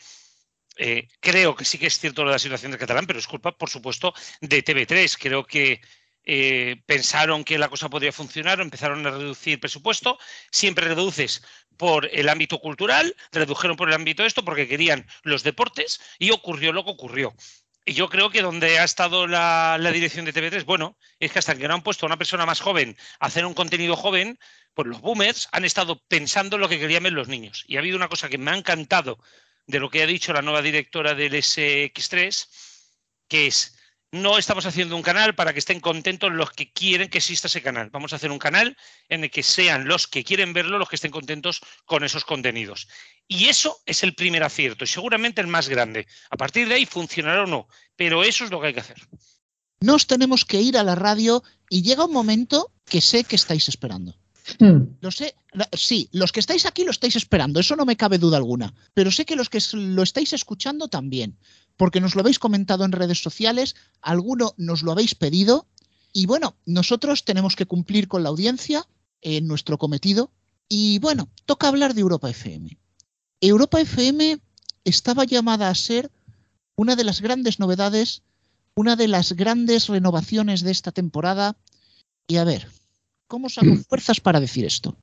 eh, 0.76 1.08
creo 1.20 1.54
que 1.54 1.64
sí 1.64 1.78
que 1.78 1.86
es 1.86 1.98
cierto 1.98 2.24
la 2.24 2.38
situación 2.38 2.70
del 2.72 2.80
catalán, 2.80 3.06
pero 3.06 3.18
es 3.18 3.26
culpa, 3.26 3.56
por 3.56 3.68
supuesto, 3.68 4.14
de 4.40 4.64
TV3. 4.64 5.16
Creo 5.18 5.44
que 5.44 5.80
eh, 6.24 6.80
pensaron 6.86 7.44
que 7.44 7.58
la 7.58 7.68
cosa 7.68 7.88
podría 7.88 8.12
funcionar, 8.12 8.60
empezaron 8.60 9.06
a 9.06 9.10
reducir 9.10 9.58
presupuesto, 9.58 10.18
siempre 10.50 10.86
reduces 10.86 11.42
por 11.76 12.08
el 12.12 12.28
ámbito 12.28 12.58
cultural, 12.58 13.14
redujeron 13.32 13.76
por 13.76 13.88
el 13.88 13.94
ámbito 13.94 14.24
esto 14.24 14.44
porque 14.44 14.68
querían 14.68 15.06
los 15.22 15.42
deportes 15.42 16.00
y 16.18 16.30
ocurrió 16.30 16.72
lo 16.72 16.84
que 16.84 16.90
ocurrió. 16.90 17.34
Y 17.84 17.94
yo 17.94 18.08
creo 18.08 18.30
que 18.30 18.42
donde 18.42 18.78
ha 18.78 18.84
estado 18.84 19.26
la, 19.26 19.78
dirección 19.92 20.24
de 20.24 20.32
TV3, 20.32 20.64
bueno, 20.64 20.96
es 21.18 21.32
que 21.32 21.40
hasta 21.40 21.56
que 21.56 21.66
no 21.66 21.74
han 21.74 21.82
puesto 21.82 22.06
a 22.06 22.08
una 22.08 22.16
persona 22.16 22.46
más 22.46 22.60
joven 22.60 22.96
a 23.18 23.26
hacer 23.26 23.44
un 23.44 23.54
contenido 23.54 23.96
joven, 23.96 24.38
pues 24.74 24.86
los 24.86 25.00
boomers 25.00 25.48
han 25.50 25.64
estado 25.64 26.00
pensando 26.06 26.56
en 26.56 26.62
lo 26.62 26.68
que 26.68 26.78
querían 26.78 27.02
ver 27.02 27.12
los 27.12 27.28
niños. 27.28 27.64
Y 27.66 27.76
ha 27.76 27.80
habido 27.80 27.96
una 27.96 28.08
cosa 28.08 28.28
que 28.28 28.38
me 28.38 28.52
ha 28.52 28.56
encantado 28.56 29.18
de 29.66 29.80
lo 29.80 29.90
que 29.90 30.02
ha 30.02 30.06
dicho 30.06 30.32
la 30.32 30.42
nueva 30.42 30.62
directora 30.62 31.14
del 31.14 31.34
SX3, 31.34 32.48
que 33.28 33.48
es, 33.48 33.76
no 34.12 34.36
estamos 34.36 34.66
haciendo 34.66 34.94
un 34.94 35.02
canal 35.02 35.34
para 35.34 35.52
que 35.52 35.58
estén 35.58 35.80
contentos 35.80 36.30
los 36.30 36.50
que 36.50 36.70
quieren 36.70 37.08
que 37.08 37.18
exista 37.18 37.48
ese 37.48 37.62
canal. 37.62 37.88
Vamos 37.90 38.12
a 38.12 38.16
hacer 38.16 38.30
un 38.30 38.38
canal 38.38 38.76
en 39.08 39.24
el 39.24 39.30
que 39.30 39.42
sean 39.42 39.88
los 39.88 40.06
que 40.06 40.22
quieren 40.22 40.52
verlo 40.52 40.78
los 40.78 40.88
que 40.88 40.96
estén 40.96 41.10
contentos 41.10 41.60
con 41.86 42.04
esos 42.04 42.24
contenidos. 42.24 42.88
Y 43.26 43.46
eso 43.46 43.80
es 43.86 44.02
el 44.02 44.14
primer 44.14 44.42
acierto 44.42 44.84
y 44.84 44.86
seguramente 44.86 45.40
el 45.40 45.46
más 45.46 45.68
grande. 45.68 46.06
A 46.30 46.36
partir 46.36 46.68
de 46.68 46.74
ahí 46.74 46.86
funcionará 46.86 47.44
o 47.44 47.46
no, 47.46 47.68
pero 47.96 48.22
eso 48.22 48.44
es 48.44 48.50
lo 48.50 48.60
que 48.60 48.68
hay 48.68 48.74
que 48.74 48.80
hacer. 48.80 48.98
Nos 49.80 50.06
tenemos 50.06 50.44
que 50.44 50.60
ir 50.60 50.76
a 50.76 50.84
la 50.84 50.94
radio 50.94 51.42
y 51.70 51.82
llega 51.82 52.04
un 52.04 52.12
momento 52.12 52.70
que 52.84 53.00
sé 53.00 53.24
que 53.24 53.36
estáis 53.36 53.68
esperando. 53.68 54.14
Hmm. 54.58 54.96
Lo 55.00 55.10
sé, 55.10 55.34
sí, 55.72 56.08
los 56.12 56.32
que 56.32 56.40
estáis 56.40 56.66
aquí 56.66 56.84
lo 56.84 56.90
estáis 56.90 57.16
esperando, 57.16 57.60
eso 57.60 57.76
no 57.76 57.84
me 57.84 57.96
cabe 57.96 58.18
duda 58.18 58.36
alguna, 58.36 58.74
pero 58.92 59.10
sé 59.10 59.24
que 59.24 59.36
los 59.36 59.48
que 59.48 59.60
lo 59.72 60.02
estáis 60.02 60.32
escuchando 60.32 60.88
también, 60.88 61.38
porque 61.82 62.00
nos 62.00 62.14
lo 62.14 62.20
habéis 62.20 62.38
comentado 62.38 62.84
en 62.84 62.92
redes 62.92 63.20
sociales, 63.20 63.74
alguno 64.02 64.54
nos 64.56 64.84
lo 64.84 64.92
habéis 64.92 65.16
pedido 65.16 65.66
y 66.12 66.26
bueno, 66.26 66.54
nosotros 66.64 67.24
tenemos 67.24 67.56
que 67.56 67.66
cumplir 67.66 68.06
con 68.06 68.22
la 68.22 68.28
audiencia 68.28 68.86
en 69.20 69.48
nuestro 69.48 69.78
cometido 69.78 70.30
y 70.68 71.00
bueno, 71.00 71.28
toca 71.44 71.66
hablar 71.66 71.94
de 71.94 72.02
Europa 72.02 72.30
FM. 72.30 72.78
Europa 73.40 73.80
FM 73.80 74.38
estaba 74.84 75.24
llamada 75.24 75.70
a 75.70 75.74
ser 75.74 76.12
una 76.76 76.94
de 76.94 77.02
las 77.02 77.20
grandes 77.20 77.58
novedades, 77.58 78.22
una 78.76 78.94
de 78.94 79.08
las 79.08 79.32
grandes 79.32 79.88
renovaciones 79.88 80.60
de 80.60 80.70
esta 80.70 80.92
temporada. 80.92 81.56
Y 82.28 82.36
a 82.36 82.44
ver, 82.44 82.68
¿cómo 83.26 83.48
saco 83.48 83.74
fuerzas 83.88 84.20
para 84.20 84.38
decir 84.38 84.64
esto? 84.64 84.96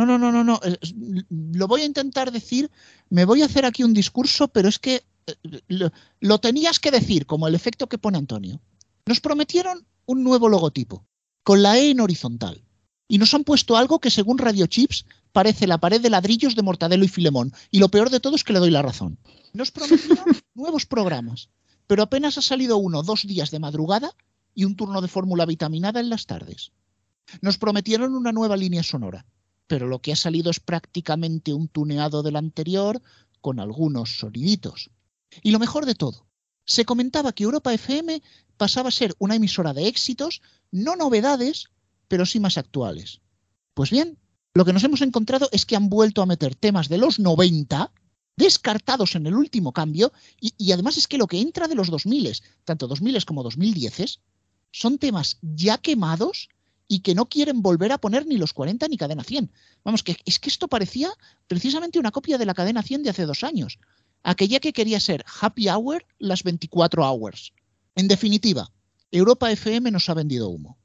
No, 0.00 0.06
no, 0.06 0.16
no, 0.16 0.32
no, 0.32 0.44
no. 0.44 0.60
Lo 1.28 1.68
voy 1.68 1.82
a 1.82 1.84
intentar 1.84 2.32
decir, 2.32 2.70
me 3.10 3.26
voy 3.26 3.42
a 3.42 3.44
hacer 3.44 3.66
aquí 3.66 3.84
un 3.84 3.92
discurso, 3.92 4.48
pero 4.48 4.66
es 4.66 4.78
que 4.78 5.02
lo, 5.68 5.92
lo 6.20 6.38
tenías 6.38 6.80
que 6.80 6.90
decir, 6.90 7.26
como 7.26 7.48
el 7.48 7.54
efecto 7.54 7.88
que 7.88 7.98
pone 7.98 8.18
Antonio. 8.18 8.60
Nos 9.06 9.20
prometieron 9.20 9.86
un 10.06 10.24
nuevo 10.24 10.48
logotipo, 10.48 11.06
con 11.42 11.62
la 11.62 11.78
E 11.78 11.90
en 11.90 12.00
horizontal. 12.00 12.64
Y 13.08 13.18
nos 13.18 13.34
han 13.34 13.44
puesto 13.44 13.76
algo 13.76 13.98
que 13.98 14.10
según 14.10 14.38
Radio 14.38 14.66
Chips 14.66 15.04
parece 15.32 15.66
la 15.66 15.78
pared 15.78 16.00
de 16.00 16.10
ladrillos 16.10 16.54
de 16.54 16.62
Mortadelo 16.62 17.04
y 17.04 17.08
Filemón. 17.08 17.52
Y 17.70 17.78
lo 17.78 17.88
peor 17.88 18.10
de 18.10 18.20
todo 18.20 18.36
es 18.36 18.44
que 18.44 18.52
le 18.52 18.60
doy 18.60 18.70
la 18.70 18.82
razón. 18.82 19.18
Nos 19.52 19.70
prometieron 19.70 20.24
nuevos 20.54 20.86
programas, 20.86 21.50
pero 21.86 22.02
apenas 22.02 22.38
ha 22.38 22.42
salido 22.42 22.76
uno 22.76 23.02
dos 23.02 23.26
días 23.26 23.50
de 23.50 23.58
madrugada 23.58 24.14
y 24.54 24.64
un 24.64 24.76
turno 24.76 25.00
de 25.00 25.08
fórmula 25.08 25.46
vitaminada 25.46 26.00
en 26.00 26.10
las 26.10 26.26
tardes. 26.26 26.72
Nos 27.40 27.58
prometieron 27.58 28.14
una 28.14 28.32
nueva 28.32 28.56
línea 28.56 28.82
sonora, 28.82 29.26
pero 29.66 29.86
lo 29.86 30.00
que 30.00 30.12
ha 30.12 30.16
salido 30.16 30.50
es 30.50 30.60
prácticamente 30.60 31.54
un 31.54 31.68
tuneado 31.68 32.22
del 32.22 32.36
anterior 32.36 33.00
con 33.40 33.60
algunos 33.60 34.18
soniditos. 34.18 34.90
Y 35.42 35.50
lo 35.50 35.58
mejor 35.58 35.86
de 35.86 35.94
todo, 35.94 36.26
se 36.64 36.84
comentaba 36.84 37.32
que 37.32 37.44
Europa 37.44 37.72
FM 37.72 38.22
pasaba 38.56 38.88
a 38.88 38.92
ser 38.92 39.14
una 39.18 39.36
emisora 39.36 39.72
de 39.72 39.86
éxitos, 39.88 40.42
no 40.70 40.96
novedades, 40.96 41.68
pero 42.08 42.26
sí 42.26 42.40
más 42.40 42.58
actuales. 42.58 43.20
Pues 43.74 43.90
bien, 43.90 44.18
lo 44.52 44.64
que 44.64 44.72
nos 44.72 44.84
hemos 44.84 45.00
encontrado 45.00 45.48
es 45.52 45.64
que 45.64 45.76
han 45.76 45.88
vuelto 45.88 46.22
a 46.22 46.26
meter 46.26 46.54
temas 46.54 46.88
de 46.88 46.98
los 46.98 47.18
90 47.18 47.92
descartados 48.36 49.14
en 49.14 49.26
el 49.26 49.34
último 49.34 49.72
cambio 49.72 50.12
y, 50.40 50.72
además 50.72 50.96
es 50.96 51.06
que 51.06 51.18
lo 51.18 51.26
que 51.26 51.40
entra 51.40 51.68
de 51.68 51.74
los 51.74 51.90
2000, 51.90 52.40
tanto 52.64 52.86
2000 52.86 53.24
como 53.24 53.42
2010, 53.42 54.20
son 54.72 54.98
temas 54.98 55.38
ya 55.42 55.78
quemados 55.78 56.48
y 56.88 57.00
que 57.00 57.14
no 57.14 57.26
quieren 57.26 57.62
volver 57.62 57.92
a 57.92 57.98
poner 57.98 58.26
ni 58.26 58.36
los 58.36 58.52
40 58.52 58.88
ni 58.88 58.96
cadena 58.96 59.22
100. 59.22 59.52
Vamos, 59.84 60.02
que 60.02 60.16
es 60.24 60.38
que 60.38 60.48
esto 60.48 60.68
parecía 60.68 61.12
precisamente 61.46 61.98
una 61.98 62.10
copia 62.10 62.38
de 62.38 62.46
la 62.46 62.54
cadena 62.54 62.82
100 62.82 63.04
de 63.04 63.10
hace 63.10 63.26
dos 63.26 63.44
años. 63.44 63.78
Aquella 64.22 64.60
que 64.60 64.72
quería 64.72 65.00
ser 65.00 65.24
happy 65.40 65.68
hour 65.68 66.04
las 66.18 66.42
24 66.42 67.04
hours. 67.04 67.52
En 67.94 68.08
definitiva, 68.08 68.70
Europa 69.10 69.50
FM 69.50 69.90
nos 69.90 70.08
ha 70.08 70.14
vendido 70.14 70.48
humo. 70.48 70.78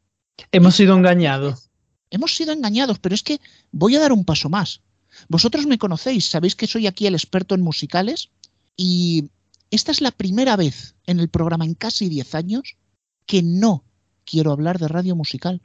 Hemos 0.51 0.75
sido 0.75 0.95
engañados. 0.95 1.69
Hemos 2.09 2.35
sido 2.35 2.53
engañados, 2.53 2.99
pero 2.99 3.15
es 3.15 3.23
que 3.23 3.39
voy 3.71 3.95
a 3.95 3.99
dar 3.99 4.11
un 4.11 4.25
paso 4.25 4.49
más. 4.49 4.81
Vosotros 5.27 5.65
me 5.65 5.77
conocéis, 5.77 6.25
sabéis 6.25 6.55
que 6.55 6.67
soy 6.67 6.87
aquí 6.87 7.07
el 7.07 7.15
experto 7.15 7.55
en 7.55 7.61
musicales 7.61 8.29
y 8.77 9.29
esta 9.71 9.91
es 9.91 10.01
la 10.01 10.11
primera 10.11 10.55
vez 10.55 10.95
en 11.05 11.19
el 11.19 11.29
programa 11.29 11.65
en 11.65 11.73
casi 11.73 12.09
10 12.09 12.35
años 12.35 12.77
que 13.25 13.41
no 13.41 13.83
quiero 14.23 14.51
hablar 14.51 14.79
de 14.79 14.87
radio 14.87 15.15
musical. 15.15 15.61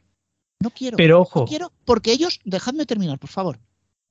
No 0.61 0.71
quiero. 0.71 0.97
Pero 0.97 1.21
ojo. 1.21 1.41
No 1.41 1.47
quiero 1.47 1.73
porque 1.85 2.13
ellos, 2.13 2.41
dejadme 2.45 2.87
terminar, 2.87 3.19
por 3.19 3.31
favor. 3.31 3.59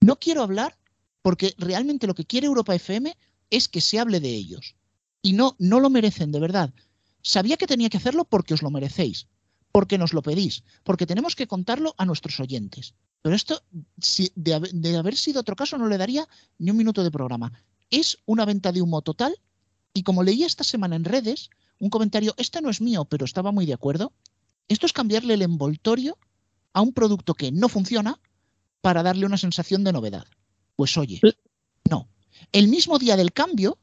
No 0.02 0.18
quiero 0.18 0.44
hablar 0.44 0.78
porque 1.22 1.54
realmente 1.58 2.08
lo 2.08 2.16
que 2.16 2.26
quiere 2.26 2.48
Europa 2.48 2.76
FM 2.76 3.16
es 3.50 3.68
que 3.68 3.82
se 3.82 4.00
hable 4.00 4.20
de 4.20 4.30
ellos. 4.30 4.76
Y 5.22 5.34
no, 5.34 5.56
no 5.60 5.80
lo 5.80 5.90
merecen, 5.90 6.32
de 6.32 6.40
verdad. 6.40 6.74
Sabía 7.22 7.58
que 7.58 7.68
tenía 7.68 7.90
que 7.90 7.98
hacerlo 7.98 8.26
porque 8.26 8.54
os 8.54 8.62
lo 8.62 8.72
merecéis 8.72 9.28
porque 9.72 9.98
nos 9.98 10.14
lo 10.14 10.22
pedís, 10.22 10.64
porque 10.84 11.06
tenemos 11.06 11.36
que 11.36 11.48
contarlo 11.48 11.94
a 11.98 12.06
nuestros 12.06 12.40
oyentes. 12.40 12.96
Pero 13.22 13.36
esto, 13.36 13.62
si 14.00 14.32
de, 14.36 14.54
haber 14.98 15.16
sido 15.16 15.42
otro 15.42 15.56
caso, 15.56 15.78
no 15.78 15.88
le 15.88 15.98
daría 15.98 16.28
ni 16.58 16.72
un 16.72 16.78
minuto 16.78 17.04
de 17.04 17.12
programa. 17.12 17.52
Es 17.90 18.18
una 18.26 18.46
venta 18.46 18.72
de 18.72 18.82
humo 18.82 19.02
total 19.02 19.36
y 19.94 20.04
como 20.04 20.24
leí 20.24 20.44
esta 20.44 20.64
semana 20.64 20.96
en 20.96 21.04
redes, 21.04 21.50
un 21.80 21.90
comentario, 21.90 22.34
este 22.38 22.62
no 22.62 22.70
es 22.70 22.82
mío, 22.82 23.06
pero 23.06 23.26
estaba 23.26 23.52
muy 23.52 23.66
de 23.66 23.74
acuerdo, 23.74 24.14
esto 24.68 24.86
es 24.86 24.94
cambiarle 24.94 25.34
el 25.34 25.42
envoltorio 25.42 26.18
a 26.74 26.82
un 26.82 26.94
producto 26.94 27.34
que 27.34 27.52
no 27.52 27.70
funciona 27.70 28.20
para 28.82 29.04
darle 29.04 29.26
una 29.26 29.38
sensación 29.38 29.84
de 29.84 29.94
novedad. 29.94 30.26
Pues 30.76 30.98
oye. 30.98 31.20
El 32.52 32.68
mismo 32.68 32.98
día 32.98 33.16
del 33.16 33.32
cambio, 33.32 33.78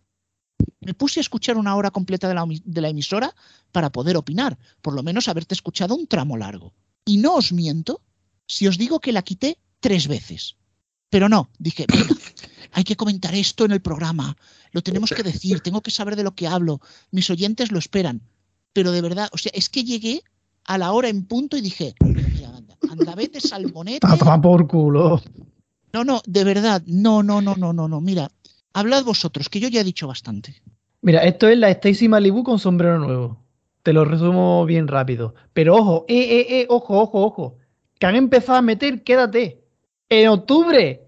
me 0.80 0.94
puse 0.94 1.20
a 1.20 1.22
escuchar 1.22 1.56
una 1.56 1.76
hora 1.76 1.90
completa 1.90 2.28
de 2.28 2.34
la, 2.80 2.88
emisora 2.88 3.34
para 3.72 3.90
poder 3.90 4.16
opinar, 4.16 4.58
por 4.82 4.94
lo 4.94 5.02
menos 5.02 5.28
haberte 5.28 5.54
escuchado 5.54 5.94
un 5.94 6.06
tramo 6.06 6.36
largo. 6.36 6.72
Y 7.04 7.18
no 7.18 7.34
os 7.34 7.52
miento 7.52 8.02
si 8.46 8.66
os 8.66 8.78
digo 8.78 9.00
que 9.00 9.12
la 9.12 9.22
quité 9.22 9.58
tres 9.80 10.08
veces. 10.08 10.56
Pero 11.10 11.28
no, 11.28 11.50
dije, 11.58 11.86
venga, 11.88 12.14
hay 12.72 12.84
que 12.84 12.96
comentar 12.96 13.34
esto 13.34 13.64
en 13.64 13.72
el 13.72 13.80
programa, 13.80 14.36
lo 14.72 14.82
tenemos 14.82 15.10
que 15.10 15.22
decir, 15.22 15.60
tengo 15.60 15.82
que 15.82 15.90
saber 15.90 16.16
de 16.16 16.24
lo 16.24 16.34
que 16.34 16.48
hablo, 16.48 16.80
mis 17.10 17.30
oyentes 17.30 17.70
lo 17.70 17.78
esperan. 17.78 18.22
Pero 18.72 18.92
de 18.92 19.00
verdad, 19.00 19.28
o 19.32 19.38
sea, 19.38 19.52
es 19.54 19.68
que 19.68 19.84
llegué 19.84 20.22
a 20.64 20.78
la 20.78 20.92
hora 20.92 21.08
en 21.08 21.24
punto 21.24 21.56
y 21.56 21.60
dije, 21.60 21.94
mira, 22.00 22.56
anda, 22.56 22.76
anda 22.90 23.14
vete 23.14 23.40
salmonete. 23.40 24.06
por 24.42 24.66
culo. 24.66 25.22
No, 25.92 26.04
no, 26.04 26.20
de 26.26 26.44
verdad, 26.44 26.82
no, 26.86 27.22
no, 27.22 27.40
no, 27.40 27.54
no, 27.56 27.72
no, 27.72 27.88
no, 27.88 28.00
mira, 28.00 28.30
hablad 28.76 29.04
vosotros, 29.04 29.48
que 29.48 29.58
yo 29.58 29.68
ya 29.68 29.80
he 29.80 29.84
dicho 29.84 30.06
bastante. 30.06 30.54
Mira, 31.00 31.20
esto 31.24 31.48
es 31.48 31.56
la 31.58 31.70
Stacy 31.70 32.08
Malibu 32.08 32.44
con 32.44 32.58
sombrero 32.58 32.98
nuevo. 32.98 33.42
Te 33.82 33.92
lo 33.92 34.04
resumo 34.04 34.66
bien 34.66 34.86
rápido. 34.86 35.34
Pero 35.52 35.76
ojo, 35.76 36.04
eh, 36.08 36.18
eh, 36.18 36.60
eh, 36.60 36.66
ojo, 36.68 37.00
ojo, 37.00 37.24
ojo. 37.24 37.58
Que 37.98 38.06
han 38.06 38.16
empezado 38.16 38.58
a 38.58 38.62
meter, 38.62 39.02
quédate. 39.02 39.62
En 40.08 40.28
octubre. 40.28 41.04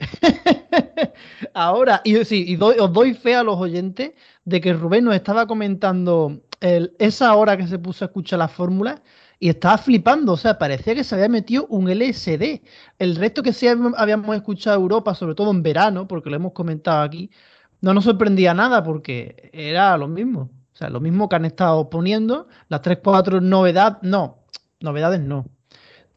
Ahora, 1.55 2.01
y, 2.05 2.25
sí, 2.25 2.45
y 2.49 2.57
os 2.57 2.93
doy 2.93 3.15
fe 3.15 3.35
a 3.35 3.43
los 3.43 3.57
oyentes 3.57 4.13
de 4.45 4.61
que 4.61 4.73
Rubén 4.73 5.05
nos 5.05 5.15
estaba 5.15 5.47
comentando 5.47 6.41
esa 6.61 7.35
hora 7.37 7.57
que 7.57 7.69
se 7.69 7.79
puso 7.79 8.05
a 8.05 8.07
escuchar 8.07 8.41
la 8.41 8.49
fórmula 8.49 9.03
y 9.39 9.49
estaba 9.49 9.79
flipando. 9.79 10.33
O 10.33 10.37
sea, 10.37 10.59
parecía 10.59 10.95
que 10.95 11.05
se 11.05 11.15
había 11.15 11.29
metido 11.29 11.67
un 11.67 11.89
LSD. 11.91 12.63
El 12.99 13.17
resto 13.17 13.43
que 13.43 13.53
sí 13.53 13.67
habíamos 13.69 14.37
escuchado 14.37 14.77
Europa, 14.81 15.15
sobre 15.15 15.35
todo 15.35 15.51
en 15.51 15.63
verano, 15.63 16.09
porque 16.09 16.31
lo 16.31 16.37
hemos 16.37 16.53
comentado 16.53 17.03
aquí, 17.03 17.31
no 17.81 17.95
nos 17.95 18.05
sorprendía 18.05 18.55
nada 18.55 18.83
porque 18.83 19.51
era 19.53 19.97
lo 19.97 20.09
mismo. 20.09 20.51
O 20.73 20.77
sea, 20.79 20.91
lo 20.91 21.01
mismo 21.01 21.29
que 21.29 21.37
han 21.37 21.45
estado 21.45 21.91
poniendo, 21.91 22.47
las 22.69 22.83
3, 22.83 22.99
4 23.03 23.41
novedades, 23.41 23.99
no, 24.03 24.45
novedades 24.81 25.21
no. 25.21 25.47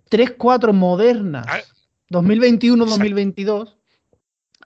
3, 0.09 0.35
4 0.37 0.73
modernas, 0.73 1.47
2021, 2.09 2.83
ah. 2.83 2.87
2022, 2.87 3.77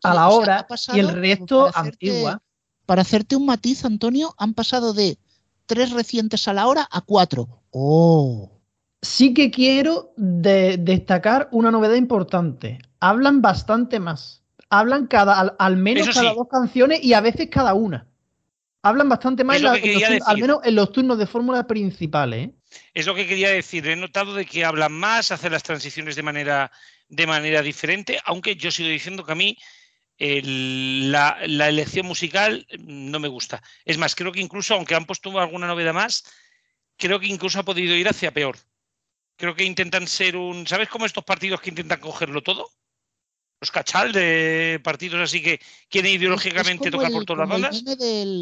a 0.04 0.14
la 0.14 0.30
hora, 0.30 0.68
y 0.94 1.00
el 1.00 1.10
resto 1.10 1.70
antigua. 1.74 2.42
Para 2.86 3.02
hacerte 3.02 3.36
un 3.36 3.46
matiz, 3.46 3.86
Antonio, 3.86 4.36
han 4.38 4.54
pasado 4.54 4.94
de 4.94 5.18
3 5.66 5.92
recientes 5.92 6.48
a 6.48 6.54
la 6.54 6.68
hora 6.68 6.88
a 6.92 7.02
4. 7.02 7.48
¡Oh! 7.72 8.52
Sí 9.02 9.34
que 9.34 9.52
quiero 9.52 10.14
destacar 10.18 11.48
una 11.52 11.72
novedad 11.72 11.96
importante. 11.96 12.80
Hablan 13.00 13.42
bastante 13.42 14.00
más 14.00 14.45
hablan 14.80 15.08
cada, 15.08 15.56
al, 15.58 15.78
menos 15.78 16.10
cada 16.10 16.34
dos 16.34 16.48
canciones 16.50 17.04
y 17.04 17.14
a 17.14 17.22
veces 17.22 17.50
cada 17.52 17.74
una. 17.74 18.08
Hablan 18.82 19.10
bastante 19.10 19.44
más, 19.44 19.64
al 19.64 20.38
menos 20.38 20.60
en 20.64 20.76
los 20.76 20.92
turnos 20.92 21.18
de 21.18 21.26
fórmula 21.26 21.66
principales. 21.66 22.50
¿eh? 22.50 22.52
Es 22.94 23.08
lo 23.08 23.16
que 23.16 23.26
quería 23.26 23.50
decir. 23.50 23.88
He 23.88 23.96
notado 23.96 24.36
de 24.36 24.46
que 24.46 24.64
hablan 24.64 24.94
más, 24.94 25.32
hacen 25.32 25.52
las 25.52 25.64
transiciones 25.64 26.16
de 26.16 26.22
manera, 26.22 26.72
de 27.10 27.26
manera 27.26 27.62
diferente, 27.62 28.20
aunque 28.26 28.56
yo 28.56 28.70
sigo 28.70 28.90
diciendo 28.90 29.26
que 29.26 29.32
a 29.32 29.36
mí 29.36 29.58
la, 30.18 31.38
elección 31.42 32.06
musical 32.06 32.66
no 32.80 33.20
me 33.20 33.28
gusta. 33.28 33.62
Es 33.86 33.98
más, 33.98 34.16
creo 34.16 34.32
que 34.32 34.40
incluso, 34.40 34.76
aunque 34.76 34.96
han 34.96 35.06
puesto 35.06 35.38
alguna 35.40 35.68
novedad 35.68 35.94
más, 35.94 36.24
creo 36.98 37.20
que 37.20 37.28
incluso 37.28 37.60
ha 37.60 37.64
podido 37.64 37.96
ir 37.96 38.08
hacia 38.08 38.34
peor. 38.34 38.58
Creo 39.38 39.56
que 39.56 39.66
intentan 39.66 40.08
ser 40.08 40.38
un. 40.38 40.66
¿Sabes 40.66 40.88
cómo 40.90 41.06
estos 41.06 41.26
partidos 41.26 41.60
que 41.60 41.70
intentan 41.70 42.00
cogerlo 42.00 42.42
todo? 42.42 42.70
Los 43.66 43.72
cachal 43.72 44.12
de 44.12 44.80
partidos 44.84 45.20
así 45.20 45.42
que 45.42 45.60
quieren 45.90 46.12
ideológicamente 46.12 46.92
tocar 46.92 47.12
por 47.12 47.26
todas 47.26 47.50
las 47.50 47.50
bandas. 47.50 47.84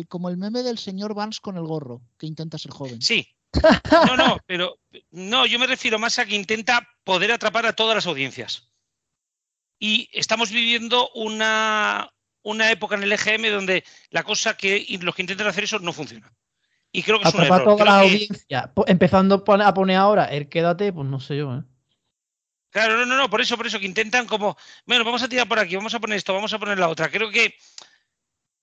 como 0.10 0.28
el 0.28 0.36
meme 0.36 0.64
del 0.64 0.78
señor 0.78 1.14
Vance 1.14 1.40
con 1.42 1.56
el 1.56 1.64
gorro, 1.64 2.02
que 2.18 2.26
intenta 2.26 2.58
ser 2.58 2.72
joven. 2.72 3.02
Sí. 3.02 3.26
No, 4.08 4.18
no, 4.18 4.38
pero 4.46 4.80
no, 5.12 5.46
yo 5.46 5.60
me 5.60 5.68
refiero 5.68 5.98
más 5.98 6.20
a 6.20 6.26
que 6.26 6.36
intenta 6.36 6.86
poder 7.06 7.32
atrapar 7.32 7.66
a 7.66 7.72
todas 7.72 7.96
las 7.96 8.06
audiencias. 8.06 8.70
Y 9.80 10.10
estamos 10.12 10.52
viviendo 10.52 11.10
una, 11.16 12.12
una 12.42 12.70
época 12.70 12.96
en 12.96 13.04
el 13.04 13.14
EGM 13.14 13.50
donde 13.50 13.86
la 14.10 14.24
cosa 14.24 14.58
que 14.58 14.86
los 15.00 15.16
que 15.16 15.22
intentan 15.22 15.48
hacer 15.48 15.64
eso 15.64 15.80
no 15.80 15.94
funciona. 15.94 16.34
Y 16.92 17.04
creo 17.04 17.18
que 17.22 17.30
es 17.30 17.34
un 17.34 17.44
error. 17.44 17.64
toda 17.64 17.86
la 17.86 18.00
audiencia. 18.02 18.74
Empezando 18.88 19.46
a 19.46 19.74
poner 19.74 19.96
ahora 19.96 20.26
el 20.26 20.50
quédate, 20.50 20.92
pues 20.92 21.08
no 21.08 21.22
sé 21.22 21.38
yo. 21.38 21.56
¿eh? 21.56 21.64
Claro, 22.74 22.98
no, 22.98 23.06
no, 23.06 23.16
no, 23.16 23.30
por 23.30 23.40
eso, 23.40 23.56
por 23.56 23.68
eso 23.68 23.80
que 23.80 23.86
intentan 23.86 24.26
como, 24.26 24.58
bueno, 24.88 25.04
vamos 25.04 25.22
a 25.22 25.30
tirar 25.30 25.48
por 25.48 25.60
aquí, 25.60 25.76
vamos 25.76 25.94
a 25.94 26.00
poner 26.00 26.18
esto, 26.18 26.34
vamos 26.34 26.52
a 26.54 26.58
poner 26.58 26.80
la 26.80 26.90
otra. 26.90 27.08
Creo 27.08 27.30
que, 27.30 27.56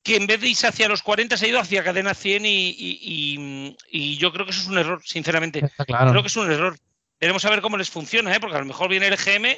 que 0.03 0.17
en 0.17 0.27
vez 0.27 0.41
de 0.41 0.49
irse 0.49 0.67
hacia 0.67 0.89
los 0.89 1.01
40 1.05 1.37
se 1.37 1.47
ha 1.47 1.49
ido 1.49 1.61
hacia 1.61 1.85
cadena 1.85 2.13
100 2.13 2.45
y, 2.45 3.77
y, 3.89 4.17
yo 4.19 4.33
creo 4.33 4.45
que 4.45 4.51
eso 4.51 4.63
es 4.63 4.67
un 4.67 4.79
error, 4.79 5.01
sinceramente. 5.05 5.63
Creo 5.77 6.23
que 6.23 6.27
es 6.27 6.37
un 6.37 6.51
error. 6.51 6.77
Veremos 7.21 7.45
a 7.45 7.51
ver 7.51 7.61
cómo 7.61 7.77
les 7.77 7.89
funciona, 7.89 8.35
¿eh? 8.35 8.41
porque 8.41 8.57
a 8.57 8.61
lo 8.61 8.65
mejor 8.65 8.91
viene 8.91 9.07
el 9.07 9.13
EGM 9.13 9.57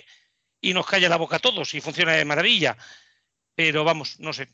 y 0.61 0.75
nos 0.75 0.87
calla 0.87 1.09
la 1.09 1.17
boca 1.17 1.37
a 1.37 1.39
todos 1.39 1.73
y 1.73 1.81
funciona 1.81 2.13
de 2.13 2.27
maravilla. 2.27 2.77
Pero 3.55 3.85
vamos, 3.85 4.21
no 4.21 4.35
sé, 4.35 4.51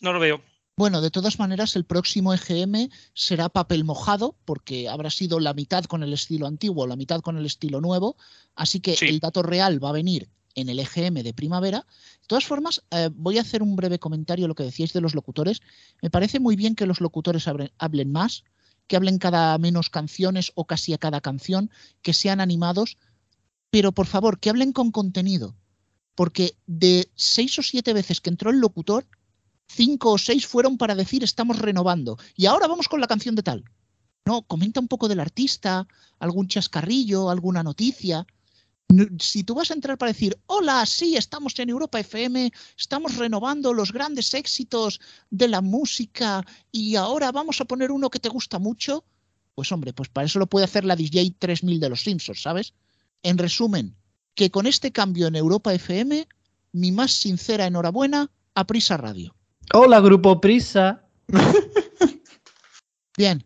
no 0.00 0.12
lo 0.12 0.18
veo. 0.18 0.42
Bueno, 0.80 1.02
de 1.02 1.10
todas 1.10 1.38
maneras, 1.38 1.76
el 1.76 1.84
próximo 1.84 2.32
EGM 2.32 2.88
será 3.12 3.50
papel 3.50 3.84
mojado, 3.84 4.38
porque 4.46 4.88
habrá 4.88 5.10
sido 5.10 5.38
la 5.38 5.52
mitad 5.52 5.84
con 5.84 6.02
el 6.02 6.14
estilo 6.14 6.46
antiguo, 6.46 6.86
la 6.86 6.96
mitad 6.96 7.20
con 7.20 7.36
el 7.36 7.44
estilo 7.44 7.82
nuevo. 7.82 8.16
Así 8.54 8.80
que 8.80 8.96
el 9.02 9.20
dato 9.20 9.42
real 9.42 9.84
va 9.84 9.90
a 9.90 9.92
venir 9.92 10.30
en 10.54 10.70
el 10.70 10.78
EGM 10.78 11.22
de 11.22 11.34
primavera. 11.34 11.80
De 12.22 12.26
todas 12.28 12.46
formas, 12.46 12.82
eh, 12.92 13.10
voy 13.12 13.36
a 13.36 13.42
hacer 13.42 13.62
un 13.62 13.76
breve 13.76 13.98
comentario 13.98 14.46
a 14.46 14.48
lo 14.48 14.54
que 14.54 14.62
decíais 14.62 14.94
de 14.94 15.02
los 15.02 15.14
locutores. 15.14 15.60
Me 16.00 16.08
parece 16.08 16.40
muy 16.40 16.56
bien 16.56 16.74
que 16.74 16.86
los 16.86 17.02
locutores 17.02 17.46
hablen 17.46 18.10
más, 18.10 18.44
que 18.86 18.96
hablen 18.96 19.18
cada 19.18 19.58
menos 19.58 19.90
canciones 19.90 20.50
o 20.54 20.64
casi 20.64 20.94
a 20.94 20.98
cada 20.98 21.20
canción, 21.20 21.70
que 22.00 22.14
sean 22.14 22.40
animados, 22.40 22.96
pero 23.68 23.92
por 23.92 24.06
favor, 24.06 24.40
que 24.40 24.48
hablen 24.48 24.72
con 24.72 24.92
contenido. 24.92 25.54
Porque 26.14 26.56
de 26.66 27.10
seis 27.16 27.58
o 27.58 27.62
siete 27.62 27.92
veces 27.92 28.22
que 28.22 28.30
entró 28.30 28.48
el 28.48 28.60
locutor, 28.60 29.06
cinco 29.74 30.12
o 30.12 30.18
seis 30.18 30.46
fueron 30.46 30.76
para 30.76 30.94
decir 30.94 31.22
estamos 31.22 31.58
renovando. 31.58 32.18
Y 32.36 32.46
ahora 32.46 32.66
vamos 32.66 32.88
con 32.88 33.00
la 33.00 33.06
canción 33.06 33.34
de 33.34 33.42
tal. 33.42 33.64
No, 34.24 34.42
comenta 34.42 34.80
un 34.80 34.88
poco 34.88 35.08
del 35.08 35.20
artista, 35.20 35.86
algún 36.18 36.48
chascarrillo, 36.48 37.30
alguna 37.30 37.62
noticia. 37.62 38.26
Si 39.18 39.44
tú 39.44 39.54
vas 39.54 39.70
a 39.70 39.74
entrar 39.74 39.96
para 39.96 40.12
decir, 40.12 40.36
hola, 40.46 40.84
sí, 40.84 41.16
estamos 41.16 41.58
en 41.58 41.70
Europa 41.70 42.00
FM, 42.00 42.50
estamos 42.76 43.16
renovando 43.16 43.72
los 43.72 43.92
grandes 43.92 44.34
éxitos 44.34 45.00
de 45.30 45.48
la 45.48 45.60
música 45.60 46.44
y 46.72 46.96
ahora 46.96 47.30
vamos 47.30 47.60
a 47.60 47.64
poner 47.64 47.92
uno 47.92 48.10
que 48.10 48.18
te 48.18 48.28
gusta 48.28 48.58
mucho, 48.58 49.04
pues 49.54 49.70
hombre, 49.70 49.92
pues 49.92 50.08
para 50.08 50.26
eso 50.26 50.40
lo 50.40 50.48
puede 50.48 50.64
hacer 50.64 50.84
la 50.84 50.96
DJ 50.96 51.36
3000 51.38 51.78
de 51.78 51.88
los 51.88 52.02
Simpsons, 52.02 52.42
¿sabes? 52.42 52.74
En 53.22 53.38
resumen, 53.38 53.96
que 54.34 54.50
con 54.50 54.66
este 54.66 54.90
cambio 54.90 55.28
en 55.28 55.36
Europa 55.36 55.72
FM, 55.72 56.26
mi 56.72 56.92
más 56.92 57.12
sincera 57.12 57.66
enhorabuena 57.66 58.30
a 58.54 58.66
Prisa 58.66 58.96
Radio. 58.96 59.36
Hola, 59.72 60.00
Grupo 60.00 60.40
Prisa. 60.40 61.04
Bien, 63.16 63.44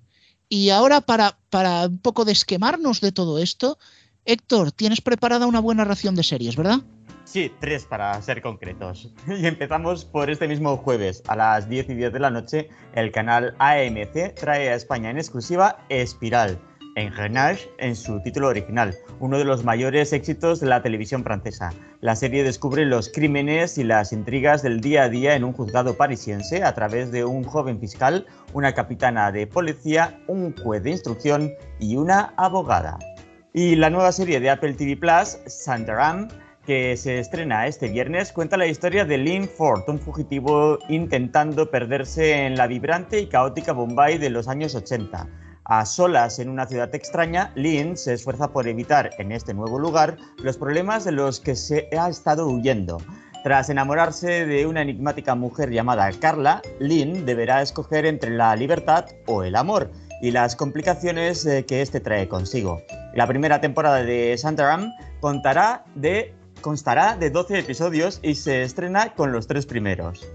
y 0.49 0.70
ahora 0.70 1.03
para, 1.03 1.37
para 1.51 1.87
un 1.87 1.99
poco 1.99 2.25
de 2.25 2.33
esquemarnos 2.33 3.03
de 3.03 3.12
todo 3.12 3.39
esto, 3.39 3.79
Héctor, 4.25 4.72
tienes 4.72 5.03
preparada 5.03 5.47
una 5.47 5.61
buena 5.61 5.85
ración 5.85 6.14
de 6.14 6.22
series, 6.22 6.57
¿verdad? 6.57 6.79
Sí, 7.25 7.53
tres 7.61 7.85
para 7.85 8.20
ser 8.22 8.41
concretos. 8.41 9.12
Y 9.29 9.47
empezamos 9.47 10.07
por 10.07 10.31
este 10.31 10.49
mismo 10.49 10.79
jueves, 10.79 11.22
a 11.27 11.37
las 11.37 11.68
10 11.68 11.91
y 11.91 11.95
10 11.95 12.12
de 12.14 12.20
la 12.20 12.31
noche, 12.31 12.68
el 12.95 13.12
canal 13.12 13.55
AMC 13.59 14.35
trae 14.35 14.70
a 14.70 14.75
España 14.77 15.11
en 15.11 15.18
exclusiva 15.18 15.85
Espiral 15.91 16.59
Engrenage 16.97 17.69
en 17.79 17.97
su 17.97 18.21
título 18.21 18.49
original, 18.49 18.95
uno 19.19 19.39
de 19.39 19.45
los 19.45 19.65
mayores 19.65 20.13
éxitos 20.13 20.61
de 20.61 20.67
la 20.67 20.83
televisión 20.83 21.25
francesa. 21.25 21.73
La 22.01 22.15
serie 22.15 22.45
descubre 22.45 22.85
los 22.85 23.09
crímenes 23.09 23.79
y 23.79 23.85
las 23.85 24.13
intrigas 24.13 24.63
del 24.63 24.81
día 24.81 25.05
a 25.05 25.09
día 25.09 25.35
en 25.35 25.45
un 25.45 25.53
juzgado 25.53 25.97
parisiense 25.97 26.63
a 26.63 26.75
través 26.75 27.11
de 27.11 27.25
un 27.25 27.43
joven 27.43 27.81
fiscal, 27.81 28.27
una 28.53 28.75
capitana 28.75 29.33
de 29.33 29.47
policía, 29.47 30.21
un 30.29 30.55
juez 30.57 30.83
de 30.83 30.91
instrucción 30.91 31.53
y 31.81 31.97
una 31.97 32.33
abogada. 32.37 32.99
Y 33.53 33.77
la 33.77 33.91
nueva 33.91 34.13
serie 34.13 34.41
de 34.41 34.51
Apple 34.51 34.75
TV 34.75 34.97
Plus, 34.97 35.39
Sandaram, 35.47 36.29
que 36.65 36.97
se 36.97 37.19
estrena 37.19 37.67
este 37.67 37.89
viernes, 37.89 38.33
cuenta 38.33 38.57
la 38.57 38.67
historia 38.67 39.05
de 39.05 39.19
Lynn 39.19 39.49
Ford, 39.49 39.83
un 39.89 39.99
fugitivo 39.99 40.79
intentando 40.89 41.71
perderse 41.71 42.47
en 42.47 42.57
la 42.57 42.67
vibrante 42.67 43.21
y 43.21 43.27
caótica 43.27 43.73
Bombay 43.73 44.19
de 44.19 44.31
los 44.31 44.49
años 44.49 44.75
80 44.75 45.29
a 45.65 45.87
solas 45.87 46.39
en 46.39 46.49
una 46.49 46.67
ciudad 46.67 46.95
extraña, 46.95 47.53
Lynn 47.55 47.97
se 47.97 48.15
esfuerza 48.15 48.53
por 48.53 48.69
evitar 48.69 49.11
en 49.19 49.33
este 49.33 49.55
nuevo 49.55 49.79
lugar 49.79 50.17
los 50.43 50.57
problemas 50.57 51.05
de 51.05 51.12
los 51.12 51.41
que 51.41 51.57
se 51.57 51.89
ha 51.99 52.09
estado 52.09 52.47
huyendo. 52.49 52.99
Tras 53.43 53.69
enamorarse 53.69 54.47
de 54.47 54.67
una 54.67 54.83
enigmática 54.83 55.35
mujer 55.35 55.71
llamada 55.71 56.11
Carla, 56.19 56.62
Lynn 56.81 57.27
deberá 57.27 57.62
escoger 57.62 58.07
entre 58.07 58.31
la 58.31 58.57
libertad 58.57 59.07
o 59.27 59.43
el 59.43 59.57
amor 59.57 59.91
y 60.23 60.31
las 60.31 60.57
complicaciones 60.57 61.45
eh, 61.45 61.65
que 61.67 61.83
este 61.83 62.01
trae 62.01 62.29
consigo. 62.29 62.81
La 63.15 63.27
primera 63.27 63.61
temporada 63.61 64.03
de 64.03 64.37
Santaram 64.39 64.91
contará 65.21 65.85
constará 66.62 67.17
de 67.17 67.29
12 67.29 67.59
episodios 67.59 68.21
y 68.23 68.35
se 68.35 68.62
estrena 68.62 69.15
con 69.15 69.33
los 69.33 69.47
tres 69.47 69.67
primeros. 69.67 70.27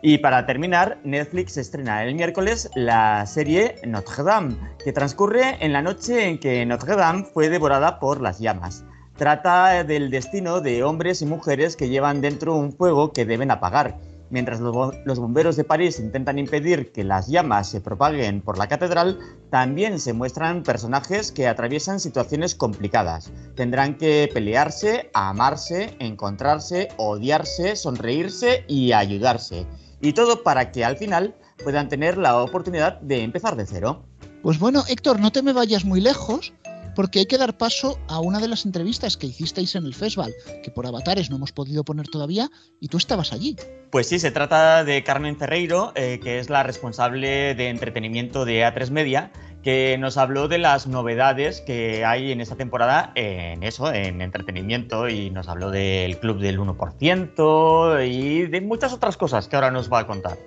Y 0.00 0.18
para 0.18 0.46
terminar, 0.46 0.98
Netflix 1.02 1.56
estrena 1.56 2.04
el 2.04 2.14
miércoles 2.14 2.70
la 2.76 3.26
serie 3.26 3.74
Notre 3.84 4.22
Dame, 4.22 4.56
que 4.84 4.92
transcurre 4.92 5.56
en 5.58 5.72
la 5.72 5.82
noche 5.82 6.28
en 6.28 6.38
que 6.38 6.64
Notre 6.64 6.94
Dame 6.94 7.24
fue 7.24 7.48
devorada 7.48 7.98
por 7.98 8.20
las 8.20 8.38
llamas. 8.38 8.84
Trata 9.16 9.82
del 9.82 10.10
destino 10.10 10.60
de 10.60 10.84
hombres 10.84 11.20
y 11.22 11.26
mujeres 11.26 11.74
que 11.74 11.88
llevan 11.88 12.20
dentro 12.20 12.54
un 12.54 12.72
fuego 12.72 13.12
que 13.12 13.24
deben 13.24 13.50
apagar. 13.50 13.98
Mientras 14.30 14.60
los 14.60 15.18
bomberos 15.18 15.56
de 15.56 15.64
París 15.64 15.98
intentan 15.98 16.38
impedir 16.38 16.92
que 16.92 17.02
las 17.02 17.26
llamas 17.26 17.68
se 17.68 17.80
propaguen 17.80 18.42
por 18.42 18.58
la 18.58 18.68
catedral, 18.68 19.18
también 19.50 19.98
se 19.98 20.12
muestran 20.12 20.62
personajes 20.62 21.32
que 21.32 21.48
atraviesan 21.48 21.98
situaciones 21.98 22.54
complicadas. 22.54 23.32
Tendrán 23.56 23.96
que 23.96 24.30
pelearse, 24.32 25.10
amarse, 25.14 25.96
encontrarse, 25.98 26.88
odiarse, 26.98 27.74
sonreírse 27.74 28.64
y 28.68 28.92
ayudarse. 28.92 29.66
Y 30.00 30.12
todo 30.12 30.42
para 30.42 30.70
que 30.70 30.84
al 30.84 30.96
final 30.96 31.34
puedan 31.62 31.88
tener 31.88 32.18
la 32.18 32.40
oportunidad 32.40 33.00
de 33.00 33.22
empezar 33.22 33.56
de 33.56 33.66
cero. 33.66 34.04
Pues 34.42 34.58
bueno, 34.58 34.84
Héctor, 34.88 35.18
no 35.18 35.32
te 35.32 35.42
me 35.42 35.52
vayas 35.52 35.84
muy 35.84 36.00
lejos, 36.00 36.52
porque 36.98 37.20
hay 37.20 37.26
que 37.26 37.38
dar 37.38 37.56
paso 37.56 37.96
a 38.08 38.18
una 38.18 38.40
de 38.40 38.48
las 38.48 38.64
entrevistas 38.64 39.16
que 39.16 39.28
hicisteis 39.28 39.76
en 39.76 39.84
el 39.84 39.94
festival, 39.94 40.34
que 40.64 40.72
por 40.72 40.84
avatares 40.84 41.30
no 41.30 41.36
hemos 41.36 41.52
podido 41.52 41.84
poner 41.84 42.08
todavía, 42.08 42.50
y 42.80 42.88
tú 42.88 42.96
estabas 42.96 43.32
allí. 43.32 43.54
Pues 43.90 44.08
sí, 44.08 44.18
se 44.18 44.30
trata 44.30 44.82
de 44.82 45.04
Carmen 45.04 45.36
Ferreiro, 45.36 45.92
eh, 45.94 46.18
que 46.20 46.40
es 46.40 46.50
la 46.50 46.64
responsable 46.64 47.54
de 47.54 47.68
entretenimiento 47.68 48.44
de 48.44 48.64
A3 48.64 48.90
Media, 48.90 49.32
que 49.62 49.96
nos 49.98 50.16
habló 50.16 50.48
de 50.48 50.58
las 50.58 50.86
novedades 50.86 51.60
que 51.60 52.04
hay 52.04 52.32
en 52.32 52.40
esta 52.40 52.56
temporada 52.56 53.12
en 53.14 53.62
eso, 53.62 53.92
en 53.92 54.22
entretenimiento, 54.22 55.08
y 55.08 55.30
nos 55.30 55.48
habló 55.48 55.70
del 55.70 56.18
Club 56.18 56.38
del 56.38 56.58
1% 56.58 58.08
y 58.08 58.46
de 58.46 58.60
muchas 58.60 58.92
otras 58.92 59.16
cosas 59.16 59.48
que 59.48 59.56
ahora 59.56 59.70
nos 59.70 59.92
va 59.92 60.00
a 60.00 60.06
contar. 60.06 60.38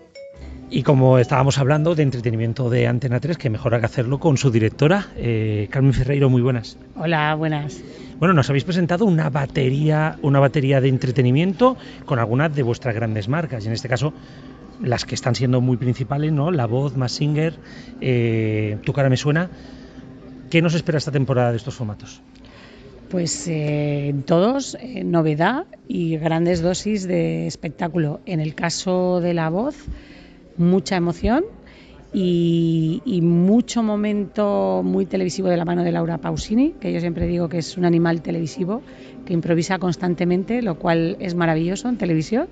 Y 0.73 0.83
como 0.83 1.17
estábamos 1.17 1.57
hablando 1.57 1.95
de 1.95 2.03
entretenimiento 2.03 2.69
de 2.69 2.87
Antena 2.87 3.19
3, 3.19 3.37
que 3.37 3.49
mejor 3.49 3.77
que 3.77 3.85
hacerlo 3.85 4.19
con 4.19 4.37
su 4.37 4.51
directora, 4.51 5.07
eh, 5.17 5.67
Carmen 5.69 5.93
Ferreiro, 5.93 6.29
muy 6.29 6.41
buenas. 6.41 6.77
Hola, 6.95 7.35
buenas. 7.35 7.81
Bueno, 8.19 8.33
nos 8.33 8.49
habéis 8.49 8.63
presentado 8.63 9.03
una 9.03 9.29
batería, 9.29 10.17
una 10.21 10.39
batería 10.39 10.79
de 10.79 10.87
entretenimiento 10.87 11.75
con 12.05 12.19
algunas 12.19 12.55
de 12.55 12.63
vuestras 12.63 12.95
grandes 12.95 13.27
marcas, 13.27 13.65
y 13.65 13.67
en 13.67 13.73
este 13.73 13.89
caso 13.89 14.13
las 14.83 15.05
que 15.05 15.15
están 15.15 15.35
siendo 15.35 15.61
muy 15.61 15.77
principales, 15.77 16.31
¿no? 16.31 16.51
La 16.51 16.65
Voz, 16.65 16.97
Massinger, 16.97 17.55
eh, 17.99 18.77
Tu 18.83 18.93
cara 18.93 19.09
me 19.09 19.17
suena. 19.17 19.49
¿Qué 20.49 20.61
nos 20.61 20.73
espera 20.73 20.97
esta 20.97 21.11
temporada 21.11 21.51
de 21.51 21.57
estos 21.57 21.75
formatos? 21.75 22.21
Pues 23.09 23.47
eh, 23.47 24.15
todos, 24.25 24.77
eh, 24.79 25.03
novedad 25.03 25.65
y 25.87 26.17
grandes 26.17 26.61
dosis 26.61 27.07
de 27.07 27.47
espectáculo. 27.47 28.21
En 28.25 28.39
el 28.39 28.55
caso 28.55 29.19
de 29.21 29.33
La 29.33 29.49
Voz, 29.49 29.75
mucha 30.57 30.95
emoción 30.95 31.43
y, 32.13 33.19
mucho 33.21 33.83
momento 33.83 34.81
muy 34.83 35.05
televisivo 35.05 35.49
de 35.49 35.57
la 35.57 35.65
mano 35.65 35.83
de 35.83 35.91
Laura 35.91 36.17
Pausini, 36.17 36.73
que 36.79 36.91
yo 36.91 36.99
siempre 36.99 37.27
digo 37.27 37.49
que 37.49 37.59
es 37.59 37.77
un 37.77 37.85
animal 37.85 38.21
televisivo 38.21 38.81
que 39.25 39.33
improvisa 39.33 39.77
constantemente, 39.79 40.61
lo 40.61 40.75
cual 40.75 41.17
es 41.19 41.35
maravilloso 41.35 41.87
en 41.89 41.97
televisión 41.97 42.47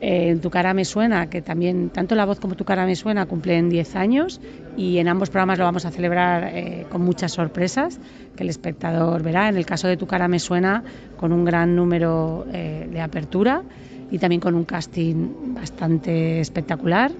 Eh, 0.00 0.28
en 0.28 0.40
Tu 0.40 0.50
cara 0.50 0.74
me 0.74 0.84
suena, 0.84 1.30
que 1.30 1.40
también 1.40 1.90
tanto 1.90 2.14
La 2.14 2.26
voz 2.26 2.38
como 2.38 2.54
Tu 2.54 2.64
cara 2.64 2.84
me 2.84 2.96
suena 2.96 3.26
cumplen 3.26 3.70
10 3.70 3.96
años 3.96 4.40
y 4.76 4.98
en 4.98 5.08
ambos 5.08 5.30
programas 5.30 5.58
lo 5.58 5.64
vamos 5.64 5.86
a 5.86 5.90
celebrar 5.90 6.50
eh, 6.52 6.86
con 6.90 7.00
muchas 7.02 7.32
sorpresas 7.32 7.98
que 8.36 8.42
el 8.42 8.50
espectador 8.50 9.22
verá. 9.22 9.48
En 9.48 9.56
el 9.56 9.64
caso 9.64 9.88
de 9.88 9.96
Tu 9.96 10.06
cara 10.06 10.28
me 10.28 10.38
suena 10.38 10.84
con 11.16 11.32
un 11.32 11.44
gran 11.44 11.74
número 11.74 12.46
eh, 12.52 12.86
de 12.90 13.00
apertura 13.00 13.62
y 14.10 14.18
también 14.18 14.40
con 14.40 14.54
un 14.54 14.64
casting 14.64 15.54
bastante 15.54 16.40
espectacular. 16.40 17.10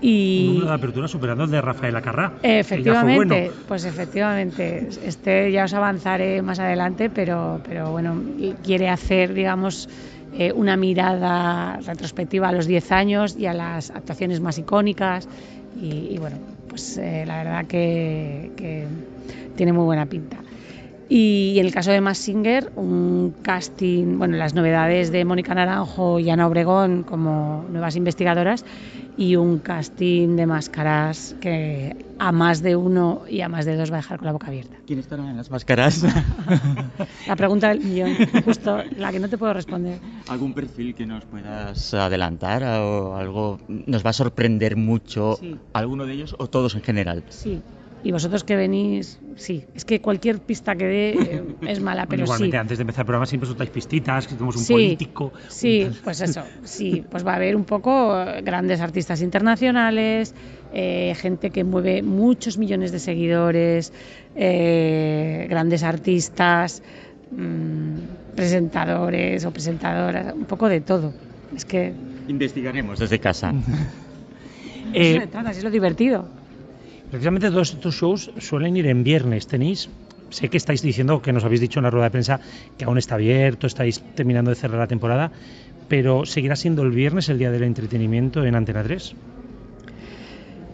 Y 0.00 0.40
Un 0.40 0.54
número 0.54 0.68
de 0.68 0.74
apertura 0.74 1.08
superando 1.08 1.44
el 1.44 1.50
de 1.50 1.60
Rafael 1.60 1.96
Acarrá. 1.96 2.34
Efectivamente, 2.42 3.50
pues 3.66 3.86
efectivamente. 3.86 4.88
Este 5.04 5.50
ya 5.50 5.64
os 5.64 5.72
avanzaré 5.72 6.42
más 6.42 6.60
adelante, 6.60 7.08
pero, 7.08 7.60
pero 7.66 7.90
bueno, 7.90 8.14
quiere 8.62 8.90
hacer, 8.90 9.32
digamos, 9.32 9.88
eh, 10.38 10.52
una 10.52 10.76
mirada 10.76 11.78
retrospectiva 11.80 12.48
a 12.48 12.52
los 12.52 12.66
10 12.66 12.92
años 12.92 13.36
y 13.36 13.46
a 13.46 13.54
las 13.54 13.90
actuaciones 13.90 14.40
más 14.40 14.58
icónicas. 14.58 15.28
Y, 15.80 16.16
bueno, 16.18 16.38
pues 16.68 16.96
eh, 16.96 17.24
la 17.26 17.38
verdad 17.38 17.66
que 17.66 18.86
tiene 19.56 19.72
muy 19.72 19.84
buena 19.84 20.06
pinta. 20.06 20.45
Y 21.08 21.56
en 21.58 21.66
el 21.66 21.72
caso 21.72 21.92
de 21.92 22.00
Mass 22.00 22.18
Singer, 22.18 22.72
un 22.74 23.34
casting, 23.42 24.18
bueno, 24.18 24.36
las 24.36 24.54
novedades 24.54 25.12
de 25.12 25.24
Mónica 25.24 25.54
Naranjo 25.54 26.18
y 26.18 26.30
Ana 26.30 26.48
Obregón 26.48 27.04
como 27.04 27.64
nuevas 27.70 27.94
investigadoras 27.94 28.64
y 29.16 29.36
un 29.36 29.60
casting 29.60 30.36
de 30.36 30.46
máscaras 30.46 31.36
que 31.40 32.04
a 32.18 32.32
más 32.32 32.60
de 32.62 32.76
uno 32.76 33.22
y 33.28 33.40
a 33.40 33.48
más 33.48 33.64
de 33.64 33.76
dos 33.76 33.90
va 33.90 33.96
a 33.96 33.98
dejar 33.98 34.18
con 34.18 34.26
la 34.26 34.32
boca 34.32 34.48
abierta. 34.48 34.76
¿Quién 34.86 34.98
estará 34.98 35.30
en 35.30 35.36
las 35.36 35.50
máscaras? 35.50 36.04
La 37.26 37.36
pregunta 37.36 37.68
del 37.68 37.80
millón, 37.80 38.14
justo 38.44 38.82
la 38.96 39.12
que 39.12 39.18
no 39.18 39.28
te 39.28 39.38
puedo 39.38 39.52
responder. 39.52 39.98
¿Algún 40.28 40.54
perfil 40.54 40.94
que 40.94 41.06
nos 41.06 41.24
puedas 41.24 41.94
adelantar 41.94 42.62
o 42.64 43.16
algo 43.16 43.58
nos 43.68 44.04
va 44.04 44.10
a 44.10 44.12
sorprender 44.12 44.76
mucho? 44.76 45.36
Sí. 45.40 45.56
¿Alguno 45.72 46.06
de 46.06 46.12
ellos 46.12 46.34
o 46.38 46.48
todos 46.48 46.74
en 46.74 46.82
general? 46.82 47.24
Sí. 47.28 47.60
Y 48.06 48.12
vosotros 48.12 48.44
que 48.44 48.54
venís, 48.54 49.18
sí, 49.34 49.64
es 49.74 49.84
que 49.84 50.00
cualquier 50.00 50.38
pista 50.38 50.76
que 50.76 50.84
dé 50.84 51.10
eh, 51.10 51.42
es 51.66 51.80
mala, 51.80 52.06
pero 52.06 52.22
igualmente, 52.22 52.56
sí. 52.56 52.60
antes 52.60 52.78
de 52.78 52.82
empezar 52.82 53.02
el 53.02 53.06
programa 53.06 53.26
siempre 53.26 53.48
soltáis 53.48 53.70
pistitas, 53.70 54.28
que 54.28 54.34
tenemos 54.34 54.54
un 54.54 54.62
Sí, 54.62 54.72
político. 54.72 55.32
Sí, 55.48 55.88
pues 56.04 56.20
eso, 56.20 56.44
sí, 56.62 57.02
pues 57.10 57.26
va 57.26 57.32
a 57.32 57.34
haber 57.34 57.56
un 57.56 57.64
poco 57.64 58.16
eh, 58.16 58.42
grandes 58.42 58.80
artistas 58.80 59.22
internacionales, 59.22 60.36
eh, 60.72 61.16
gente 61.16 61.50
que 61.50 61.64
mueve 61.64 62.02
muchos 62.02 62.58
millones 62.58 62.92
de 62.92 63.00
seguidores, 63.00 63.92
eh, 64.36 65.48
grandes 65.50 65.82
artistas, 65.82 66.84
mm, 67.32 68.36
presentadores 68.36 69.44
o 69.44 69.50
presentadoras, 69.50 70.32
un 70.32 70.44
poco 70.44 70.68
de 70.68 70.80
todo. 70.80 71.12
Es 71.56 71.64
que 71.64 71.92
Investigaremos 72.28 73.00
desde 73.00 73.18
casa. 73.18 73.52
Eh, 74.94 75.10
eso 75.10 75.20
se 75.20 75.26
trata, 75.26 75.50
es 75.50 75.64
lo 75.64 75.70
divertido. 75.70 76.28
Precisamente 77.10 77.50
todos 77.50 77.72
estos 77.72 77.94
shows 77.94 78.30
suelen 78.38 78.76
ir 78.76 78.86
en 78.86 79.04
viernes. 79.04 79.46
Tenéis, 79.46 79.88
sé 80.30 80.48
que 80.48 80.56
estáis 80.56 80.82
diciendo, 80.82 81.22
que 81.22 81.32
nos 81.32 81.44
habéis 81.44 81.60
dicho 81.60 81.78
en 81.78 81.84
la 81.84 81.90
rueda 81.90 82.06
de 82.06 82.10
prensa, 82.10 82.40
que 82.76 82.84
aún 82.84 82.98
está 82.98 83.14
abierto, 83.14 83.66
estáis 83.66 84.02
terminando 84.14 84.50
de 84.50 84.56
cerrar 84.56 84.78
la 84.78 84.86
temporada, 84.86 85.30
pero 85.88 86.26
¿seguirá 86.26 86.56
siendo 86.56 86.82
el 86.82 86.90
viernes 86.90 87.28
el 87.28 87.38
día 87.38 87.50
del 87.50 87.62
entretenimiento 87.62 88.44
en 88.44 88.56
Antena 88.56 88.82
3? 88.82 89.14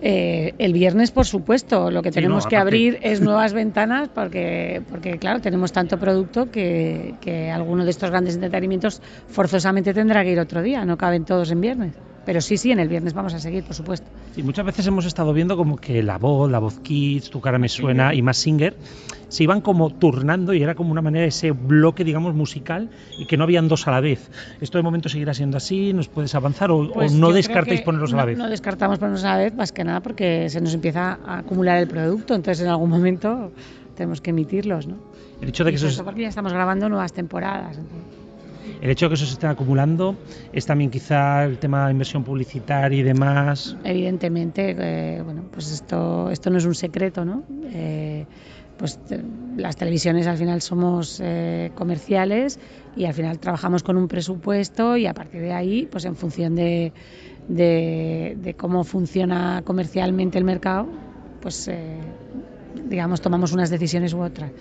Eh, 0.04 0.54
el 0.58 0.72
viernes, 0.72 1.12
por 1.12 1.26
supuesto, 1.26 1.90
lo 1.92 2.02
que 2.02 2.10
Sí, 2.10 2.16
tenemos 2.16 2.44
no, 2.44 2.50
que 2.50 2.56
abrir 2.56 2.98
es 3.02 3.20
nuevas 3.28 3.52
ventanas 3.52 4.08
porque, 4.08 4.82
porque, 4.90 5.18
claro, 5.18 5.40
tenemos 5.40 5.70
tanto 5.70 5.96
producto 5.98 6.50
que, 6.50 7.14
que 7.20 7.52
alguno 7.52 7.84
de 7.84 7.90
estos 7.90 8.10
grandes 8.10 8.34
entretenimientos 8.34 9.00
forzosamente 9.28 9.94
tendrá 9.94 10.24
que 10.24 10.32
ir 10.32 10.40
otro 10.40 10.60
día, 10.60 10.84
no 10.84 10.96
caben 10.96 11.24
todos 11.24 11.52
en 11.52 11.60
viernes. 11.60 11.94
Pero 12.24 12.40
sí, 12.40 12.56
sí, 12.56 12.70
en 12.70 12.78
el 12.78 12.88
viernes 12.88 13.14
vamos 13.14 13.34
a 13.34 13.40
seguir, 13.40 13.64
por 13.64 13.74
supuesto. 13.74 14.06
Y 14.36 14.42
muchas 14.42 14.64
veces 14.64 14.86
hemos 14.86 15.04
estado 15.04 15.32
viendo 15.32 15.56
como 15.56 15.76
que 15.76 16.02
la 16.02 16.18
voz, 16.18 16.50
la 16.50 16.58
voz 16.60 16.78
Kids, 16.80 17.30
Tu 17.30 17.40
cara 17.40 17.58
me 17.58 17.68
suena 17.68 18.14
y 18.14 18.22
más 18.22 18.36
Singer 18.36 18.76
se 19.28 19.42
iban 19.44 19.60
como 19.60 19.90
turnando 19.90 20.52
y 20.54 20.62
era 20.62 20.74
como 20.74 20.92
una 20.92 21.00
manera 21.02 21.24
ese 21.26 21.50
bloque, 21.52 22.04
digamos, 22.04 22.34
musical 22.34 22.90
y 23.18 23.24
que 23.26 23.36
no 23.36 23.44
habían 23.44 23.66
dos 23.66 23.88
a 23.88 23.90
la 23.90 24.00
vez. 24.00 24.30
¿Esto 24.60 24.78
de 24.78 24.82
momento 24.84 25.08
seguirá 25.08 25.34
siendo 25.34 25.56
así? 25.56 25.92
¿Nos 25.94 26.08
puedes 26.08 26.34
avanzar 26.34 26.70
o, 26.70 26.78
o 26.80 26.92
Pues 26.92 27.12
no 27.12 27.18
yo 27.18 27.32
creo 27.32 27.34
descartéis 27.34 27.80
que 27.80 27.84
ponerlos 27.86 28.12
a 28.12 28.16
la 28.16 28.22
no- 28.22 28.26
vez? 28.26 28.38
No 28.38 28.48
descartamos 28.48 28.98
ponerlos 28.98 29.24
a 29.24 29.30
la 29.30 29.38
vez, 29.38 29.54
más 29.54 29.72
que 29.72 29.84
nada 29.84 30.00
porque 30.00 30.48
se 30.50 30.60
nos 30.60 30.72
empieza 30.74 31.18
a 31.24 31.38
acumular 31.38 31.78
el 31.78 31.88
producto, 31.88 32.34
entonces 32.34 32.62
en 32.64 32.70
algún 32.70 32.90
momento 32.90 33.52
tenemos 33.96 34.20
que 34.20 34.30
emitirlos, 34.30 34.86
¿no? 34.86 34.96
El 35.40 35.48
hecho 35.48 35.64
de 35.64 35.70
que 35.72 35.74
Y 35.74 35.76
eso 35.84 35.90
todo 35.96 36.04
porque 36.04 36.22
ya 36.22 36.28
estamos 36.28 36.52
grabando 36.52 36.88
nuevas 36.88 37.12
temporadas. 37.12 37.76
entonces. 37.78 38.21
El 38.80 38.90
hecho 38.90 39.06
de 39.06 39.10
que 39.10 39.14
eso 39.14 39.26
se 39.26 39.32
esté 39.34 39.46
acumulando 39.46 40.16
es 40.52 40.66
también 40.66 40.90
quizá 40.90 41.44
el 41.44 41.58
tema 41.58 41.86
de 41.86 41.92
inversión 41.92 42.24
publicitaria 42.24 42.98
y 42.98 43.02
demás. 43.02 43.76
Evidentemente, 43.84 44.74
eh, 44.78 45.22
bueno, 45.22 45.44
pues 45.50 45.70
esto, 45.70 46.30
esto 46.30 46.50
no 46.50 46.58
es 46.58 46.64
un 46.64 46.74
secreto, 46.74 47.24
¿no? 47.24 47.44
Eh, 47.72 48.26
pues 48.76 48.98
te- 48.98 49.22
las 49.56 49.76
televisiones 49.76 50.26
al 50.26 50.36
final 50.38 50.60
somos 50.62 51.20
eh, 51.22 51.70
comerciales 51.74 52.58
y 52.94 53.04
al 53.04 53.14
final 53.14 53.38
trabajamos 53.38 53.82
con 53.82 53.96
un 53.96 54.08
presupuesto 54.08 54.96
y 54.96 55.06
a 55.06 55.14
partir 55.14 55.40
de 55.42 55.52
ahí, 55.52 55.86
pues 55.90 56.04
en 56.04 56.16
función 56.16 56.54
de, 56.56 56.92
de, 57.46 58.34
de 58.36 58.54
cómo 58.54 58.84
funciona 58.84 59.62
comercialmente 59.64 60.38
el 60.38 60.44
mercado, 60.44 60.88
pues 61.40 61.68
eh, 61.68 62.02
digamos 62.72 63.20
tomamos 63.20 63.52
unas 63.52 63.70
decisiones 63.70 64.12
u 64.14 64.20
otras. 64.22 64.52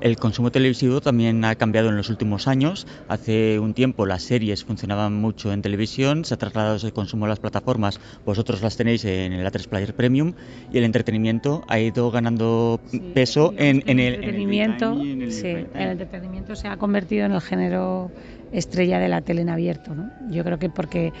El 0.00 0.16
consumo 0.16 0.52
televisivo 0.52 1.00
también 1.00 1.44
ha 1.44 1.54
cambiado 1.54 1.88
en 1.88 1.96
los 1.96 2.10
últimos 2.10 2.48
años. 2.48 2.86
Hace 3.08 3.58
un 3.58 3.74
tiempo 3.74 4.06
las 4.06 4.22
series 4.22 4.64
funcionaban 4.64 5.14
mucho 5.14 5.52
en 5.52 5.62
televisión, 5.62 6.24
se 6.24 6.34
ha 6.34 6.36
trasladado 6.36 6.76
ese 6.76 6.92
consumo 6.92 7.24
a 7.24 7.28
las 7.28 7.40
plataformas, 7.40 7.98
vosotros 8.24 8.62
las 8.62 8.76
tenéis 8.76 9.04
en 9.04 9.32
el 9.32 9.46
A3 9.46 9.68
Player 9.68 9.94
Premium 9.94 10.34
y 10.72 10.78
el 10.78 10.84
entretenimiento 10.84 11.64
ha 11.68 11.78
ido 11.78 12.10
ganando 12.10 12.80
peso 13.14 13.54
en, 13.56 13.82
en 13.86 13.98
el, 13.98 13.98
en 13.98 14.00
el 14.00 14.14
entretenimiento, 14.16 14.92
en 15.00 15.22
el 15.22 15.32
sí, 15.32 15.48
el 15.48 15.88
entretenimiento 15.90 16.56
se 16.56 16.68
ha 16.68 16.76
convertido 16.76 17.26
en 17.26 17.32
el 17.32 17.40
género 17.40 18.10
estrella 18.52 18.98
de 18.98 19.08
la 19.08 19.22
tele 19.22 19.42
en 19.42 19.48
abierto. 19.48 19.94
¿no? 19.94 20.10
Yo 20.30 20.44
creo 20.44 20.58
que 20.58 20.68
porque, 20.68 21.12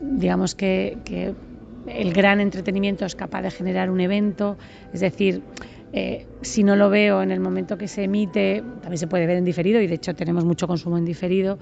digamos 0.00 0.54
que, 0.54 0.98
que 1.04 1.34
el 1.86 2.12
gran 2.12 2.40
entretenimiento 2.40 3.04
es 3.06 3.14
capaz 3.14 3.42
de 3.42 3.50
generar 3.50 3.90
un 3.90 4.00
evento, 4.00 4.58
es 4.92 5.00
decir, 5.00 5.42
eh, 5.92 6.26
si 6.42 6.64
no 6.64 6.76
lo 6.76 6.90
veo 6.90 7.22
en 7.22 7.30
el 7.30 7.40
momento 7.40 7.78
que 7.78 7.88
se 7.88 8.04
emite, 8.04 8.62
también 8.82 8.98
se 8.98 9.06
puede 9.06 9.26
ver 9.26 9.36
en 9.36 9.44
diferido 9.44 9.80
y 9.80 9.86
de 9.86 9.94
hecho 9.94 10.14
tenemos 10.14 10.44
mucho 10.44 10.66
consumo 10.66 10.98
en 10.98 11.04
diferido, 11.04 11.58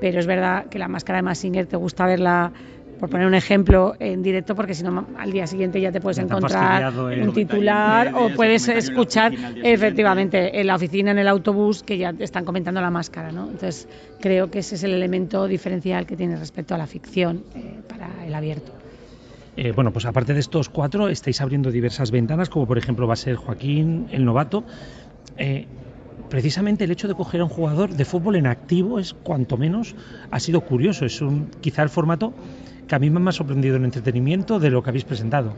pero 0.00 0.18
es 0.18 0.26
verdad 0.26 0.66
que 0.66 0.78
la 0.78 0.88
máscara 0.88 1.18
de 1.18 1.22
Massinger 1.22 1.66
te 1.66 1.76
gusta 1.76 2.06
verla, 2.06 2.52
por 2.98 3.08
poner 3.08 3.28
un 3.28 3.34
ejemplo, 3.34 3.94
en 4.00 4.22
directo 4.22 4.56
porque 4.56 4.74
si 4.74 4.82
no 4.82 5.06
al 5.16 5.30
día 5.30 5.46
siguiente 5.46 5.80
ya 5.80 5.92
te 5.92 6.00
puedes 6.00 6.16
Ya 6.16 6.24
encontrar 6.24 6.92
un 6.92 7.32
titular 7.32 8.12
o 8.16 8.30
puedes 8.34 8.66
en 8.66 8.78
escuchar 8.78 9.32
efectivamente 9.62 10.60
en 10.60 10.66
la 10.66 10.74
oficina, 10.74 11.12
en 11.12 11.18
el 11.18 11.28
autobús, 11.28 11.84
que 11.84 11.98
ya 11.98 12.12
están 12.18 12.44
comentando 12.44 12.80
la 12.80 12.90
máscara. 12.90 13.30
¿no? 13.30 13.44
Entonces 13.44 13.86
creo 14.20 14.50
que 14.50 14.58
ese 14.58 14.74
es 14.74 14.82
el 14.82 14.92
elemento 14.92 15.46
diferencial 15.46 16.06
que 16.06 16.16
tiene 16.16 16.36
respecto 16.36 16.74
a 16.74 16.78
la 16.78 16.88
ficción 16.88 17.44
eh, 17.54 17.80
para 17.88 18.26
el 18.26 18.34
abierto. 18.34 18.72
Eh, 19.60 19.72
bueno, 19.72 19.92
pues 19.92 20.04
aparte 20.04 20.34
de 20.34 20.38
estos 20.38 20.68
cuatro, 20.68 21.08
estáis 21.08 21.40
abriendo 21.40 21.72
diversas 21.72 22.12
ventanas, 22.12 22.48
como 22.48 22.64
por 22.64 22.78
ejemplo 22.78 23.08
va 23.08 23.14
a 23.14 23.16
ser 23.16 23.34
Joaquín, 23.34 24.06
el 24.12 24.24
novato. 24.24 24.62
Eh, 25.36 25.66
precisamente 26.30 26.84
el 26.84 26.92
hecho 26.92 27.08
de 27.08 27.14
coger 27.14 27.40
a 27.40 27.44
un 27.44 27.50
jugador 27.50 27.90
de 27.90 28.04
fútbol 28.04 28.36
en 28.36 28.46
activo 28.46 29.00
es 29.00 29.14
cuanto 29.14 29.56
menos 29.56 29.96
ha 30.30 30.38
sido 30.38 30.60
curioso. 30.60 31.04
Es 31.06 31.20
un, 31.20 31.50
quizá 31.60 31.82
el 31.82 31.88
formato 31.88 32.32
que 32.86 32.94
a 32.94 33.00
mí 33.00 33.10
me 33.10 33.28
ha 33.28 33.32
sorprendido 33.32 33.74
en 33.74 33.84
entretenimiento 33.84 34.60
de 34.60 34.70
lo 34.70 34.80
que 34.80 34.90
habéis 34.90 35.04
presentado. 35.04 35.54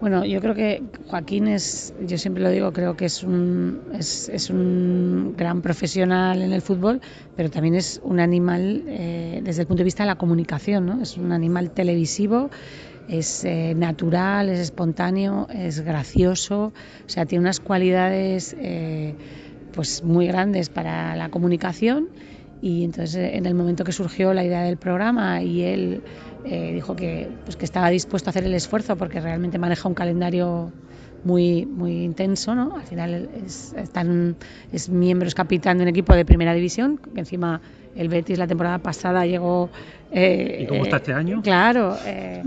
Bueno, 0.00 0.26
yo 0.26 0.40
creo 0.40 0.54
que 0.54 0.82
Joaquín 1.06 1.48
es, 1.48 1.94
yo 2.04 2.18
siempre 2.18 2.42
lo 2.42 2.50
digo, 2.50 2.72
creo 2.72 2.96
que 2.96 3.06
es 3.06 3.22
un, 3.22 3.80
es, 3.94 4.50
un 4.50 5.34
gran 5.36 5.62
profesional 5.62 6.42
en 6.42 6.52
el 6.52 6.60
fútbol, 6.60 7.00
pero 7.34 7.48
también 7.48 7.76
es 7.76 8.00
un 8.04 8.20
animal 8.20 8.82
eh, 8.88 9.40
desde 9.42 9.62
el 9.62 9.68
punto 9.68 9.78
de 9.78 9.84
vista 9.84 10.02
de 10.02 10.08
la 10.08 10.16
comunicación, 10.16 10.84
¿no? 10.84 11.00
Es 11.00 11.16
un 11.16 11.32
animal 11.32 11.70
televisivo, 11.70 12.50
es 13.08 13.44
eh, 13.44 13.74
natural, 13.76 14.48
es 14.48 14.58
espontáneo, 14.58 15.46
es 15.50 15.80
gracioso, 15.80 16.66
o 16.66 16.72
sea, 17.06 17.26
tiene 17.26 17.42
unas 17.42 17.60
cualidades 17.60 18.54
eh, 18.58 19.14
pues 19.70 20.02
muy 20.02 20.26
grandes 20.26 20.68
para 20.70 21.14
la 21.16 21.28
comunicación. 21.28 22.08
Y 22.60 22.84
entonces 22.84 23.14
eh, 23.16 23.36
en 23.36 23.46
el 23.46 23.54
momento 23.54 23.84
que 23.84 23.92
surgió 23.92 24.32
la 24.32 24.44
idea 24.44 24.62
del 24.62 24.78
programa 24.78 25.42
y 25.42 25.62
él 25.62 26.02
eh, 26.44 26.72
dijo 26.72 26.96
que, 26.96 27.28
pues, 27.44 27.56
que 27.56 27.64
estaba 27.64 27.90
dispuesto 27.90 28.28
a 28.28 28.32
hacer 28.32 28.44
el 28.44 28.54
esfuerzo 28.54 28.96
porque 28.96 29.20
realmente 29.20 29.58
maneja 29.58 29.88
un 29.88 29.94
calendario 29.94 30.72
muy, 31.26 31.66
muy 31.66 32.04
intenso, 32.04 32.54
¿no? 32.54 32.76
Al 32.76 32.84
final 32.86 33.28
es, 33.34 33.72
es 33.72 33.90
tan- 33.90 34.36
es 34.70 34.88
miembro, 34.88 35.26
es 35.26 35.34
capitán 35.34 35.78
de 35.78 35.82
un 35.82 35.88
equipo 35.88 36.14
de 36.14 36.24
primera 36.24 36.54
división, 36.54 36.98
que 36.98 37.20
encima 37.20 37.60
el 37.96 38.08
Betis 38.08 38.38
la 38.38 38.46
temporada 38.46 38.78
pasada 38.78 39.26
llegó... 39.26 39.68
eh, 40.12 40.60
¿Y 40.62 40.66
cómo 40.66 40.84
está 40.84 40.96
este 40.98 41.12
año? 41.12 41.42
Claro, 41.42 41.96
eh, 42.06 42.44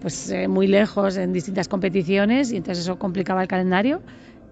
pues 0.00 0.30
eh, 0.30 0.48
muy 0.48 0.66
lejos 0.66 1.16
en 1.16 1.32
distintas 1.32 1.66
competiciones 1.68 2.52
y 2.52 2.56
entonces 2.56 2.84
eso 2.84 2.96
complicaba 2.96 3.40
el 3.42 3.48
calendario. 3.48 4.02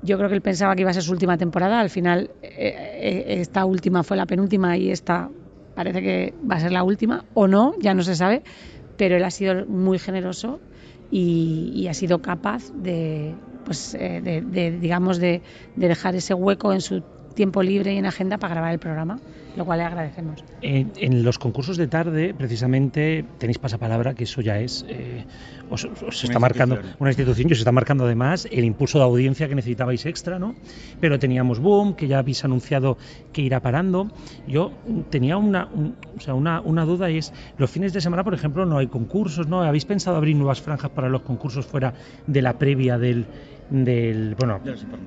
Yo 0.01 0.17
creo 0.17 0.29
que 0.31 0.37
él 0.37 0.43
pensaba 0.43 0.75
que 0.75 0.83
iba 0.83 0.91
a 0.91 0.95
ser 0.95 1.03
su 1.03 1.13
última 1.13 1.37
temporada, 1.37 1.81
al 1.81 1.91
final 1.91 2.31
eh, 2.43 2.75
eh, 3.03 3.25
esta 3.41 3.65
última 3.67 4.03
fue 4.03 4.17
la 4.17 4.27
penúltima 4.27 4.77
y 4.79 4.91
esta 4.91 5.29
parece 5.75 6.01
que 6.01 6.35
va 6.51 6.57
a 6.57 6.61
ser 6.61 6.73
la 6.73 6.85
última 6.85 7.25
o 7.35 7.47
no, 7.49 7.75
ya 7.81 7.95
no 7.95 8.03
se 8.03 8.15
sabe, 8.17 8.43
pero 8.97 9.17
él 9.17 9.25
ha 9.25 9.31
sido 9.31 9.67
muy 9.67 9.99
generoso 9.99 10.61
y, 11.11 11.87
ha 11.89 11.95
sido 11.95 12.19
capaz 12.19 12.71
de, 12.75 13.35
pues, 13.69 13.93
eh, 13.93 14.23
de, 14.23 14.71
digamos, 14.79 15.19
de, 15.19 15.43
de 15.77 15.89
dejar 15.89 16.15
ese 16.15 16.33
hueco 16.33 16.73
en 16.73 16.81
su 16.81 17.03
tiempo 17.35 17.63
libre 17.63 17.93
y 17.93 17.99
en 17.99 18.07
agenda 18.07 18.39
para 18.39 18.55
grabar 18.55 18.73
el 18.73 18.79
programa 18.79 19.21
lo 19.59 19.65
cual 19.65 19.81
le 19.81 19.85
agradecemos. 19.85 20.45
en 20.63 21.23
los 21.25 21.39
concursos 21.39 21.77
de 21.77 21.89
tarde, 21.89 22.33
precisamente, 22.33 23.25
tenéis 23.39 23.59
pasapalabra, 23.59 24.15
que 24.15 24.25
eso 24.25 24.41
ya 24.41 24.61
es, 24.61 24.87
eh, 24.89 25.25
os, 25.69 25.85
está 26.23 26.39
marcando 26.39 26.79
una 27.01 27.11
institución 27.11 27.49
y 27.51 27.53
os 27.53 27.59
está 27.59 27.73
marcando 27.73 28.05
además 28.05 28.47
el 28.51 28.65
impulso 28.65 28.99
de 28.99 29.05
audiencia 29.05 29.49
que 29.49 29.57
necesitabais 29.57 30.07
extra, 30.07 30.39
¿no? 30.39 30.55
Pero 31.01 31.19
teníamos 31.19 31.59
Boom, 31.59 31.95
que 31.95 32.07
ya 32.07 32.21
habéis 32.21 32.45
anunciado 32.45 32.99
que 33.33 33.43
irá 33.43 33.61
parando. 33.61 34.09
Yo 34.47 34.73
tenía 35.11 35.37
una, 35.37 35.69
o 36.17 36.21
sea, 36.21 36.35
una, 36.35 36.61
una 36.61 36.85
duda 36.85 37.11
y 37.11 37.19
es, 37.19 37.33
los 37.59 37.69
fines 37.69 37.93
de 37.93 38.01
semana, 38.01 38.23
por 38.23 38.35
ejemplo, 38.35 38.65
no 38.65 38.79
hay 38.79 38.87
concursos, 38.87 39.49
¿no? 39.49 39.63
¿Habéis 39.63 39.87
pensado 39.87 40.17
abrir 40.17 40.37
nuevas 40.37 40.61
franjas 40.61 40.91
para 40.93 41.09
los 41.09 41.23
concursos 41.23 41.67
fuera 41.67 41.95
de 42.29 42.43
la 42.43 42.59
previa 42.59 42.97
del 42.97 43.27
del 43.71 44.35
bueno 44.35 44.61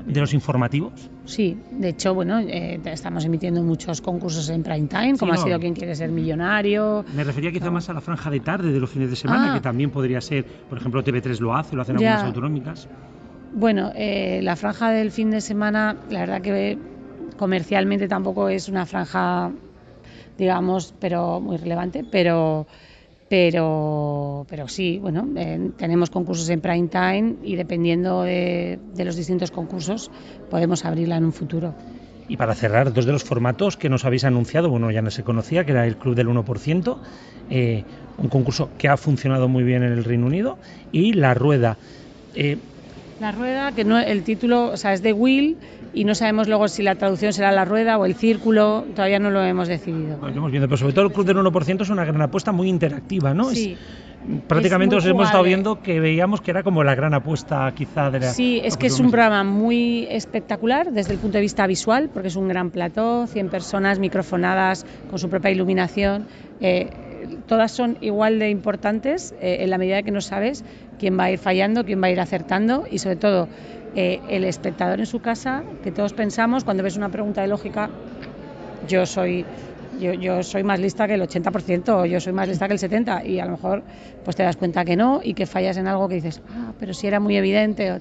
de 0.06 0.20
los 0.20 0.34
informativos. 0.34 1.10
Sí, 1.26 1.58
de 1.72 1.90
hecho, 1.90 2.14
bueno, 2.14 2.40
eh, 2.40 2.80
estamos 2.86 3.26
emitiendo 3.26 3.64
muchos 3.64 4.02
concursos 4.02 4.50
en 4.50 4.64
prime 4.64 4.88
time, 4.88 5.18
como 5.18 5.34
ha 5.34 5.38
sido 5.38 5.60
quien 5.60 5.74
quiere 5.74 5.96
ser 5.96 6.12
millonario. 6.12 7.04
Me 7.16 7.24
refería 7.24 7.52
quizá 7.52 7.72
más 7.72 7.90
a 7.90 7.94
la 7.94 8.02
franja 8.02 8.30
de 8.30 8.40
tarde 8.40 8.72
de 8.72 8.80
los 8.80 8.90
fines 8.90 9.10
de 9.10 9.16
semana, 9.16 9.52
ah. 9.52 9.56
que 9.56 9.62
también 9.62 9.90
podría 9.90 10.22
ser, 10.22 10.46
por 10.46 10.78
ejemplo, 10.78 11.04
TV3 11.04 11.40
lo 11.40 11.56
hace, 11.56 11.76
lo 11.76 11.82
hacen 11.82 11.96
algunas 11.96 12.24
autonómicas. 12.24 12.88
Bueno, 13.54 13.92
eh, 13.96 14.40
la 14.44 14.56
franja 14.56 14.92
del 14.92 15.12
fin 15.12 15.32
de 15.32 15.42
semana, 15.42 15.98
la 16.10 16.22
verdad 16.22 16.42
que 16.42 16.78
comercialmente 17.38 18.08
tampoco 18.08 18.50
es 18.50 18.70
una 18.70 18.86
franja, 18.86 19.52
digamos, 20.38 20.94
pero 21.00 21.42
muy 21.42 21.58
relevante, 21.58 22.06
pero 22.10 22.68
pero, 23.32 24.46
pero 24.50 24.68
sí, 24.68 25.00
bueno, 25.00 25.26
eh, 25.38 25.70
tenemos 25.78 26.10
concursos 26.10 26.50
en 26.50 26.60
prime 26.60 26.90
time 26.90 27.36
y 27.42 27.56
dependiendo 27.56 28.24
de, 28.24 28.78
los 28.98 29.16
distintos 29.16 29.52
concursos 29.52 30.12
podemos 30.50 30.84
abrirla 30.84 31.16
en 31.16 31.24
un 31.24 31.32
futuro. 31.32 31.74
Y 32.28 32.36
para 32.36 32.56
cerrar, 32.56 32.92
dos 32.92 33.06
de 33.06 33.14
los 33.14 33.24
formatos 33.24 33.78
que 33.78 33.88
nos 33.88 34.04
habéis 34.04 34.26
anunciado, 34.26 34.70
bueno, 34.70 34.92
ya 34.92 35.02
no 35.02 35.12
se 35.12 35.24
conocía, 35.24 35.64
que 35.64 35.72
era 35.72 35.88
el 35.88 35.96
Club 35.96 36.14
del 36.14 36.28
1%, 36.28 36.98
eh, 37.50 37.86
un 38.18 38.28
concurso 38.28 38.70
que 38.78 38.90
ha 38.90 38.98
funcionado 38.98 39.48
muy 39.48 39.64
bien 39.64 39.84
en 39.84 39.94
el 39.94 40.04
Reino 40.04 40.26
Unido, 40.26 40.58
y 40.92 41.14
La 41.14 41.34
Rueda. 41.34 41.78
Eh, 42.36 42.58
la 43.22 43.32
Rueda, 43.32 43.72
que 43.72 43.86
no, 43.86 44.00
el 44.00 44.24
título, 44.24 44.72
o 44.72 44.78
sea, 44.78 44.94
es 44.94 45.04
de 45.04 45.14
Will, 45.14 45.58
y 45.94 46.06
no 46.06 46.16
sabemos 46.16 46.48
luego 46.48 46.68
si 46.68 46.82
la 46.82 46.96
traducción 46.96 47.34
será 47.34 47.52
la 47.52 47.66
rueda 47.66 47.98
o 47.98 48.06
el 48.06 48.16
círculo, 48.16 48.86
todavía 48.96 49.20
no 49.20 49.30
lo 49.30 49.44
hemos 49.44 49.68
decidido. 49.68 50.18
Lo 50.20 50.28
hemos 50.28 50.52
viendo, 50.52 50.68
pero 50.68 50.78
sobre 50.78 50.94
todo 50.94 51.06
el 51.06 51.12
Club 51.12 51.26
del 51.26 51.38
1% 51.38 51.82
es 51.82 51.90
una 51.90 52.04
gran 52.04 52.22
apuesta 52.22 52.52
muy 52.52 52.68
interactiva, 52.68 53.34
¿no? 53.34 53.52
Sí. 53.52 53.78
prácticamente 54.48 54.96
os 54.96 55.06
hemos 55.06 55.26
estado 55.26 55.44
viendo 55.44 55.82
que 55.82 56.00
veíamos 56.00 56.42
que 56.42 56.52
era 56.52 56.64
como 56.64 56.84
la 56.84 56.96
gran 56.96 57.14
apuesta 57.14 57.72
quizá 57.76 58.10
de 58.10 58.22
la... 58.22 58.34
Sí, 58.34 58.60
es 58.64 58.78
que 58.78 58.88
es 58.88 59.00
un 59.00 59.12
programa 59.12 59.44
muy 59.44 60.08
espectacular 60.10 60.92
desde 60.92 61.14
el 61.14 61.20
punto 61.20 61.38
de 61.38 61.42
vista 61.42 61.68
visual, 61.68 62.10
porque 62.12 62.30
es 62.30 62.36
un 62.36 62.48
gran 62.48 62.72
plató, 62.72 63.28
100 63.28 63.50
personas 63.50 64.00
microfonadas 64.00 64.86
con 65.10 65.20
su 65.20 65.30
propia 65.30 65.52
iluminación. 65.52 66.26
Eh, 66.60 66.90
todas 67.48 67.72
son 67.72 67.98
igual 68.02 68.40
de 68.40 68.50
importantes 68.50 69.34
eh, 69.42 69.58
en 69.62 69.70
la 69.70 69.78
medida 69.78 70.04
que 70.04 70.12
no 70.12 70.22
sabes 70.22 70.64
quién 71.00 71.18
va 71.18 71.26
a 71.26 71.32
ir 71.32 71.40
fallando, 71.40 71.84
quién 71.84 72.02
va 72.02 72.08
a 72.08 72.12
ir 72.12 72.20
acertando 72.20 72.84
y 72.90 73.00
sobre 73.00 73.16
todo 73.16 73.48
eh, 73.96 74.20
el 74.30 74.44
espectador 74.46 75.00
en 75.00 75.06
su 75.06 75.20
casa, 75.20 75.64
que 75.84 75.92
todos 75.92 76.14
pensamos, 76.14 76.64
cuando 76.64 76.84
ves 76.84 76.96
una 76.96 77.10
pregunta 77.10 77.42
de 77.42 77.48
lógica, 77.48 77.90
yo 78.88 79.06
soy, 79.06 79.46
yo, 80.00 80.44
soy 80.44 80.64
más 80.64 80.80
lista 80.80 81.08
que 81.08 81.16
el 81.16 81.22
80%, 81.22 81.90
o 81.90 82.06
yo 82.06 82.20
soy 82.20 82.34
más 82.34 82.48
lista 82.48 82.68
que 82.68 82.74
el 82.74 82.80
70%, 82.80 83.26
y 83.26 83.40
a 83.40 83.46
lo 83.46 83.52
mejor 83.52 83.84
pues 84.24 84.36
te 84.36 84.44
das 84.44 84.56
cuenta 84.56 84.86
que 84.86 84.96
no 84.96 85.22
y 85.24 85.34
que 85.34 85.46
fallas 85.46 85.78
en 85.78 85.88
algo 85.88 86.08
que 86.08 86.16
dices, 86.16 86.42
ah, 86.50 86.72
pero 86.80 86.94
si 86.94 87.08
era 87.08 87.20
muy 87.20 87.36
evidente. 87.36 87.92
O 87.92 87.98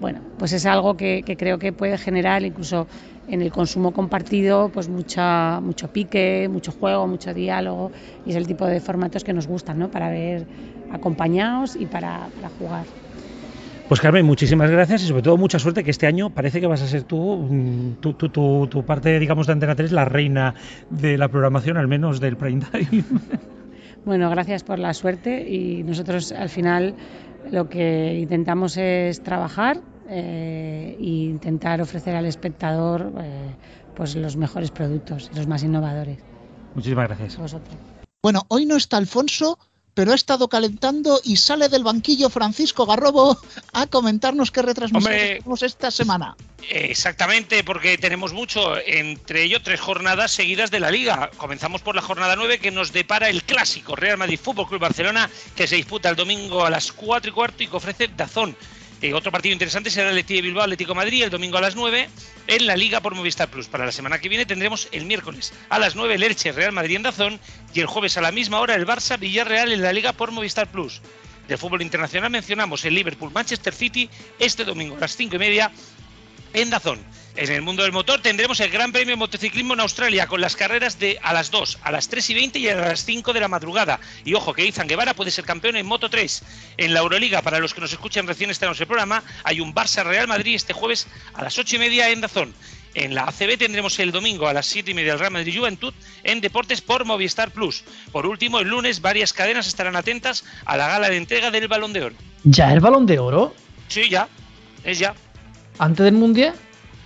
Bueno, 0.00 0.20
pues 0.38 0.52
es 0.52 0.66
algo 0.66 0.96
que, 0.96 1.24
creo 1.36 1.58
que 1.58 1.72
puede 1.72 1.98
generar 1.98 2.44
incluso 2.44 2.86
en 3.28 3.42
el 3.42 3.52
consumo 3.52 3.92
compartido 3.92 4.70
pues 4.72 4.88
mucha, 4.88 5.60
mucho 5.60 5.88
pique, 5.88 6.48
mucho 6.50 6.72
juego, 6.72 7.06
mucho 7.06 7.34
diálogo 7.34 7.92
y 8.26 8.30
es 8.30 8.36
el 8.36 8.46
tipo 8.46 8.66
de 8.66 8.80
formatos 8.80 9.24
que 9.24 9.32
nos 9.32 9.46
gustan 9.46 9.78
¿no? 9.78 9.90
para 9.90 10.10
ver 10.10 10.46
acompañados 10.90 11.76
y 11.76 11.86
para, 11.86 12.28
para 12.36 12.48
jugar. 12.58 12.84
Pues 13.88 14.02
Carmen, 14.02 14.26
muchísimas 14.26 14.70
gracias 14.70 15.02
y 15.02 15.06
sobre 15.06 15.22
todo 15.22 15.38
mucha 15.38 15.58
suerte 15.58 15.82
que 15.82 15.90
este 15.90 16.06
año 16.06 16.28
parece 16.28 16.60
que 16.60 16.66
vas 16.66 16.82
a 16.82 16.86
ser 16.86 17.04
tú, 17.04 17.48
mm, 17.48 17.94
tu, 18.00 18.12
tu, 18.12 18.84
parte, 18.84 19.18
digamos, 19.18 19.46
de 19.46 19.54
Antena 19.54 19.74
3, 19.74 19.92
la 19.92 20.04
reina 20.04 20.54
de 20.90 21.16
la 21.16 21.28
programación, 21.28 21.78
al 21.78 21.88
menos 21.88 22.20
del 22.20 22.36
prime 22.36 22.64
time. 22.70 23.04
Bueno, 24.04 24.30
gracias 24.30 24.62
por 24.62 24.78
la 24.78 24.94
suerte 24.94 25.46
y 25.46 25.82
nosotros 25.82 26.32
al 26.32 26.48
final 26.48 26.94
lo 27.50 27.68
que 27.68 28.18
intentamos 28.18 28.78
es 28.78 29.22
trabajar 29.22 29.82
eh, 30.08 30.96
e 30.98 31.04
intentar 31.04 31.80
ofrecer 31.80 32.16
al 32.16 32.26
espectador 32.26 33.12
eh, 33.20 33.54
pues 33.94 34.14
los 34.14 34.36
mejores 34.36 34.70
productos, 34.70 35.30
los 35.34 35.46
más 35.46 35.62
innovadores. 35.62 36.18
Muchísimas 36.74 37.08
gracias. 37.08 37.36
Bueno, 38.22 38.44
hoy 38.48 38.66
no 38.66 38.76
está 38.76 38.96
Alfonso, 38.96 39.58
pero 39.98 40.12
ha 40.12 40.14
estado 40.14 40.48
calentando 40.48 41.20
y 41.24 41.34
sale 41.36 41.68
del 41.68 41.82
banquillo 41.82 42.30
Francisco 42.30 42.86
Garrobo 42.86 43.36
a 43.72 43.88
comentarnos 43.88 44.52
qué 44.52 44.62
retransmisión 44.62 45.12
tenemos 45.12 45.64
esta 45.64 45.90
semana. 45.90 46.36
Exactamente, 46.70 47.64
porque 47.64 47.98
tenemos 47.98 48.32
mucho, 48.32 48.76
entre 48.86 49.42
ello 49.42 49.60
tres 49.60 49.80
jornadas 49.80 50.30
seguidas 50.30 50.70
de 50.70 50.78
la 50.78 50.92
Liga. 50.92 51.30
Comenzamos 51.36 51.82
por 51.82 51.96
la 51.96 52.02
jornada 52.02 52.36
9 52.36 52.60
que 52.60 52.70
nos 52.70 52.92
depara 52.92 53.28
el 53.28 53.42
clásico 53.42 53.96
Real 53.96 54.18
Madrid 54.18 54.38
Fútbol 54.40 54.68
Club 54.68 54.80
Barcelona, 54.80 55.28
que 55.56 55.66
se 55.66 55.74
disputa 55.74 56.08
el 56.08 56.14
domingo 56.14 56.64
a 56.64 56.70
las 56.70 56.92
4 56.92 57.30
y 57.30 57.34
cuarto 57.34 57.62
y 57.64 57.66
que 57.66 57.76
ofrece 57.76 58.08
Dazón. 58.16 58.56
Eh, 59.00 59.14
otro 59.14 59.30
partido 59.30 59.52
interesante 59.52 59.90
será 59.90 60.10
el 60.10 60.26
de 60.26 60.42
Bilbao 60.42 60.64
Atlético 60.64 60.92
Madrid 60.92 61.22
el 61.22 61.30
domingo 61.30 61.56
a 61.56 61.60
las 61.60 61.76
9 61.76 62.08
en 62.48 62.66
la 62.66 62.76
Liga 62.76 63.00
por 63.00 63.14
Movistar 63.14 63.48
Plus. 63.48 63.68
Para 63.68 63.86
la 63.86 63.92
semana 63.92 64.18
que 64.18 64.28
viene 64.28 64.44
tendremos 64.44 64.88
el 64.90 65.04
miércoles 65.04 65.52
a 65.68 65.78
las 65.78 65.94
9 65.94 66.14
el 66.14 66.22
Elche 66.24 66.50
Real 66.50 66.72
Madrid 66.72 66.96
en 66.96 67.04
Dazón 67.04 67.38
y 67.72 67.78
el 67.78 67.86
jueves 67.86 68.16
a 68.16 68.20
la 68.20 68.32
misma 68.32 68.58
hora 68.60 68.74
el 68.74 68.86
Barça 68.86 69.16
Villarreal 69.16 69.72
en 69.72 69.82
la 69.82 69.92
Liga 69.92 70.12
por 70.12 70.32
Movistar 70.32 70.70
Plus. 70.70 71.00
De 71.46 71.56
fútbol 71.56 71.82
internacional 71.82 72.30
mencionamos 72.30 72.84
el 72.84 72.94
Liverpool 72.94 73.30
Manchester 73.32 73.72
City 73.72 74.10
este 74.40 74.64
domingo 74.64 74.96
a 74.96 75.00
las 75.00 75.16
5 75.16 75.36
y 75.36 75.38
media 75.38 75.70
en 76.52 76.70
Dazón. 76.70 76.98
En 77.38 77.52
el 77.52 77.62
mundo 77.62 77.84
del 77.84 77.92
motor 77.92 78.20
tendremos 78.20 78.58
el 78.58 78.68
Gran 78.68 78.90
Premio 78.90 79.12
de 79.12 79.16
Motociclismo 79.16 79.74
en 79.74 79.78
Australia 79.78 80.26
con 80.26 80.40
las 80.40 80.56
carreras 80.56 80.98
de 80.98 81.20
a 81.22 81.32
las 81.32 81.52
2, 81.52 81.78
a 81.82 81.92
las 81.92 82.08
3 82.08 82.30
y 82.30 82.34
20 82.34 82.58
y 82.58 82.68
a 82.68 82.74
las 82.74 83.04
5 83.04 83.32
de 83.32 83.38
la 83.38 83.46
madrugada. 83.46 84.00
Y 84.24 84.34
ojo 84.34 84.52
que 84.52 84.66
Izan 84.66 84.88
Guevara 84.88 85.14
puede 85.14 85.30
ser 85.30 85.44
campeón 85.44 85.76
en 85.76 85.86
Moto 85.86 86.10
3. 86.10 86.42
En 86.78 86.92
la 86.92 86.98
Euroliga, 86.98 87.40
para 87.42 87.60
los 87.60 87.74
que 87.74 87.80
nos 87.80 87.92
escuchan 87.92 88.26
recién 88.26 88.50
estamos 88.50 88.80
el 88.80 88.88
programa, 88.88 89.22
hay 89.44 89.60
un 89.60 89.72
Barça 89.72 90.02
Real 90.02 90.26
Madrid 90.26 90.56
este 90.56 90.72
jueves 90.72 91.06
a 91.32 91.44
las 91.44 91.56
8 91.56 91.76
y 91.76 91.78
media 91.78 92.10
en 92.10 92.22
Dazón. 92.22 92.52
En 92.94 93.14
la 93.14 93.22
ACB 93.26 93.56
tendremos 93.56 93.96
el 94.00 94.10
domingo 94.10 94.48
a 94.48 94.52
las 94.52 94.66
7 94.66 94.90
y 94.90 94.94
media 94.94 95.12
el 95.12 95.20
Real 95.20 95.30
Madrid 95.30 95.56
Juventud 95.56 95.94
en 96.24 96.40
Deportes 96.40 96.80
por 96.80 97.04
Movistar 97.04 97.52
Plus. 97.52 97.84
Por 98.10 98.26
último, 98.26 98.58
el 98.58 98.66
lunes 98.66 99.00
varias 99.00 99.32
cadenas 99.32 99.68
estarán 99.68 99.94
atentas 99.94 100.44
a 100.64 100.76
la 100.76 100.88
gala 100.88 101.08
de 101.08 101.16
entrega 101.18 101.52
del 101.52 101.68
Balón 101.68 101.92
de 101.92 102.02
Oro. 102.02 102.16
¿Ya 102.42 102.72
el 102.72 102.80
Balón 102.80 103.06
de 103.06 103.20
Oro? 103.20 103.54
Sí, 103.86 104.08
ya. 104.08 104.26
Es 104.82 104.98
ya. 104.98 105.14
¿Antes 105.78 106.02
del 106.04 106.14
Mundial? 106.14 106.54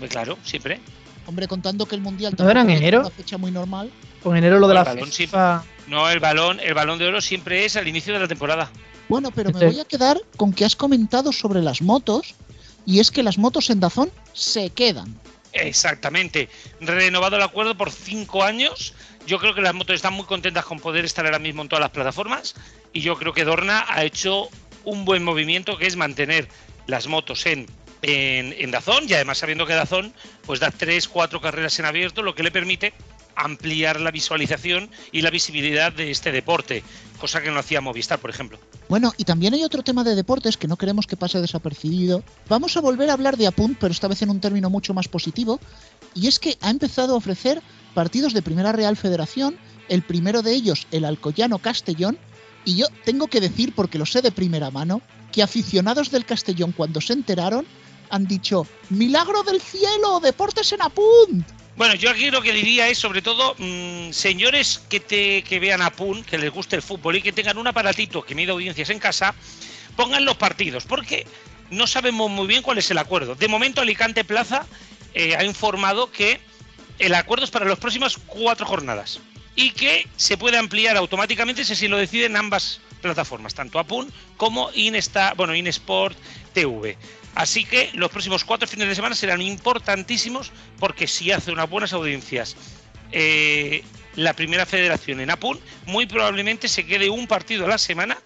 Pues 0.02 0.10
claro, 0.10 0.36
siempre. 0.42 0.80
Hombre, 1.26 1.46
contando 1.46 1.86
que 1.86 1.94
el 1.94 2.00
mundial 2.00 2.34
¿No 2.36 2.50
era 2.50 2.62
en 2.62 2.70
enero? 2.70 3.02
una 3.02 3.10
fecha 3.10 3.38
muy 3.38 3.52
normal. 3.52 3.88
Con 4.20 4.36
enero 4.36 4.58
lo 4.58 4.66
de 4.66 4.74
la 4.74 4.84
FIFA. 4.84 5.62
No, 5.86 6.10
el 6.10 6.18
balón, 6.18 6.58
el 6.58 6.74
balón 6.74 6.98
de 6.98 7.06
oro 7.06 7.20
siempre 7.20 7.64
es 7.64 7.76
al 7.76 7.86
inicio 7.86 8.12
de 8.12 8.18
la 8.18 8.26
temporada. 8.26 8.68
Bueno, 9.08 9.30
pero 9.30 9.52
me 9.52 9.64
voy 9.64 9.78
a 9.78 9.84
quedar 9.84 10.20
con 10.36 10.52
que 10.52 10.64
has 10.64 10.74
comentado 10.74 11.30
sobre 11.30 11.62
las 11.62 11.82
motos 11.82 12.34
y 12.84 12.98
es 12.98 13.12
que 13.12 13.22
las 13.22 13.38
motos 13.38 13.70
en 13.70 13.78
Dazón 13.78 14.10
se 14.32 14.70
quedan. 14.70 15.20
Exactamente. 15.52 16.48
Renovado 16.80 17.36
el 17.36 17.42
acuerdo 17.42 17.76
por 17.76 17.92
cinco 17.92 18.42
años. 18.42 18.94
Yo 19.24 19.38
creo 19.38 19.54
que 19.54 19.60
las 19.60 19.72
motos 19.72 19.94
están 19.94 20.14
muy 20.14 20.24
contentas 20.24 20.64
con 20.64 20.80
poder 20.80 21.04
estar 21.04 21.24
ahora 21.26 21.38
mismo 21.38 21.62
en 21.62 21.68
todas 21.68 21.80
las 21.80 21.90
plataformas 21.90 22.56
y 22.92 23.02
yo 23.02 23.16
creo 23.16 23.32
que 23.32 23.44
Dorna 23.44 23.84
ha 23.88 24.02
hecho 24.02 24.48
un 24.82 25.04
buen 25.04 25.22
movimiento 25.22 25.78
que 25.78 25.86
es 25.86 25.94
mantener 25.94 26.48
las 26.88 27.06
motos 27.06 27.46
en 27.46 27.68
en, 28.02 28.70
Dazón 28.70 29.04
y 29.08 29.14
además 29.14 29.38
sabiendo 29.38 29.66
que 29.66 29.74
Dazón 29.74 30.12
pues 30.44 30.60
da 30.60 30.70
tres, 30.70 31.08
cuatro 31.08 31.40
carreras 31.40 31.78
en 31.78 31.86
abierto, 31.86 32.22
lo 32.22 32.34
que 32.34 32.42
le 32.42 32.50
permite 32.50 32.92
ampliar 33.34 34.00
la 34.00 34.10
visualización 34.10 34.90
y 35.10 35.22
la 35.22 35.30
visibilidad 35.30 35.92
de 35.92 36.10
este 36.10 36.32
deporte, 36.32 36.82
cosa 37.18 37.40
que 37.40 37.50
no 37.50 37.60
hacía 37.60 37.80
Movistar, 37.80 38.18
por 38.18 38.30
ejemplo. 38.30 38.58
Bueno, 38.88 39.12
y 39.16 39.24
también 39.24 39.54
hay 39.54 39.64
otro 39.64 39.82
tema 39.82 40.04
de 40.04 40.14
deportes 40.14 40.56
que 40.56 40.68
no 40.68 40.76
queremos 40.76 41.06
que 41.06 41.16
pase 41.16 41.40
desapercibido. 41.40 42.22
Vamos 42.48 42.76
a 42.76 42.80
volver 42.80 43.08
a 43.08 43.14
hablar 43.14 43.36
de 43.36 43.46
Apunt, 43.46 43.78
pero 43.78 43.92
esta 43.92 44.08
vez 44.08 44.20
en 44.22 44.30
un 44.30 44.40
término 44.40 44.68
mucho 44.68 44.92
más 44.92 45.08
positivo, 45.08 45.60
y 46.14 46.26
es 46.26 46.38
que 46.38 46.58
ha 46.60 46.70
empezado 46.70 47.14
a 47.14 47.16
ofrecer 47.16 47.62
partidos 47.94 48.34
de 48.34 48.42
Primera 48.42 48.72
Real 48.72 48.96
Federación, 48.96 49.56
el 49.88 50.02
primero 50.02 50.42
de 50.42 50.52
ellos 50.52 50.86
el 50.90 51.04
Alcoyano 51.04 51.58
Castellón, 51.58 52.18
y 52.64 52.76
yo 52.76 52.86
tengo 53.04 53.28
que 53.28 53.40
decir, 53.40 53.74
porque 53.74 53.98
lo 53.98 54.06
sé 54.06 54.22
de 54.22 54.30
primera 54.30 54.70
mano, 54.70 55.00
que 55.32 55.42
aficionados 55.42 56.10
del 56.10 56.26
Castellón 56.26 56.72
cuando 56.72 57.00
se 57.00 57.14
enteraron 57.14 57.66
han 58.12 58.26
dicho, 58.26 58.66
milagro 58.90 59.42
del 59.42 59.60
cielo, 59.60 60.20
deportes 60.20 60.70
en 60.72 60.82
Apunt. 60.82 61.48
Bueno, 61.76 61.94
yo 61.94 62.10
aquí 62.10 62.30
lo 62.30 62.42
que 62.42 62.52
diría 62.52 62.86
es, 62.88 62.98
sobre 62.98 63.22
todo, 63.22 63.56
mmm, 63.58 64.10
señores 64.12 64.82
que, 64.90 65.00
te, 65.00 65.42
que 65.42 65.58
vean 65.58 65.80
a 65.80 65.90
PUN, 65.90 66.22
que 66.22 66.36
les 66.36 66.50
guste 66.50 66.76
el 66.76 66.82
fútbol 66.82 67.16
y 67.16 67.22
que 67.22 67.32
tengan 67.32 67.56
un 67.56 67.66
aparatito 67.66 68.22
que 68.22 68.34
mide 68.34 68.52
audiencias 68.52 68.90
en 68.90 68.98
casa, 68.98 69.34
pongan 69.96 70.26
los 70.26 70.36
partidos, 70.36 70.84
porque 70.84 71.26
no 71.70 71.86
sabemos 71.86 72.30
muy 72.30 72.46
bien 72.46 72.62
cuál 72.62 72.76
es 72.76 72.90
el 72.90 72.98
acuerdo. 72.98 73.34
De 73.34 73.48
momento, 73.48 73.80
Alicante 73.80 74.24
Plaza 74.24 74.66
eh, 75.14 75.34
ha 75.34 75.44
informado 75.44 76.12
que 76.12 76.38
el 76.98 77.14
acuerdo 77.14 77.46
es 77.46 77.50
para 77.50 77.64
las 77.64 77.78
próximas 77.78 78.18
cuatro 78.26 78.66
jornadas 78.66 79.20
y 79.56 79.70
que 79.70 80.06
se 80.16 80.36
puede 80.36 80.58
ampliar 80.58 80.98
automáticamente 80.98 81.64
si 81.64 81.88
lo 81.88 81.96
deciden 81.96 82.36
ambas 82.36 82.80
plataformas, 83.00 83.54
tanto 83.54 83.78
Apun 83.78 84.12
como 84.36 84.70
Insta, 84.74 85.32
bueno, 85.34 85.54
Insport 85.54 86.16
TV. 86.52 86.98
Así 87.34 87.64
que 87.64 87.90
los 87.94 88.10
próximos 88.10 88.44
cuatro 88.44 88.68
fines 88.68 88.88
de 88.88 88.94
semana 88.94 89.14
serán 89.14 89.40
importantísimos 89.40 90.52
porque 90.78 91.06
si 91.06 91.32
hace 91.32 91.50
unas 91.52 91.68
buenas 91.68 91.92
audiencias 91.92 92.56
eh, 93.10 93.82
la 94.16 94.34
primera 94.34 94.66
federación 94.66 95.20
en 95.20 95.30
Apun, 95.30 95.58
muy 95.86 96.06
probablemente 96.06 96.68
se 96.68 96.84
quede 96.84 97.08
un 97.08 97.26
partido 97.26 97.64
a 97.64 97.68
la 97.68 97.78
semana, 97.78 98.18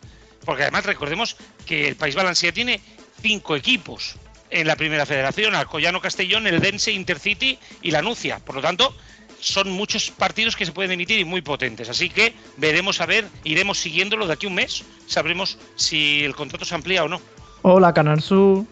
porque 0.45 0.63
además 0.63 0.87
recordemos 0.87 1.37
que 1.65 1.89
el 1.89 1.97
País 1.97 2.15
Valencia 2.15 2.53
tiene 2.53 2.81
cinco 3.23 3.57
equipos 3.57 4.17
en 4.51 4.67
la 4.67 4.77
primera 4.77 5.07
federación, 5.07 5.55
Alcoyano 5.55 6.01
Castellón, 6.01 6.47
el 6.47 6.61
Dense, 6.61 6.93
Intercity 6.93 7.59
y 7.83 7.91
la 7.91 8.03
Nucia. 8.03 8.39
Por 8.39 8.57
lo 8.57 8.63
tanto, 8.63 8.97
son 9.41 9.71
muchos 9.71 10.11
partidos 10.11 10.57
que 10.57 10.67
se 10.67 10.73
pueden 10.73 10.93
emitir 10.93 11.19
y 11.19 11.25
muy 11.25 11.43
potentes. 11.43 11.89
Así 11.89 12.11
que 12.11 12.35
veremos 12.57 13.01
a 13.01 13.07
ver, 13.07 13.27
iremos 13.45 13.79
siguiéndolo 13.79 14.27
de 14.27 14.33
aquí 14.33 14.47
a 14.47 14.49
un 14.49 14.55
mes, 14.55 14.85
sabremos 15.07 15.59
si 15.75 16.25
el 16.25 16.35
contrato 16.35 16.65
se 16.65 16.75
amplía 16.75 17.05
o 17.05 17.09
no. 17.09 17.21
Hola, 17.63 17.93
Canal 17.93 18.23
Sur. 18.23 18.65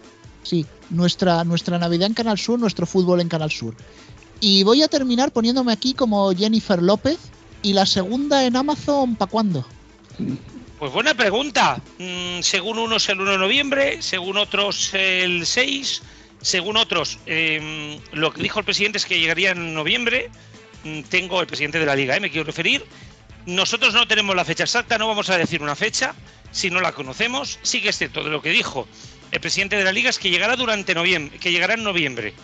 Sí, 0.45 0.67
nuestra, 0.91 1.43
nuestra 1.43 1.79
Navidad 1.79 2.07
en 2.07 2.15
Canal 2.15 2.39
Sur, 2.39 2.61
nuestro 2.61 2.87
fútbol 2.87 3.21
en 3.21 3.29
Canal 3.29 3.51
Sur. 3.51 3.75
Y 4.41 4.63
voy 4.63 4.83
a 4.83 4.89
terminar 4.89 5.33
poniéndome 5.33 5.73
aquí 5.73 5.95
como 5.95 6.33
Jennifer 6.35 6.81
López. 6.81 7.19
¿Y 7.63 7.73
la 7.73 7.87
segunda 7.87 8.45
en 8.45 8.57
Amazon 8.57 9.17
para 9.17 9.31
cuándo? 9.31 9.67
Pues 10.79 10.93
buena 10.93 11.15
pregunta. 11.15 11.81
Mm, 11.99 12.43
según 12.43 12.79
unos 12.79 13.09
el 13.09 13.21
1 13.21 13.33
de 13.33 13.39
noviembre, 13.39 14.03
según 14.03 14.37
otros 14.37 14.93
el 14.93 15.47
6, 15.47 16.03
según 16.43 16.77
otros 16.77 17.19
eh, 17.25 17.99
lo 18.13 18.35
que 18.35 18.43
dijo 18.43 18.59
el 18.59 18.67
presidente 18.67 18.99
es 18.99 19.07
que 19.07 19.19
llegaría 19.19 19.53
en 19.53 19.73
noviembre. 19.73 20.31
Mm, 20.85 21.01
tengo 21.05 21.41
el 21.41 21.47
presidente 21.47 21.79
de 21.79 21.87
la 21.87 21.97
liga, 21.97 22.15
¿eh? 22.15 22.21
me 22.21 22.31
quiero 22.31 22.45
referir. 22.45 22.85
Nosotros 23.47 23.95
no 23.95 24.07
tenemos 24.07 24.37
la 24.37 24.45
fecha 24.45 24.65
exacta, 24.65 24.99
no 24.99 25.09
vamos 25.09 25.31
a 25.31 25.39
decir 25.39 25.63
una 25.63 25.75
fecha 25.75 26.15
si 26.51 26.69
no 26.69 26.83
la 26.83 26.93
conocemos. 26.93 27.59
Sí 27.63 27.81
que 27.81 27.89
es 27.89 27.97
cierto 27.97 28.23
de 28.23 28.29
lo 28.29 28.43
que 28.43 28.51
dijo 28.51 28.87
el 29.35 29.41
presidente 29.41 29.75
de 29.75 29.83
la 29.83 29.91
liga 29.91 30.11
es 30.11 30.21
que 30.21 30.31
llegará 30.31 30.55
durante 30.55 30.95
noviembre, 30.95 31.41
que 31.41 31.51
llegará 31.51 31.75
en 31.75 31.83
noviembre. 31.83 32.35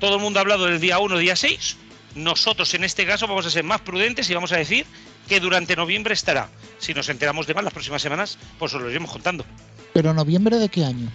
Todo 0.00 0.16
el 0.16 0.20
mundo 0.20 0.40
ha 0.40 0.42
hablado 0.42 0.66
del 0.66 0.80
día 0.80 0.98
1, 0.98 1.16
día 1.18 1.36
6. 1.36 1.76
Nosotros 2.16 2.74
en 2.74 2.82
este 2.82 3.06
caso 3.06 3.28
vamos 3.28 3.46
a 3.46 3.50
ser 3.50 3.62
más 3.62 3.82
prudentes 3.82 4.28
y 4.28 4.34
vamos 4.34 4.50
a 4.50 4.56
decir 4.56 4.84
que 5.28 5.38
durante 5.38 5.76
noviembre 5.76 6.12
estará. 6.12 6.48
Si 6.78 6.92
nos 6.92 7.08
enteramos 7.08 7.46
de 7.46 7.54
más 7.54 7.62
las 7.62 7.72
próximas 7.72 8.02
semanas, 8.02 8.36
pues 8.58 8.74
os 8.74 8.82
lo 8.82 8.90
iremos 8.90 9.12
contando. 9.12 9.46
¿Pero 9.92 10.12
noviembre 10.12 10.58
de 10.58 10.68
qué 10.68 10.84
año? 10.84 11.08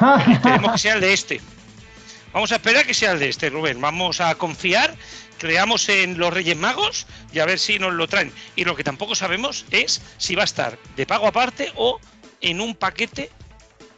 Esperemos 0.32 0.72
que 0.72 0.78
sea 0.78 0.94
el 0.94 1.00
de 1.00 1.12
este. 1.12 1.40
Vamos 2.32 2.50
a 2.50 2.56
esperar 2.56 2.84
que 2.84 2.94
sea 2.94 3.12
el 3.12 3.20
de 3.20 3.28
este, 3.28 3.50
Rubén. 3.50 3.80
Vamos 3.80 4.20
a 4.20 4.34
confiar, 4.34 4.96
creamos 5.38 5.88
en 5.88 6.18
los 6.18 6.34
Reyes 6.34 6.56
Magos 6.56 7.06
y 7.32 7.38
a 7.38 7.46
ver 7.46 7.60
si 7.60 7.78
nos 7.78 7.92
lo 7.92 8.08
traen. 8.08 8.32
Y 8.56 8.64
lo 8.64 8.74
que 8.74 8.82
tampoco 8.82 9.14
sabemos 9.14 9.66
es 9.70 10.02
si 10.18 10.34
va 10.34 10.42
a 10.42 10.46
estar 10.46 10.76
de 10.96 11.06
pago 11.06 11.28
aparte 11.28 11.70
o 11.76 12.00
en 12.40 12.60
un 12.60 12.74
paquete, 12.74 13.30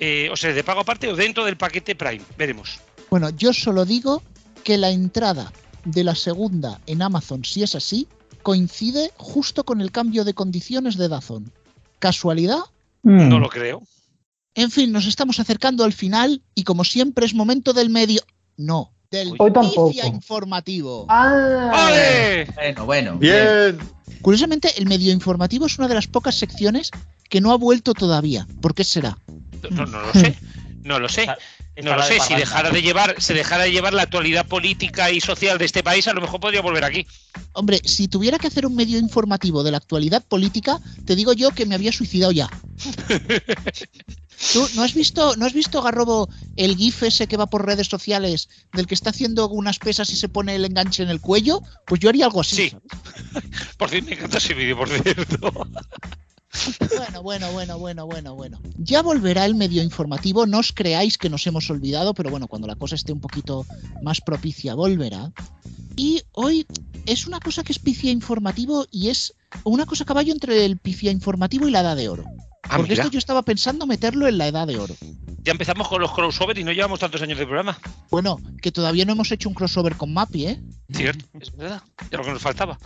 eh, 0.00 0.28
o 0.30 0.36
sea, 0.36 0.52
de 0.52 0.64
pago 0.64 0.80
aparte 0.80 1.08
o 1.08 1.16
dentro 1.16 1.44
del 1.44 1.56
paquete 1.56 1.94
Prime. 1.94 2.22
Veremos. 2.36 2.80
Bueno, 3.10 3.30
yo 3.30 3.52
solo 3.52 3.84
digo 3.84 4.22
que 4.64 4.76
la 4.78 4.90
entrada 4.90 5.52
de 5.84 6.04
la 6.04 6.14
segunda 6.14 6.80
en 6.86 7.02
Amazon, 7.02 7.44
si 7.44 7.62
es 7.62 7.74
así, 7.74 8.08
coincide 8.42 9.12
justo 9.16 9.64
con 9.64 9.80
el 9.80 9.92
cambio 9.92 10.24
de 10.24 10.34
condiciones 10.34 10.96
de 10.96 11.08
Dazón. 11.08 11.52
¿Casualidad? 11.98 12.60
Mm. 13.02 13.28
No 13.28 13.38
lo 13.38 13.48
creo. 13.48 13.82
En 14.54 14.70
fin, 14.70 14.90
nos 14.90 15.06
estamos 15.06 15.38
acercando 15.38 15.84
al 15.84 15.92
final 15.92 16.42
y 16.54 16.64
como 16.64 16.84
siempre 16.84 17.26
es 17.26 17.34
momento 17.34 17.72
del 17.72 17.90
medio... 17.90 18.22
No, 18.56 18.92
del 19.10 19.34
Hoy 19.38 19.52
tampoco. 19.52 19.92
informativo. 20.06 21.06
Ah. 21.08 22.46
Bueno, 22.54 22.86
bueno. 22.86 23.18
Bien. 23.18 23.78
Curiosamente, 24.22 24.70
el 24.78 24.86
medio 24.86 25.12
informativo 25.12 25.66
es 25.66 25.78
una 25.78 25.88
de 25.88 25.94
las 25.94 26.06
pocas 26.06 26.34
secciones 26.34 26.90
que 27.28 27.40
no 27.40 27.52
ha 27.52 27.56
vuelto 27.56 27.92
todavía. 27.94 28.46
¿Por 28.60 28.74
qué 28.74 28.82
será? 28.82 29.18
No, 29.70 29.86
no 29.86 30.02
lo 30.02 30.12
sé. 30.12 30.36
No 30.82 30.98
lo 30.98 31.08
sé. 31.08 31.26
No 31.82 31.96
lo 31.96 32.02
sé. 32.02 32.20
Si 32.20 32.34
dejara 32.34 32.70
de 32.70 32.80
llevar, 32.80 33.20
se 33.20 33.34
dejara 33.34 33.64
de 33.64 33.72
llevar 33.72 33.92
la 33.92 34.02
actualidad 34.02 34.46
política 34.46 35.10
y 35.10 35.20
social 35.20 35.58
de 35.58 35.64
este 35.64 35.82
país, 35.82 36.06
a 36.08 36.12
lo 36.12 36.20
mejor 36.20 36.40
podría 36.40 36.62
volver 36.62 36.84
aquí. 36.84 37.06
Hombre, 37.52 37.80
si 37.84 38.08
tuviera 38.08 38.38
que 38.38 38.46
hacer 38.46 38.66
un 38.66 38.74
medio 38.74 38.98
informativo 38.98 39.62
de 39.62 39.72
la 39.72 39.78
actualidad 39.78 40.24
política, 40.24 40.80
te 41.04 41.16
digo 41.16 41.32
yo 41.32 41.50
que 41.50 41.66
me 41.66 41.74
había 41.74 41.92
suicidado 41.92 42.32
ya. 42.32 42.48
¿Tú 44.52 44.68
no 44.74 44.82
has 44.82 44.94
visto, 44.94 45.34
no 45.36 45.46
has 45.46 45.54
visto 45.54 45.82
Garrobo 45.82 46.28
el 46.56 46.76
GIF 46.76 47.04
ese 47.04 47.26
que 47.26 47.38
va 47.38 47.46
por 47.46 47.64
redes 47.64 47.88
sociales 47.88 48.48
del 48.72 48.86
que 48.86 48.94
está 48.94 49.10
haciendo 49.10 49.48
unas 49.48 49.78
pesas 49.78 50.10
y 50.10 50.16
se 50.16 50.28
pone 50.28 50.54
el 50.54 50.64
enganche 50.64 51.02
en 51.02 51.08
el 51.08 51.20
cuello? 51.20 51.62
Pues 51.86 52.00
yo 52.00 52.10
haría 52.10 52.26
algo 52.26 52.42
así. 52.42 52.56
Sí. 52.56 52.70
¿sabes? 52.70 52.86
Por 53.78 53.90
me 53.90 54.12
encanta 54.12 54.38
ese 54.38 54.54
vídeo, 54.54 54.76
por 54.76 54.88
cierto. 54.88 55.66
Bueno, 56.96 57.22
bueno, 57.22 57.52
bueno, 57.52 57.78
bueno, 57.78 58.06
bueno, 58.06 58.34
bueno. 58.34 58.60
Ya 58.78 59.02
volverá 59.02 59.44
el 59.44 59.54
medio 59.54 59.82
informativo, 59.82 60.46
no 60.46 60.58
os 60.58 60.72
creáis 60.72 61.18
que 61.18 61.28
nos 61.28 61.46
hemos 61.46 61.68
olvidado, 61.70 62.14
pero 62.14 62.30
bueno, 62.30 62.48
cuando 62.48 62.66
la 62.66 62.76
cosa 62.76 62.94
esté 62.94 63.12
un 63.12 63.20
poquito 63.20 63.66
más 64.02 64.20
propicia, 64.20 64.74
volverá. 64.74 65.32
Y 65.96 66.22
hoy 66.32 66.66
es 67.06 67.26
una 67.26 67.40
cosa 67.40 67.62
que 67.62 67.72
es 67.72 67.78
pifia 67.78 68.10
informativo 68.10 68.86
y 68.90 69.08
es 69.08 69.34
una 69.64 69.86
cosa 69.86 70.04
a 70.04 70.06
caballo 70.06 70.32
entre 70.32 70.64
el 70.64 70.78
pifia 70.78 71.10
informativo 71.10 71.68
y 71.68 71.70
la 71.70 71.80
edad 71.80 71.96
de 71.96 72.08
oro. 72.08 72.24
Ah, 72.68 72.76
Porque 72.76 72.92
mira. 72.92 73.02
esto 73.04 73.12
yo 73.12 73.18
estaba 73.18 73.42
pensando 73.42 73.86
meterlo 73.86 74.26
en 74.26 74.38
la 74.38 74.48
edad 74.48 74.66
de 74.66 74.78
oro. 74.78 74.94
Ya 75.42 75.52
empezamos 75.52 75.86
con 75.88 76.00
los 76.00 76.12
crossover 76.12 76.58
y 76.58 76.64
no 76.64 76.72
llevamos 76.72 76.98
tantos 76.98 77.22
años 77.22 77.38
de 77.38 77.44
programa. 77.46 77.78
Bueno, 78.10 78.40
que 78.60 78.72
todavía 78.72 79.04
no 79.04 79.12
hemos 79.12 79.30
hecho 79.30 79.48
un 79.48 79.54
crossover 79.54 79.96
con 79.96 80.12
Mapi, 80.12 80.46
¿eh? 80.46 80.60
Cierto, 80.92 81.24
es 81.40 81.54
verdad. 81.54 81.82
Ya 82.10 82.18
lo 82.18 82.24
que 82.24 82.32
nos 82.32 82.42
faltaba. 82.42 82.78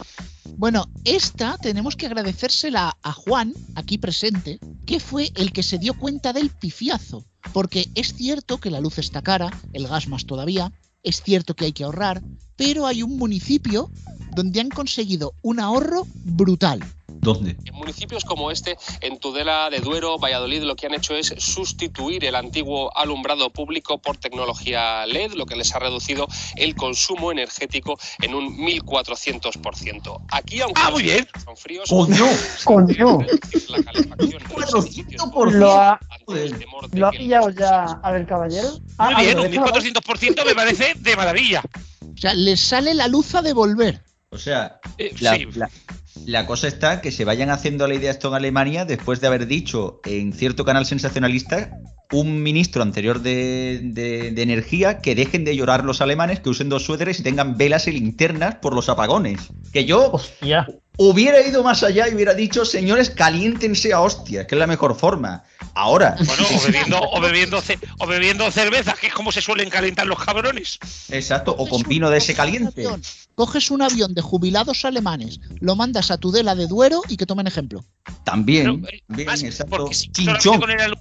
Bueno, 0.57 0.87
esta 1.05 1.57
tenemos 1.57 1.97
que 1.97 2.07
agradecérsela 2.07 2.97
a 3.03 3.13
Juan, 3.13 3.55
aquí 3.77 3.97
presente, 3.97 4.59
que 4.87 5.01
fue 5.01 5.31
el 5.37 5.53
que 5.53 5.63
se 5.63 5.79
dio 5.79 5.95
cuenta 5.95 6.33
del 6.35 6.51
pifiazo. 6.51 7.25
Porque 7.55 7.89
es 7.95 8.15
cierto 8.15 8.59
que 8.59 8.71
la 8.71 8.81
luz 8.81 8.99
está 8.99 9.23
cara, 9.23 9.51
el 9.73 9.89
gas 9.89 10.07
más 10.09 10.27
todavía, 10.27 10.71
es 11.03 11.23
cierto 11.23 11.55
que 11.57 11.65
hay 11.65 11.73
que 11.73 11.85
ahorrar, 11.85 12.21
pero 12.61 12.87
hay 12.87 13.03
un 13.03 13.17
municipio 13.17 13.89
donde 14.37 14.61
han 14.61 14.69
conseguido 14.69 15.33
un 15.41 15.61
ahorro 15.61 16.07
brutal. 16.25 16.79
¿Dónde? 17.09 17.57
En 17.65 17.75
municipios 17.75 18.23
como 18.25 18.51
este, 18.51 18.77
en 19.01 19.19
Tudela 19.19 19.71
de 19.71 19.81
Duero, 19.81 20.19
Valladolid, 20.19 20.63
lo 20.65 20.77
que 20.77 20.87
han 20.87 20.93
hecho 20.95 21.15
es 21.15 21.35
sustituir 21.39 22.23
el 22.27 22.35
antiguo 22.35 22.95
alumbrado 22.97 23.49
público 23.51 23.97
por 23.99 24.19
tecnología 24.19 25.07
LED, 25.07 25.33
lo 25.33 25.47
que 25.47 25.57
les 25.57 25.75
ha 25.75 25.79
reducido 25.79 26.29
el 26.57 26.75
consumo 26.75 27.33
energético 27.33 27.99
en 28.21 28.35
un 28.35 28.55
1400%. 28.59 30.21
Aquí, 30.31 30.61
aunque 30.61 30.81
Ah, 30.85 30.91
muy 30.91 31.03
bien. 31.03 31.27
son 31.43 31.57
fríos, 31.57 31.89
¡Coño! 31.89 32.27
Coño. 32.65 33.21
reducir 33.21 33.71
la 33.71 33.83
calefacción 33.83 34.43
en 34.43 34.63
esos 34.63 34.85
sitios 34.85 35.23
400%. 35.23 35.51
Lo 35.59 35.73
ha, 35.73 36.01
¿Lo 36.93 37.07
ha 37.07 37.11
pillado 37.11 37.49
ya 37.51 37.89
se 37.89 37.97
a 38.03 38.13
ver, 38.13 38.27
caballero? 38.27 38.69
Ah, 38.99 39.13
Muy 39.13 39.25
bien, 39.25 39.39
ah, 39.39 39.41
un 39.43 39.51
pero 39.51 39.65
esto- 39.67 39.81
1400% 39.81 40.45
me 40.45 40.55
parece 40.55 40.95
de 40.99 41.17
maravilla. 41.17 41.63
O 42.21 42.23
sea, 42.23 42.35
les 42.35 42.61
sale 42.61 42.93
la 42.93 43.09
luz 43.09 43.35
a 43.35 43.41
devolver. 43.41 44.03
O 44.29 44.37
sea, 44.37 44.79
Eh, 44.99 45.15
la, 45.21 45.37
sí. 45.37 45.47
la- 45.55 45.71
la 46.27 46.47
cosa 46.47 46.69
está 46.69 47.01
que 47.01 47.11
se 47.13 47.25
vayan 47.25 47.49
haciendo 47.49 47.89
la 47.89 47.95
idea 47.95 48.11
esto 48.11 48.29
en 48.29 48.35
Alemania 48.35 48.85
después 48.85 49.23
de 49.23 49.27
haber 49.27 49.47
dicho 49.47 50.01
en 50.05 50.35
cierto 50.35 50.67
canal 50.67 50.85
sensacionalista 50.85 51.71
un 52.13 52.43
ministro 52.43 52.83
anterior 52.83 53.23
de, 53.23 53.81
de- 53.83 54.33
de 54.33 54.43
energía 54.43 54.99
que 54.99 55.15
dejen 55.15 55.45
de 55.47 55.57
llorar 55.57 55.85
los 55.87 56.03
alemanes, 56.03 56.41
que 56.41 56.51
usen 56.51 56.69
dos 56.69 56.85
suéteres 56.85 57.21
y 57.21 57.23
tengan 57.23 57.57
velas 57.57 57.87
y 57.89 57.93
linternas 57.93 58.57
por 58.57 58.75
los 58.75 58.91
apagones. 58.91 59.41
Que 59.73 59.87
yo 59.87 60.11
Hostia. 60.13 60.67
hubiera 60.99 61.41
ido 61.47 61.63
más 61.65 61.83
allá 61.85 62.07
y 62.07 62.15
hubiera 62.15 62.35
dicho, 62.35 62.67
señores, 62.67 63.09
caliéntense 63.09 63.95
a 63.95 64.01
hostia, 64.03 64.47
que 64.47 64.57
es 64.57 64.59
la 64.59 64.67
mejor 64.67 64.95
forma. 64.95 65.45
Ahora, 65.75 66.17
Bueno, 66.25 66.45
o 66.57 66.61
bebiendo, 66.61 67.01
o, 67.01 67.21
bebiendo, 67.21 67.61
ce- 67.63 67.79
o 67.99 68.07
bebiendo 68.07 68.51
cerveza, 68.51 68.95
que 69.01 69.07
es 69.09 69.15
como 69.15 69.33
se 69.33 69.41
suelen 69.41 69.71
calentar 69.71 70.07
los 70.07 70.19
cabrones. 70.23 70.79
exacto, 71.09 71.55
o 71.57 71.69
con 71.69 71.83
vino 71.83 72.11
de 72.11 72.19
ese 72.19 72.33
un 72.33 72.37
caliente. 72.37 72.81
avión, 72.87 73.03
Coges 73.37 73.71
un 73.71 73.81
avión 73.81 74.13
de 74.13 74.21
jubilados 74.21 74.85
alemanes, 74.85 75.41
lo 75.61 75.75
mandas 75.75 76.11
a 76.11 76.19
Tudela 76.19 76.55
de 76.55 76.67
Duero 76.67 77.01
y 77.09 77.17
que 77.17 77.25
tomen 77.25 77.47
ejemplo. 77.47 77.85
También, 78.25 78.83
Pero, 78.83 78.95
eh, 78.95 79.03
bien, 79.09 79.27
más, 79.27 79.43
exacto. 79.43 79.77
porque 79.79 79.95
si 79.95 80.11
con 80.59 80.71
el 80.71 80.95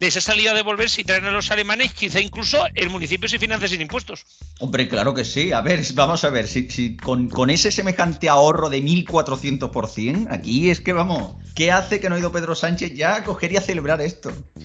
de 0.00 0.06
esa 0.08 0.20
salida 0.20 0.50
a 0.50 0.54
devolver, 0.54 0.90
si 0.90 1.04
traen 1.04 1.24
a 1.26 1.30
los 1.30 1.50
alemanes, 1.52 1.92
quizá 1.92 2.20
incluso 2.20 2.64
el 2.74 2.90
municipio 2.90 3.28
se 3.28 3.38
financia 3.38 3.68
sin 3.68 3.80
impuestos. 3.80 4.24
Hombre, 4.58 4.88
claro 4.88 5.14
que 5.14 5.24
sí. 5.24 5.52
A 5.52 5.60
ver, 5.60 5.84
vamos 5.94 6.24
a 6.24 6.30
ver, 6.30 6.48
si, 6.48 6.68
si 6.68 6.96
con, 6.96 7.28
con 7.28 7.48
ese 7.50 7.70
semejante 7.70 8.28
ahorro 8.28 8.70
de 8.70 8.82
1400%, 8.82 10.26
aquí 10.30 10.70
es 10.70 10.80
que 10.80 10.92
vamos, 10.92 11.36
¿qué 11.54 11.70
hace 11.70 12.00
que 12.00 12.08
no 12.08 12.16
ha 12.16 12.18
ido 12.18 12.32
Pedro 12.32 12.54
Sánchez 12.54 12.94
ya 12.94 13.16
a 13.16 13.24
coger 13.24 13.52
y 13.52 13.56
a 13.56 13.60
celebrar 13.60 14.00
esto? 14.00 14.13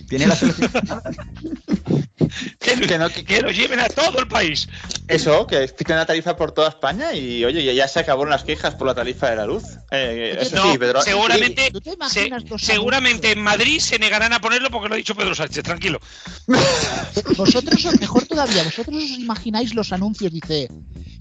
Tiene 0.07 0.27
la 0.27 0.35
selección. 0.35 0.71
que, 2.59 2.75
Que 2.87 2.97
no- 2.97 3.09
que 3.09 3.41
lo 3.41 3.51
lleven 3.51 3.79
a 3.79 3.87
todo 3.89 4.19
el 4.19 4.27
país. 4.27 4.67
Eso, 5.07 5.47
que 5.47 5.67
fijen 5.67 5.95
la 5.95 6.05
tarifa 6.05 6.35
por 6.35 6.51
toda 6.51 6.69
España 6.69 7.13
y 7.13 7.43
oye, 7.45 7.63
ya, 7.63 7.73
ya 7.73 7.87
se 7.87 7.99
acabaron 7.99 8.29
las 8.29 8.43
quejas 8.43 8.75
por 8.75 8.87
la 8.87 8.95
tarifa 8.95 9.29
de 9.29 9.35
la 9.35 9.45
luz. 9.45 9.63
Eh, 9.91 10.37
eso 10.39 10.55
No, 10.55 10.71
sí, 10.71 10.77
Pedro. 10.77 11.01
seguramente, 11.01 11.69
¿Tú 11.71 11.81
te 11.81 11.89
se- 11.89 11.95
imaginas 11.95 12.43
los 12.49 12.61
seguramente 12.61 13.31
en 13.31 13.41
Madrid 13.41 13.79
se 13.79 13.97
negarán 13.99 14.33
a 14.33 14.39
ponerlo 14.41 14.69
porque 14.69 14.89
lo 14.89 14.93
ha 14.95 14.97
dicho 14.97 15.15
Pedro 15.15 15.33
Sánchez, 15.35 15.63
tranquilo. 15.63 15.99
Vosotros, 17.37 17.85
o 17.85 17.91
mejor 17.99 18.25
todavía, 18.25 18.63
vosotros 18.63 18.95
os 19.03 19.09
imagináis 19.11 19.73
los 19.73 19.91
anuncios, 19.91 20.31
dice, 20.31 20.69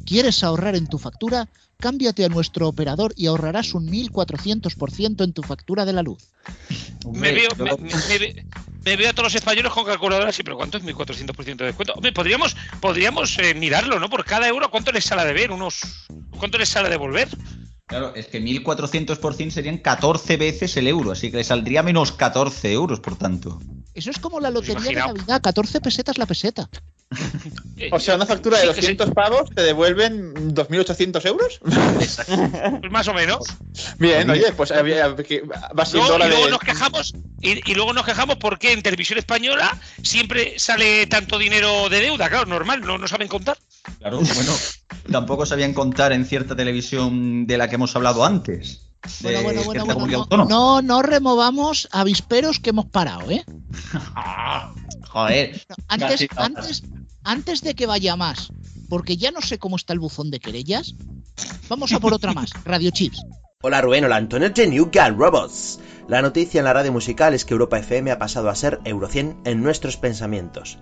¿quieres 0.04 0.42
ahorrar 0.42 0.76
en 0.76 0.86
tu 0.86 0.98
factura? 0.98 1.48
Cámbiate 1.80 2.24
a 2.24 2.28
nuestro 2.28 2.66
operador 2.68 3.12
y 3.16 3.26
ahorrarás 3.26 3.72
un 3.74 3.88
1400% 3.88 5.22
en 5.24 5.32
tu 5.32 5.42
factura 5.42 5.84
de 5.84 5.92
la 5.92 6.02
luz. 6.02 6.18
Me 7.12 7.32
veo, 7.32 7.48
me, 7.56 7.76
me- 7.76 8.44
me 8.88 8.96
ve- 8.96 8.96
me 8.96 8.96
veo 8.96 9.10
a 9.10 9.12
todos 9.12 9.26
los 9.26 9.34
españoles 9.34 9.72
con 9.72 9.84
calculadoras 9.84 10.38
y 10.38 10.42
pero 10.42 10.56
¿cuánto 10.56 10.78
es 10.78 10.84
1400% 10.84 11.56
de 11.56 11.66
descuento? 11.66 11.92
Hombre, 11.94 12.12
podríamos, 12.12 12.56
podríamos 12.80 13.38
eh, 13.38 13.54
mirarlo, 13.54 13.98
¿no? 14.00 14.08
Por 14.08 14.24
cada 14.24 14.48
euro, 14.48 14.70
¿cuánto 14.70 14.92
les 14.92 15.04
sale 15.04 15.22
a 15.22 15.24
deber? 15.24 15.50
Unos, 15.52 16.06
¿Cuánto 16.38 16.58
les 16.58 16.68
sale 16.68 16.86
a 16.88 16.90
devolver? 16.90 17.28
Claro, 17.86 18.14
es 18.14 18.26
que 18.26 18.40
1400% 18.42 19.50
serían 19.50 19.78
14 19.78 20.36
veces 20.36 20.76
el 20.76 20.88
euro, 20.88 21.12
así 21.12 21.30
que 21.30 21.38
le 21.38 21.44
saldría 21.44 21.82
menos 21.82 22.12
14 22.12 22.72
euros, 22.72 23.00
por 23.00 23.16
tanto. 23.16 23.60
Eso 23.94 24.10
es 24.10 24.18
como 24.18 24.40
la 24.40 24.50
lotería 24.50 24.80
de. 24.80 24.94
Navidad, 24.94 25.40
14 25.42 25.80
pesetas 25.80 26.18
la 26.18 26.26
peseta. 26.26 26.68
Eh, 27.78 27.88
O 27.92 27.98
sea, 28.00 28.16
una 28.16 28.26
factura 28.26 28.58
de 28.58 28.64
sí, 28.64 28.68
que 28.74 28.74
sí. 28.82 28.94
200 28.94 29.10
pavos 29.14 29.48
te 29.54 29.62
devuelven 29.62 30.34
2.800 30.54 31.24
euros. 31.26 31.60
Pues 32.80 32.90
más 32.92 33.08
o 33.08 33.14
menos. 33.14 33.38
Bien, 33.98 34.28
oye, 34.28 34.52
pues 34.52 34.70
había- 34.72 35.14
que 35.16 35.42
va 35.42 35.86
siendo 35.86 36.08
No, 36.08 36.14
hora 36.16 36.26
y 36.26 36.28
luego 36.30 36.44
de. 36.46 36.50
nos 36.50 36.60
quejamos 36.60 37.14
y, 37.40 37.70
y 37.70 37.74
luego 37.74 37.92
nos 37.92 38.04
quejamos 38.04 38.36
porque 38.36 38.72
en 38.72 38.82
televisión 38.82 39.18
española 39.18 39.78
siempre 40.02 40.58
sale 40.58 41.06
tanto 41.06 41.38
dinero 41.38 41.88
de 41.88 42.00
deuda, 42.00 42.28
claro, 42.28 42.46
normal, 42.46 42.80
no, 42.82 42.98
no 42.98 43.08
saben 43.08 43.28
contar. 43.28 43.56
Claro, 44.00 44.18
bueno, 44.20 44.52
tampoco 45.10 45.46
sabían 45.46 45.72
contar 45.72 46.12
en 46.12 46.24
cierta 46.26 46.54
televisión 46.56 47.46
de 47.46 47.56
la 47.58 47.68
que 47.68 47.76
hemos 47.76 47.94
hablado 47.96 48.24
antes. 48.24 48.82
De 49.20 49.32
Bueno, 49.32 49.42
bueno, 49.42 49.62
bueno, 49.64 49.84
bueno, 49.94 50.26
no, 50.30 50.46
no, 50.46 50.82
no 50.82 51.02
removamos 51.02 51.88
avisperos 51.92 52.58
que 52.58 52.70
hemos 52.70 52.86
parado, 52.86 53.30
¿eh? 53.30 53.44
Joder. 55.08 55.60
Antes, 55.88 56.28
antes, 56.36 56.82
antes 57.24 57.62
de 57.62 57.74
que 57.74 57.86
vaya 57.86 58.16
más, 58.16 58.52
porque 58.88 59.16
ya 59.16 59.30
no 59.30 59.40
sé 59.40 59.58
cómo 59.58 59.76
está 59.76 59.92
el 59.92 59.98
buzón 59.98 60.30
de 60.30 60.40
querellas, 60.40 60.94
vamos 61.68 61.92
a 61.92 62.00
por 62.00 62.14
otra 62.14 62.32
más, 62.32 62.50
Radio 62.64 62.90
Chips. 62.90 63.22
Hola 63.60 63.80
Rubén, 63.80 64.04
hola 64.04 64.16
Antonio 64.16 64.50
de 64.50 64.66
New 64.68 64.90
Gun 64.92 65.18
Robots. 65.18 65.80
La 66.06 66.22
noticia 66.22 66.60
en 66.60 66.64
la 66.64 66.72
radio 66.72 66.92
musical 66.92 67.34
es 67.34 67.44
que 67.44 67.54
Europa 67.54 67.78
FM 67.78 68.10
ha 68.12 68.18
pasado 68.18 68.48
a 68.48 68.54
ser 68.54 68.80
Euro 68.84 69.08
100 69.08 69.40
en 69.44 69.62
nuestros 69.62 69.96
pensamientos. 69.96 70.78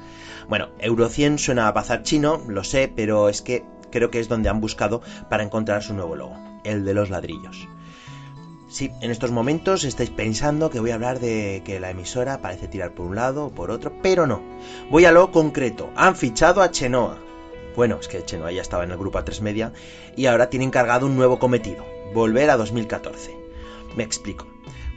Bueno, 0.49 0.69
Euro 0.79 1.09
100 1.09 1.39
suena 1.39 1.69
a 1.69 1.73
bazar 1.73 2.03
chino, 2.03 2.45
lo 2.49 2.65
sé, 2.65 2.93
pero 2.95 3.29
es 3.29 3.43
que 3.43 3.65
creo 3.91 4.11
que 4.11 4.21
es 4.21 4.29
donde 4.29 4.49
han 4.49 4.61
buscado 4.61 5.01
para 5.31 5.43
encontrar 5.43 5.83
su 5.83 5.95
nuevo 5.95 6.17
logo, 6.17 6.37
el 6.65 6.85
de 6.85 6.95
los 6.95 7.11
ladrillos. 7.11 7.67
Sí, 8.69 8.91
en 9.01 9.13
estos 9.13 9.31
momentos 9.31 9.85
estáis 9.85 10.11
pensando 10.11 10.71
que 10.71 10.81
voy 10.81 10.91
a 10.91 10.97
hablar 10.97 11.21
de 11.21 11.63
que 11.65 11.79
la 11.79 11.91
emisora 11.91 12.43
parece 12.43 12.67
tirar 12.67 12.95
por 12.95 13.07
un 13.07 13.15
lado 13.15 13.47
o 13.47 13.51
por 13.51 13.71
otro, 13.71 13.93
pero 14.03 14.27
no. 14.27 14.43
Voy 14.91 15.05
a 15.05 15.13
lo 15.13 15.31
concreto. 15.31 15.91
Han 15.95 16.17
fichado 16.17 16.63
a 16.63 16.73
Chenoa. 16.73 17.19
Bueno, 17.77 17.99
es 18.01 18.09
que 18.09 18.25
Chenoa 18.25 18.51
ya 18.51 18.63
estaba 18.63 18.83
en 18.83 18.91
el 18.91 18.99
grupo 18.99 19.19
A3 19.19 19.41
Media 19.41 19.73
y 20.17 20.27
ahora 20.27 20.51
tiene 20.51 20.65
encargado 20.65 21.07
un 21.07 21.15
nuevo 21.15 21.39
cometido, 21.39 21.85
volver 22.13 22.51
a 22.51 22.57
2014. 22.57 23.37
Me 23.97 24.03
explico. 24.03 24.47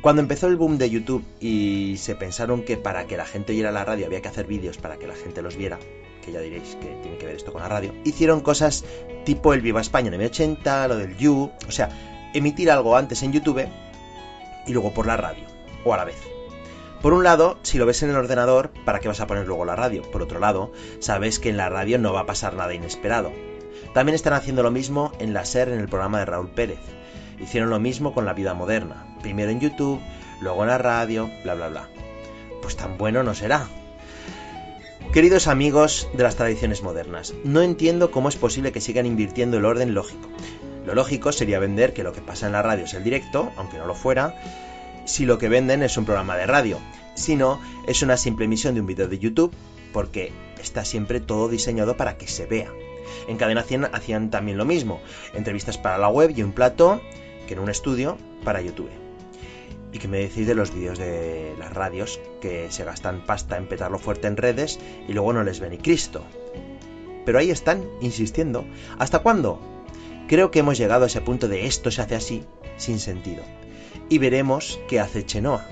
Cuando 0.01 0.21
empezó 0.21 0.47
el 0.47 0.55
boom 0.55 0.77
de 0.77 0.89
YouTube 0.89 1.23
y 1.39 1.97
se 1.97 2.15
pensaron 2.15 2.63
que 2.63 2.77
para 2.77 3.05
que 3.05 3.17
la 3.17 3.25
gente 3.25 3.51
oyera 3.51 3.71
la 3.71 3.85
radio 3.85 4.07
había 4.07 4.21
que 4.21 4.29
hacer 4.29 4.47
vídeos 4.47 4.77
para 4.77 4.97
que 4.97 5.07
la 5.07 5.15
gente 5.15 5.41
los 5.41 5.57
viera, 5.57 5.77
que 6.23 6.31
ya 6.31 6.39
diréis 6.39 6.75
que 6.81 6.87
tiene 7.03 7.17
que 7.17 7.25
ver 7.25 7.35
esto 7.35 7.51
con 7.51 7.61
la 7.61 7.67
radio, 7.67 7.93
hicieron 8.05 8.39
cosas 8.39 8.85
tipo 9.25 9.53
el 9.53 9.61
Viva 9.61 9.81
España 9.81 10.09
en 10.13 10.21
M80, 10.21 10.87
lo 10.87 10.95
del 10.95 11.17
You, 11.17 11.51
o 11.67 11.71
sea, 11.71 11.89
emitir 12.33 12.71
algo 12.71 12.95
antes 12.95 13.23
en 13.23 13.33
YouTube 13.33 13.67
y 14.65 14.73
luego 14.73 14.93
por 14.93 15.07
la 15.07 15.17
radio, 15.17 15.45
o 15.83 15.93
a 15.93 15.97
la 15.97 16.05
vez. 16.05 16.17
Por 17.01 17.13
un 17.13 17.23
lado, 17.23 17.57
si 17.63 17.77
lo 17.77 17.85
ves 17.85 18.03
en 18.03 18.09
el 18.09 18.17
ordenador, 18.17 18.71
¿para 18.83 18.99
qué 18.99 19.07
vas 19.07 19.21
a 19.21 19.27
poner 19.27 19.47
luego 19.47 19.63
la 19.63 19.75
radio? 19.75 20.01
Por 20.01 20.21
otro 20.21 20.39
lado, 20.39 20.71
sabes 20.99 21.39
que 21.39 21.49
en 21.49 21.57
la 21.57 21.69
radio 21.69 21.97
no 21.97 22.11
va 22.11 22.21
a 22.21 22.25
pasar 22.25 22.55
nada 22.55 22.73
inesperado. 22.73 23.31
También 23.93 24.15
están 24.15 24.33
haciendo 24.33 24.63
lo 24.63 24.71
mismo 24.71 25.13
en 25.19 25.33
la 25.33 25.45
SER 25.45 25.69
en 25.69 25.79
el 25.79 25.87
programa 25.87 26.19
de 26.19 26.25
Raúl 26.25 26.49
Pérez. 26.49 26.79
Hicieron 27.39 27.69
lo 27.69 27.79
mismo 27.79 28.13
con 28.13 28.25
la 28.25 28.33
vida 28.33 28.53
moderna. 28.53 29.15
Primero 29.21 29.49
en 29.49 29.61
YouTube, 29.61 30.01
luego 30.41 30.63
en 30.63 30.69
la 30.69 30.77
radio, 30.77 31.29
bla 31.43 31.55
bla 31.55 31.69
bla. 31.69 31.89
Pues 32.61 32.75
tan 32.75 32.97
bueno 32.97 33.23
no 33.23 33.33
será. 33.33 33.65
Queridos 35.13 35.47
amigos 35.47 36.09
de 36.13 36.23
las 36.23 36.35
tradiciones 36.35 36.83
modernas, 36.83 37.33
no 37.43 37.61
entiendo 37.61 38.11
cómo 38.11 38.29
es 38.29 38.35
posible 38.35 38.71
que 38.71 38.81
sigan 38.81 39.05
invirtiendo 39.05 39.57
el 39.57 39.65
orden 39.65 39.93
lógico. 39.93 40.29
Lo 40.85 40.95
lógico 40.95 41.31
sería 41.31 41.59
vender 41.59 41.93
que 41.93 42.03
lo 42.03 42.13
que 42.13 42.21
pasa 42.21 42.47
en 42.47 42.53
la 42.53 42.61
radio 42.61 42.85
es 42.85 42.93
el 42.93 43.03
directo, 43.03 43.51
aunque 43.57 43.77
no 43.77 43.85
lo 43.85 43.95
fuera, 43.95 44.35
si 45.05 45.25
lo 45.25 45.37
que 45.37 45.49
venden 45.49 45.83
es 45.83 45.97
un 45.97 46.05
programa 46.05 46.37
de 46.37 46.45
radio. 46.45 46.79
Si 47.15 47.35
no, 47.35 47.59
es 47.87 48.01
una 48.01 48.17
simple 48.17 48.45
emisión 48.45 48.75
de 48.75 48.81
un 48.81 48.87
vídeo 48.87 49.07
de 49.07 49.19
YouTube, 49.19 49.53
porque 49.91 50.31
está 50.61 50.85
siempre 50.85 51.19
todo 51.19 51.49
diseñado 51.49 51.97
para 51.97 52.17
que 52.17 52.27
se 52.27 52.45
vea. 52.45 52.71
En 53.27 53.37
Cadena 53.37 53.63
100 53.63 53.89
hacían 53.93 54.29
también 54.29 54.57
lo 54.57 54.65
mismo, 54.65 55.01
entrevistas 55.33 55.77
para 55.77 55.97
la 55.97 56.09
web 56.09 56.33
y 56.35 56.43
un 56.43 56.53
plató, 56.53 57.01
que 57.47 57.53
en 57.53 57.59
un 57.59 57.69
estudio, 57.69 58.17
para 58.43 58.61
YouTube. 58.61 58.89
¿Y 59.91 59.97
qué 59.97 60.07
me 60.07 60.19
decís 60.19 60.45
de 60.45 60.53
los 60.53 60.73
vídeos 60.73 60.99
de 60.99 61.55
las 61.57 61.73
radios 61.73 62.19
que 62.41 62.71
se 62.71 62.83
gastan 62.83 63.25
pasta 63.25 63.57
en 63.57 63.67
petarlo 63.67 63.97
fuerte 63.97 64.27
en 64.27 64.37
redes 64.37 64.79
y 65.07 65.13
luego 65.13 65.33
no 65.33 65.43
les 65.43 65.59
ve 65.59 65.69
ni 65.69 65.77
Cristo? 65.77 66.23
Pero 67.25 67.39
ahí 67.39 67.49
están, 67.49 67.83
insistiendo. 68.01 68.65
¿Hasta 68.99 69.19
cuándo? 69.19 69.59
Creo 70.29 70.51
que 70.51 70.59
hemos 70.59 70.77
llegado 70.77 71.03
a 71.03 71.07
ese 71.07 71.19
punto 71.21 71.47
de 71.49 71.65
esto 71.65 71.91
se 71.91 72.01
hace 72.01 72.15
así, 72.15 72.45
sin 72.77 72.99
sentido. 72.99 73.43
Y 74.09 74.17
veremos 74.19 74.79
qué 74.87 74.99
hace 75.01 75.25
Chenoa. 75.25 75.65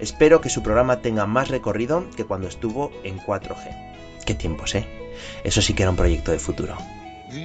Espero 0.00 0.40
que 0.40 0.50
su 0.50 0.62
programa 0.62 1.00
tenga 1.00 1.26
más 1.26 1.48
recorrido 1.48 2.08
que 2.16 2.24
cuando 2.24 2.46
estuvo 2.46 2.92
en 3.02 3.18
4G. 3.18 4.20
Qué 4.26 4.34
tiempos, 4.34 4.74
¿eh? 4.74 4.86
Eso 5.44 5.62
sí 5.62 5.72
que 5.74 5.82
era 5.82 5.90
un 5.90 5.96
proyecto 5.96 6.30
de 6.30 6.38
futuro. 6.38 6.76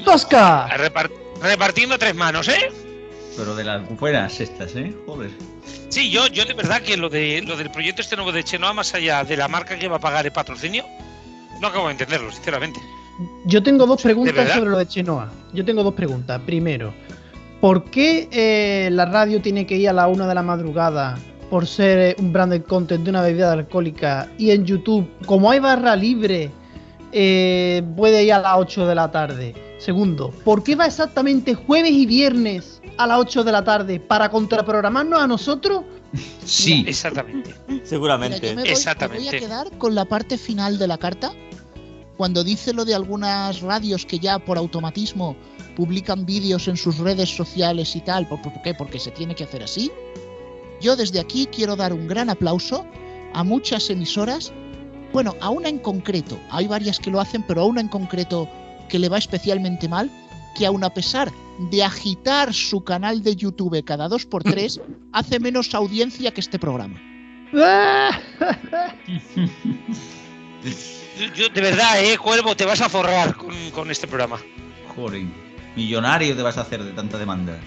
¡Tosca! 0.04 0.68
Repar- 0.78 1.10
repartiendo 1.42 1.98
tres 1.98 2.14
manos, 2.16 2.48
¿eh? 2.50 2.70
Pero 3.38 3.56
de 3.56 3.64
las 3.64 3.88
buenas 3.98 4.40
estas, 4.42 4.76
¿eh? 4.76 4.94
Joder. 5.06 5.32
Sí, 5.90 6.12
yo, 6.12 6.28
yo 6.28 6.44
de 6.46 6.54
verdad 6.54 6.82
que 6.82 6.98
lo 6.98 7.10
de 7.10 7.42
lo 7.44 7.56
del 7.56 7.72
proyecto 7.72 8.02
este 8.02 8.16
nuevo 8.18 8.32
de 8.34 8.44
Chenoa, 8.44 8.74
más 8.74 8.94
allá 8.94 9.24
de 9.24 9.38
la 9.38 9.48
marca 9.48 9.80
que 9.80 9.88
va 9.88 9.98
a 9.98 10.00
pagar 10.00 10.26
el 10.26 10.34
patrocinio, 10.34 10.86
no 11.62 11.68
acabo 11.68 11.86
de 11.88 11.94
entenderlo, 11.94 12.32
sinceramente. 12.32 12.80
Yo 13.46 13.64
tengo 13.64 13.86
dos 13.86 14.02
preguntas 14.02 14.52
sobre 14.52 14.70
lo 14.70 14.78
de 14.78 14.88
Chenoa. 14.88 15.32
Yo 15.54 15.66
tengo 15.66 15.84
dos 15.84 15.94
preguntas. 15.94 16.42
Primero, 16.46 16.94
¿por 17.60 17.86
qué 17.86 18.28
eh, 18.32 18.90
la 18.92 19.06
radio 19.06 19.42
tiene 19.42 19.66
que 19.66 19.78
ir 19.78 19.90
a 19.90 19.94
la 19.94 20.08
una 20.08 20.28
de 20.28 20.36
la 20.36 20.44
madrugada 20.44 21.18
por 21.50 21.68
ser 21.68 22.00
eh, 22.00 22.16
un 22.20 22.32
branded 22.32 22.64
content 22.64 23.04
de 23.04 23.10
una 23.10 23.22
bebida 23.22 23.52
alcohólica 23.52 24.32
y 24.38 24.52
en 24.52 24.66
YouTube, 24.66 25.10
como 25.26 25.52
hay 25.52 25.60
barra 25.60 25.96
libre, 25.96 26.50
eh, 27.12 27.84
puede 27.98 28.24
ir 28.24 28.34
a 28.34 28.40
las 28.40 28.54
8 28.58 28.88
de 28.88 28.96
la 28.96 29.12
tarde? 29.12 29.54
Segundo, 29.78 30.32
¿por 30.46 30.64
qué 30.64 30.76
va 30.76 30.86
exactamente 30.86 31.54
jueves 31.56 31.92
y 31.92 32.06
viernes 32.06 32.82
a 32.98 33.08
las 33.08 33.20
8 33.20 33.44
de 33.44 33.52
la 33.52 33.64
tarde 33.64 34.00
para 34.00 34.30
contraprogramarnos 34.30 35.22
a 35.22 35.28
nosotros? 35.28 35.84
Sí. 36.46 36.86
Exactamente. 36.88 37.56
Mira, 37.68 37.86
Seguramente. 37.86 38.50
yo 38.50 38.56
me 38.56 38.64
voy, 38.64 38.72
me 39.10 39.18
voy 39.18 39.28
a 39.28 39.32
quedar 39.32 39.78
con 39.78 39.96
la 39.96 40.06
parte 40.06 40.38
final 40.38 40.78
de 40.78 40.88
la 40.88 40.98
carta, 40.98 41.34
cuando 42.22 42.44
dice 42.44 42.72
lo 42.72 42.86
de 42.86 42.94
algunas 42.94 43.62
radios 43.62 44.06
que 44.06 44.20
ya 44.20 44.38
por 44.38 44.60
automatismo 44.60 45.36
publican 45.76 46.24
vídeos 46.24 46.68
en 46.68 46.78
sus 46.78 47.00
redes 47.00 47.36
sociales 47.36 47.96
y 47.96 48.02
tal. 48.02 48.28
¿Por, 48.28 48.40
por 48.44 48.62
qué? 48.62 48.76
Porque 48.76 49.00
se 49.00 49.10
tiene 49.10 49.34
que 49.34 49.46
hacer 49.46 49.64
así. 49.64 49.92
Yo 50.80 50.96
desde 50.96 51.20
aquí 51.20 51.48
quiero 51.48 51.76
dar 51.76 51.94
un 51.94 52.08
gran 52.08 52.30
aplauso 52.30 52.86
a 53.34 53.44
muchas 53.44 53.90
emisoras, 53.90 54.54
bueno, 55.12 55.36
a 55.42 55.50
una 55.50 55.70
en 55.70 55.80
concreto, 55.80 56.40
hay 56.52 56.68
varias 56.68 57.00
que 57.00 57.10
lo 57.10 57.20
hacen, 57.20 57.44
pero 57.48 57.64
a 57.64 57.66
una 57.66 57.82
en 57.82 57.88
concreto 57.88 58.48
que 58.88 59.00
le 59.00 59.10
va 59.10 59.18
especialmente 59.18 59.90
mal, 59.90 60.12
que 60.56 60.68
aun 60.68 60.84
a 60.84 60.94
pesar 60.94 61.32
de 61.72 61.84
agitar 61.84 62.54
su 62.54 62.84
canal 62.84 63.24
de 63.24 63.36
YouTube 63.36 63.84
cada 63.84 64.08
dos 64.08 64.28
por 64.28 64.44
tres, 64.44 64.80
hace 65.12 65.40
menos 65.40 65.74
audiencia 65.74 66.30
que 66.30 66.42
este 66.42 66.60
programa. 66.60 67.02
Yo, 71.18 71.26
yo, 71.34 71.50
de 71.50 71.62
verdad, 71.62 72.04
eh, 72.04 72.18
Cuervo, 72.18 72.56
te 72.56 72.66
vas 72.66 72.82
a 72.82 72.90
forrar 72.90 73.36
con, 73.36 73.54
con 73.72 73.92
este 73.92 74.08
programa. 74.08 74.40
Joder. 74.96 75.24
Millonario 75.76 76.36
te 76.36 76.42
vas 76.42 76.58
a 76.58 76.62
hacer 76.62 76.84
de 76.84 76.92
tanta 76.92 77.18
demanda. 77.18 77.58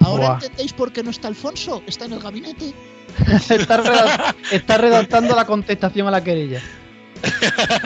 Ahora 0.00 0.28
Buah. 0.30 0.34
entendéis 0.34 0.72
por 0.72 0.92
qué 0.92 1.02
no 1.02 1.10
está 1.10 1.28
Alfonso, 1.28 1.82
está 1.86 2.06
en 2.06 2.14
el 2.14 2.20
gabinete. 2.20 2.72
está, 3.50 3.82
redact- 3.82 4.34
está 4.50 4.78
redactando 4.78 5.34
la 5.36 5.44
contestación 5.44 6.08
a 6.08 6.10
la 6.10 6.22
querella. 6.24 6.60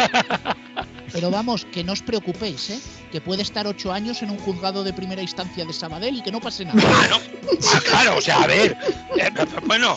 Pero 1.13 1.31
vamos, 1.31 1.65
que 1.67 1.85
no 1.85 1.93
os 1.93 2.03
preocupéis, 2.03 2.71
¿eh? 2.71 2.81
Que 3.13 3.21
puede 3.21 3.43
estar 3.43 3.67
ocho 3.67 3.93
años 3.93 4.23
en 4.23 4.31
un 4.31 4.39
juzgado 4.39 4.85
de 4.85 4.93
primera 4.93 5.23
instancia 5.23 5.65
de 5.65 5.73
Sabadell 5.73 6.17
y 6.17 6.23
que 6.23 6.33
no 6.33 6.41
pase 6.41 6.65
nada. 6.65 6.81
Ah, 6.83 7.81
claro, 7.89 8.17
o 8.17 8.21
sea, 8.21 8.43
a 8.43 8.47
ver. 8.47 8.77
eh, 9.17 9.31
bueno, 9.67 9.97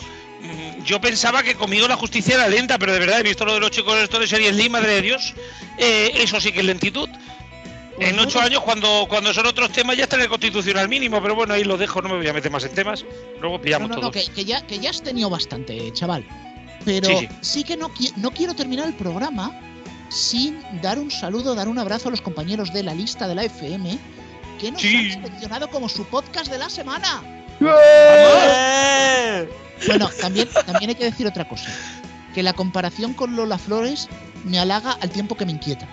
yo 0.84 1.00
pensaba 1.00 1.42
que 1.42 1.54
conmigo 1.54 1.86
la 1.88 1.96
justicia 1.96 2.34
era 2.34 2.48
lenta, 2.48 2.78
pero 2.78 2.92
de 2.92 2.98
verdad 2.98 3.20
he 3.20 3.22
visto 3.22 3.44
lo 3.44 3.54
de 3.54 3.60
los 3.60 3.70
chicos 3.70 3.96
esto 3.98 4.18
de 4.18 4.26
series 4.26 4.54
Lee, 4.54 4.68
madre 4.68 4.94
de 4.94 5.02
Dios. 5.02 5.34
eh, 5.78 6.12
eso 6.16 6.40
sí 6.40 6.52
que 6.52 6.60
es 6.60 6.66
lentitud. 6.66 7.08
En 7.98 8.18
ocho 8.18 8.40
años, 8.40 8.62
cuando, 8.62 9.06
cuando 9.10 9.34
son 9.34 9.44
otros 9.46 9.72
temas, 9.72 9.94
ya 9.94 10.04
está 10.04 10.16
en 10.16 10.22
el 10.22 10.28
constitucional 10.28 10.88
mínimo, 10.88 11.20
pero 11.20 11.34
bueno, 11.34 11.52
ahí 11.52 11.64
lo 11.64 11.76
dejo, 11.76 12.00
no 12.00 12.08
me 12.08 12.16
voy 12.16 12.28
a 12.28 12.32
meter 12.32 12.50
más 12.50 12.64
en 12.64 12.72
temas. 12.74 13.04
Luego 13.42 13.60
pillamos 13.60 13.90
no, 13.90 13.96
no, 13.96 14.00
todos. 14.10 14.14
que, 14.14 14.32
que 14.32 14.44
ya, 14.46 14.62
que 14.66 14.78
ya 14.78 14.88
has 14.88 15.02
tenido 15.02 15.28
bastante, 15.28 15.92
chaval. 15.92 16.24
Pero 16.86 17.06
Sí, 17.08 17.16
sí, 17.18 17.28
sí. 17.42 17.64
que 17.64 17.76
no, 17.76 17.90
no 18.16 18.30
quiero 18.30 18.54
terminar 18.54 18.86
el 18.86 18.94
programa 18.94 19.52
sin 20.08 20.62
dar 20.80 20.98
un 20.98 21.10
saludo, 21.10 21.54
dar 21.54 21.68
un 21.68 21.78
abrazo 21.78 22.08
a 22.08 22.10
los 22.10 22.22
compañeros 22.22 22.72
de 22.72 22.82
la 22.84 22.94
lista 22.94 23.28
de 23.28 23.34
la 23.34 23.44
FM 23.44 23.98
que 24.58 24.72
nos 24.72 24.82
han 24.82 25.10
seleccionado 25.22 25.68
como 25.68 25.86
su 25.90 26.06
podcast 26.06 26.50
de 26.50 26.56
la 26.58 26.70
semana. 26.70 27.22
Bueno, 29.86 30.08
también, 30.20 30.48
también 30.66 30.90
hay 30.90 30.94
que 30.96 31.04
decir 31.04 31.26
otra 31.26 31.46
cosa. 31.48 31.70
Que 32.34 32.42
la 32.42 32.52
comparación 32.52 33.12
con 33.14 33.34
Lola 33.36 33.58
Flores 33.58 34.08
me 34.44 34.58
halaga 34.58 34.92
al 35.00 35.10
tiempo 35.10 35.36
que 35.36 35.46
me 35.46 35.52
inquieta. 35.52 35.88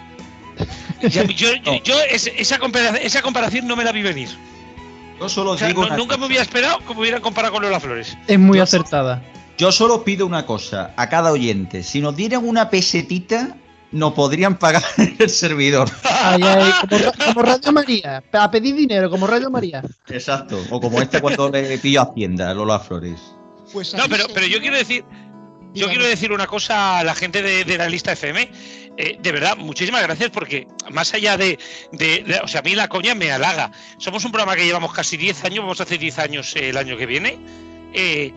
Yo, 1.02 1.24
yo- 1.24 1.54
yo- 1.64 1.84
yo 1.84 1.96
es- 2.10 2.32
esa, 2.36 2.58
comparación, 2.58 2.98
esa 3.04 3.22
comparación 3.22 3.68
no 3.68 3.76
me 3.76 3.84
la 3.84 3.92
vi 3.92 4.02
venir. 4.02 4.30
Yo 5.20 5.30
solo 5.30 5.52
O 5.52 5.58
sea, 5.58 5.68
digo 5.68 5.86
no- 5.86 5.96
nunca 5.98 6.18
me 6.18 6.26
hubiera 6.26 6.42
esperado 6.44 6.80
que 6.80 6.94
me 6.94 7.02
hubieran 7.02 7.22
comparado 7.22 7.54
con 7.56 7.64
Lola 7.64 7.80
Flores. 7.80 8.18
Es 8.28 8.40
muy 8.40 8.60
acertada. 8.60 9.22
Yo 9.58 9.72
solo 9.72 10.04
pido 10.04 10.26
una 10.26 10.46
cosa 10.46 10.94
a 10.96 11.10
cada 11.10 11.32
oyente. 11.32 11.82
Si 11.84 12.00
nos 12.02 12.16
dieran 12.16 12.48
una 12.48 12.70
pesetita, 12.70 13.56
nos 13.92 14.14
podrían 14.14 14.58
pagar 14.60 14.84
el 15.20 15.30
servidor. 15.30 15.90
Ay, 16.04 16.42
ay, 16.44 16.72
como, 16.90 16.98
Ra- 17.04 17.14
como 17.26 17.42
Radio 17.44 17.72
María. 17.72 18.24
A 18.34 18.52
pedir 18.52 18.76
dinero, 18.76 19.10
como 19.10 19.26
Radio 19.28 19.50
María. 19.52 19.84
Exacto. 20.10 20.60
O 20.72 20.80
como 20.80 21.00
este 21.02 21.22
cuando 21.22 21.50
le 21.50 21.78
pillo 21.80 22.02
a 22.02 22.04
Hacienda, 22.06 22.54
Lola 22.54 22.80
Flores. 22.80 23.20
Pues 23.74 23.94
No, 23.94 24.08
pero, 24.10 24.26
pero 24.34 24.46
yo 24.48 24.60
quiero 24.60 24.78
decir, 24.78 25.04
yo 25.74 25.88
quiero 25.90 26.06
decir 26.06 26.32
una 26.32 26.48
cosa 26.48 27.00
a 27.00 27.04
la 27.04 27.14
gente 27.16 27.42
de, 27.42 27.64
de 27.66 27.78
la 27.78 27.88
lista 27.90 28.12
FM. 28.14 28.50
Eh, 29.00 29.18
de 29.22 29.32
verdad, 29.32 29.56
muchísimas 29.58 30.02
gracias 30.02 30.32
porque 30.32 30.66
más 30.90 31.14
allá 31.14 31.38
de, 31.38 31.60
de- 31.92 32.24
de- 32.24 32.40
O 32.44 32.48
sea, 32.48 32.62
a 32.62 32.64
mí 32.64 32.74
la 32.74 32.88
coña 32.88 33.14
me 33.14 33.32
halaga. 33.32 33.72
Somos 34.00 34.26
un 34.26 34.32
programa 34.32 34.56
que 34.56 34.66
llevamos 34.66 34.92
casi 34.94 35.18
10 35.18 35.44
años, 35.46 35.60
vamos 35.60 35.80
a 35.80 35.84
hacer 35.84 36.00
10 36.00 36.18
años 36.20 36.56
eh, 36.56 36.70
el 36.70 36.78
año 36.78 36.98
que 36.98 37.06
viene. 37.06 37.38
eh, 37.94 38.34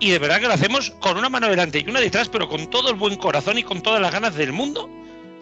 y 0.00 0.10
de 0.10 0.18
verdad 0.18 0.40
que 0.40 0.48
lo 0.48 0.52
hacemos 0.52 0.90
con 1.00 1.16
una 1.16 1.28
mano 1.30 1.48
delante 1.48 1.78
y 1.78 1.88
una 1.88 2.00
detrás, 2.00 2.28
pero 2.28 2.48
con 2.48 2.68
todo 2.68 2.90
el 2.90 2.96
buen 2.96 3.14
corazón 3.16 3.56
y 3.58 3.62
con 3.62 3.80
todas 3.80 4.00
las 4.02 4.12
ganas 4.12 4.34
del 4.34 4.52
mundo. 4.52 4.90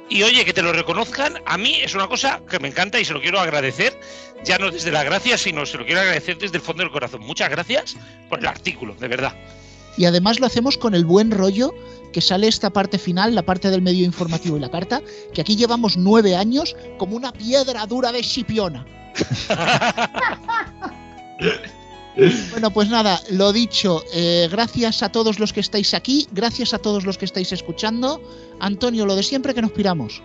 Y 0.08 0.22
oye, 0.22 0.44
que 0.44 0.52
te 0.52 0.62
lo 0.62 0.72
reconozcan, 0.72 1.38
a 1.46 1.56
mí 1.56 1.76
es 1.82 1.94
una 1.94 2.06
cosa 2.06 2.40
que 2.48 2.58
me 2.58 2.68
encanta 2.68 3.00
y 3.00 3.04
se 3.04 3.14
lo 3.14 3.20
quiero 3.20 3.40
agradecer, 3.40 3.98
ya 4.44 4.58
no 4.58 4.70
desde 4.70 4.92
la 4.92 5.04
gracia, 5.04 5.38
sino 5.38 5.64
se 5.64 5.78
lo 5.78 5.86
quiero 5.86 6.00
agradecer 6.00 6.36
desde 6.38 6.56
el 6.56 6.62
fondo 6.62 6.82
del 6.82 6.92
corazón. 6.92 7.22
Muchas 7.22 7.48
gracias 7.50 7.96
por 8.28 8.40
el 8.40 8.46
artículo, 8.46 8.94
de 8.94 9.08
verdad. 9.08 9.34
Y 9.96 10.04
además 10.04 10.40
lo 10.40 10.46
hacemos 10.46 10.76
con 10.76 10.94
el 10.94 11.04
buen 11.04 11.30
rollo 11.30 11.72
que 12.12 12.20
sale 12.20 12.46
esta 12.48 12.70
parte 12.70 12.98
final, 12.98 13.34
la 13.34 13.42
parte 13.42 13.70
del 13.70 13.82
medio 13.82 14.04
informativo 14.04 14.56
y 14.56 14.60
la 14.60 14.70
carta, 14.70 15.00
que 15.32 15.40
aquí 15.40 15.56
llevamos 15.56 15.96
nueve 15.96 16.36
años 16.36 16.76
como 16.98 17.16
una 17.16 17.32
piedra 17.32 17.86
dura 17.86 18.12
de 18.12 18.20
Chipiona. 18.22 18.86
Bueno, 22.50 22.70
pues 22.70 22.88
nada, 22.88 23.20
lo 23.30 23.52
dicho, 23.52 24.02
eh, 24.12 24.48
gracias 24.50 25.02
a 25.02 25.10
todos 25.10 25.38
los 25.38 25.52
que 25.52 25.60
estáis 25.60 25.94
aquí, 25.94 26.28
gracias 26.32 26.74
a 26.74 26.78
todos 26.78 27.04
los 27.06 27.16
que 27.16 27.24
estáis 27.24 27.52
escuchando. 27.52 28.20
Antonio, 28.60 29.06
lo 29.06 29.16
de 29.16 29.22
siempre 29.22 29.54
que 29.54 29.62
nos 29.62 29.72
piramos. 29.72 30.22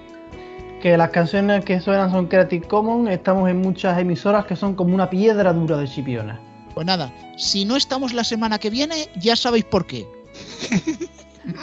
Que 0.81 0.97
las 0.97 1.09
canciones 1.11 1.63
que 1.65 1.79
suenan 1.79 2.11
son 2.11 2.27
Creative 2.27 2.67
Commons. 2.67 3.09
Estamos 3.09 3.49
en 3.49 3.57
muchas 3.57 3.97
emisoras 3.99 4.45
que 4.45 4.55
son 4.55 4.75
como 4.75 4.93
una 4.93 5.09
piedra 5.09 5.53
dura 5.53 5.77
de 5.77 5.87
Chipiona. 5.87 6.39
Pues 6.73 6.85
nada, 6.85 7.11
si 7.37 7.65
no 7.65 7.75
estamos 7.75 8.13
la 8.13 8.23
semana 8.23 8.59
que 8.59 8.69
viene, 8.69 9.09
ya 9.15 9.35
sabéis 9.35 9.65
por 9.65 9.87
qué. 9.87 10.05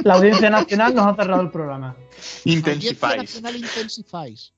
La 0.02 0.14
Audiencia 0.14 0.48
Nacional 0.50 0.94
nos 0.94 1.06
ha 1.06 1.14
cerrado 1.14 1.42
el 1.42 1.50
programa. 1.50 1.94
Audiencia 2.46 3.16
Nacional 3.16 3.56
Intensifáis. 3.56 4.53